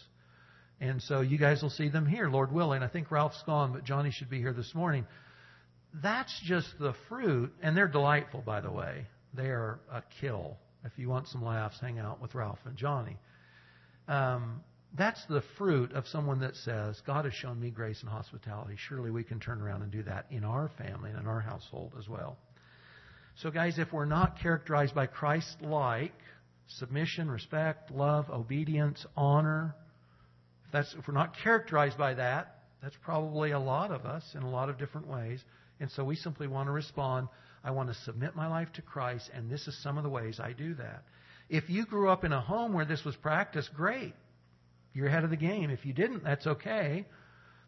And 0.80 1.00
so, 1.02 1.20
you 1.20 1.38
guys 1.38 1.62
will 1.62 1.70
see 1.70 1.88
them 1.88 2.06
here, 2.06 2.28
Lord 2.28 2.50
willing. 2.50 2.82
I 2.82 2.88
think 2.88 3.10
Ralph's 3.10 3.42
gone, 3.44 3.72
but 3.72 3.84
Johnny 3.84 4.10
should 4.10 4.30
be 4.30 4.38
here 4.38 4.54
this 4.54 4.74
morning. 4.74 5.06
That's 6.02 6.40
just 6.44 6.68
the 6.80 6.94
fruit, 7.08 7.52
and 7.62 7.76
they're 7.76 7.86
delightful, 7.86 8.40
by 8.40 8.60
the 8.60 8.72
way. 8.72 9.06
They 9.34 9.48
are 9.48 9.78
a 9.92 10.02
kill. 10.20 10.56
If 10.84 10.92
you 10.96 11.08
want 11.08 11.28
some 11.28 11.44
laughs, 11.44 11.78
hang 11.80 11.98
out 11.98 12.20
with 12.20 12.34
Ralph 12.34 12.58
and 12.64 12.76
Johnny. 12.76 13.18
Um, 14.08 14.60
that's 14.96 15.24
the 15.28 15.42
fruit 15.58 15.92
of 15.92 16.06
someone 16.06 16.40
that 16.40 16.54
says, 16.56 17.00
God 17.06 17.24
has 17.24 17.34
shown 17.34 17.60
me 17.60 17.70
grace 17.70 18.00
and 18.00 18.08
hospitality. 18.08 18.76
Surely 18.88 19.10
we 19.10 19.24
can 19.24 19.40
turn 19.40 19.60
around 19.60 19.82
and 19.82 19.90
do 19.90 20.02
that 20.04 20.26
in 20.30 20.44
our 20.44 20.70
family 20.78 21.10
and 21.10 21.18
in 21.18 21.26
our 21.26 21.40
household 21.40 21.92
as 21.98 22.08
well. 22.08 22.36
So, 23.36 23.50
guys, 23.50 23.78
if 23.78 23.92
we're 23.92 24.04
not 24.04 24.38
characterized 24.40 24.94
by 24.94 25.06
Christ 25.06 25.56
like 25.60 26.14
submission, 26.68 27.28
respect, 27.28 27.90
love, 27.90 28.30
obedience, 28.30 29.04
honor, 29.16 29.74
if, 30.66 30.72
that's, 30.72 30.94
if 30.96 31.08
we're 31.08 31.14
not 31.14 31.34
characterized 31.42 31.98
by 31.98 32.14
that, 32.14 32.60
that's 32.80 32.96
probably 33.02 33.50
a 33.50 33.58
lot 33.58 33.90
of 33.90 34.04
us 34.04 34.22
in 34.36 34.42
a 34.42 34.50
lot 34.50 34.68
of 34.68 34.78
different 34.78 35.08
ways. 35.08 35.42
And 35.80 35.90
so 35.90 36.04
we 36.04 36.14
simply 36.14 36.46
want 36.46 36.68
to 36.68 36.72
respond 36.72 37.28
I 37.64 37.70
want 37.70 37.88
to 37.88 37.94
submit 38.04 38.36
my 38.36 38.46
life 38.46 38.68
to 38.74 38.82
Christ, 38.82 39.30
and 39.32 39.50
this 39.50 39.66
is 39.66 39.82
some 39.82 39.96
of 39.96 40.04
the 40.04 40.10
ways 40.10 40.38
I 40.38 40.52
do 40.52 40.74
that. 40.74 41.02
If 41.48 41.68
you 41.68 41.84
grew 41.84 42.08
up 42.08 42.24
in 42.24 42.32
a 42.32 42.40
home 42.40 42.72
where 42.72 42.84
this 42.84 43.04
was 43.04 43.16
practiced, 43.16 43.74
great. 43.74 44.14
You're 44.92 45.08
ahead 45.08 45.24
of 45.24 45.30
the 45.30 45.36
game. 45.36 45.70
If 45.70 45.84
you 45.84 45.92
didn't, 45.92 46.24
that's 46.24 46.46
okay. 46.46 47.04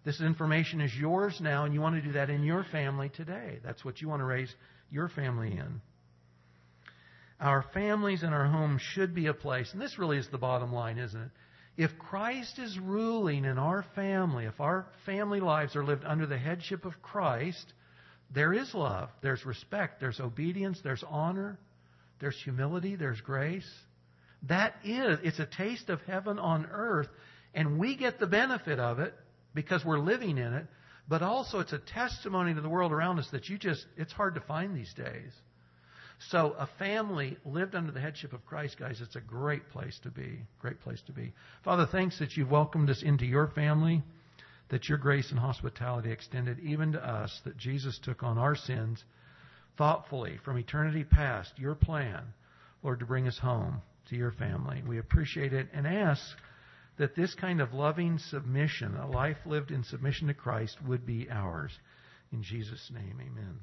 This 0.05 0.21
information 0.21 0.81
is 0.81 0.95
yours 0.95 1.39
now, 1.41 1.65
and 1.65 1.75
you 1.75 1.81
want 1.81 1.97
to 1.97 2.03
do 2.03 2.13
that 2.13 2.31
in 2.31 2.45
your 2.45 2.65
family 2.71 3.09
today. 3.09 3.59
That's 3.65 3.85
what 3.85 4.01
you 4.01 4.09
want 4.09 4.21
to 4.21 4.25
raise 4.25 4.55
your 4.91 5.09
family 5.09 5.51
in. 5.53 5.81
Our 7.41 7.65
families 7.75 8.23
and 8.23 8.33
our 8.33 8.47
homes 8.47 8.81
should 8.81 9.15
be 9.15 9.27
a 9.27 9.35
place, 9.35 9.69
and 9.73 9.83
this 9.83 9.99
really 9.99 10.17
is 10.17 10.29
the 10.29 10.39
bottom 10.39 10.73
line, 10.73 10.99
isn't 10.99 11.21
it? 11.21 11.31
If 11.77 11.99
Christ 11.99 12.59
is 12.59 12.79
ruling 12.79 13.45
in 13.45 13.59
our 13.59 13.85
family, 13.95 14.47
if 14.47 14.61
our 14.61 14.87
family 15.05 15.41
lives 15.41 15.77
are 15.77 15.85
lived 15.85 16.05
under 16.05 16.27
the 16.27 16.39
headship 16.39 16.87
of 16.87 17.03
Christ, 17.03 17.75
there 18.33 18.55
is 18.55 18.73
love, 18.75 19.11
there's 19.21 19.45
respect, 19.45 20.01
there's 20.01 20.21
obedience, 20.21 20.81
there's 20.83 21.05
honor, 21.07 21.59
there's 22.21 22.41
humility, 22.43 22.97
there's 22.97 23.21
grace. 23.21 23.69
That 24.45 24.75
is, 24.85 25.19
it's 25.23 25.39
a 25.39 25.47
taste 25.47 25.89
of 25.89 26.01
heaven 26.03 26.39
on 26.39 26.67
earth, 26.67 27.09
and 27.55 27.79
we 27.79 27.97
get 27.97 28.19
the 28.19 28.27
benefit 28.27 28.79
of 28.79 28.99
it 28.99 29.15
because 29.55 29.85
we're 29.85 29.99
living 29.99 30.39
in 30.39 30.53
it, 30.53 30.67
but 31.09 31.23
also 31.23 31.61
it's 31.61 31.73
a 31.73 31.79
testimony 31.79 32.55
to 32.55 32.61
the 32.61 32.69
world 32.69 32.93
around 32.93 33.19
us 33.19 33.29
that 33.33 33.49
you 33.49 33.59
just, 33.59 33.87
it's 33.97 34.13
hard 34.13 34.35
to 34.35 34.41
find 34.41 34.77
these 34.77 34.93
days. 34.95 35.33
So 36.31 36.55
a 36.59 36.69
family 36.79 37.37
lived 37.45 37.75
under 37.75 37.93
the 37.93 38.01
headship 38.01 38.33
of 38.33 38.45
Christ, 38.47 38.79
guys, 38.79 39.01
it's 39.01 39.17
a 39.17 39.21
great 39.21 39.69
place 39.71 39.99
to 40.03 40.11
be. 40.11 40.41
Great 40.61 40.81
place 40.81 41.03
to 41.07 41.13
be. 41.13 41.35
Father, 41.63 41.87
thanks 41.91 42.19
that 42.19 42.37
you've 42.37 42.51
welcomed 42.51 42.89
us 42.89 43.03
into 43.03 43.27
your 43.27 43.49
family, 43.49 44.03
that 44.71 44.89
your 44.89 44.99
grace 44.99 45.31
and 45.31 45.39
hospitality 45.39 46.11
extended 46.11 46.59
even 46.61 46.93
to 46.93 47.07
us, 47.07 47.41
that 47.45 47.57
Jesus 47.57 47.99
took 48.03 48.23
on 48.23 48.39
our 48.39 48.57
sins 48.57 49.05
thoughtfully 49.77 50.39
from 50.45 50.59
eternity 50.59 51.05
past, 51.05 51.59
your 51.59 51.75
plan, 51.75 52.23
Lord, 52.83 53.01
to 53.01 53.07
bring 53.07 53.27
us 53.27 53.39
home 53.39 53.83
to 54.09 54.17
your 54.17 54.33
family. 54.33 54.83
We 54.87 54.99
appreciate 54.99 55.53
it 55.53 55.69
and 55.73 55.87
ask 55.87 56.23
that 56.99 57.15
this 57.15 57.35
kind 57.35 57.61
of 57.61 57.75
loving 57.75 58.19
submission, 58.19 58.97
a 58.97 59.09
life 59.09 59.39
lived 59.45 59.71
in 59.71 59.85
submission 59.85 60.29
to 60.29 60.35
Christ, 60.35 60.77
would 60.87 61.05
be 61.05 61.29
ours. 61.31 61.73
In 62.33 62.43
Jesus' 62.43 62.91
name, 62.93 63.19
amen. 63.21 63.61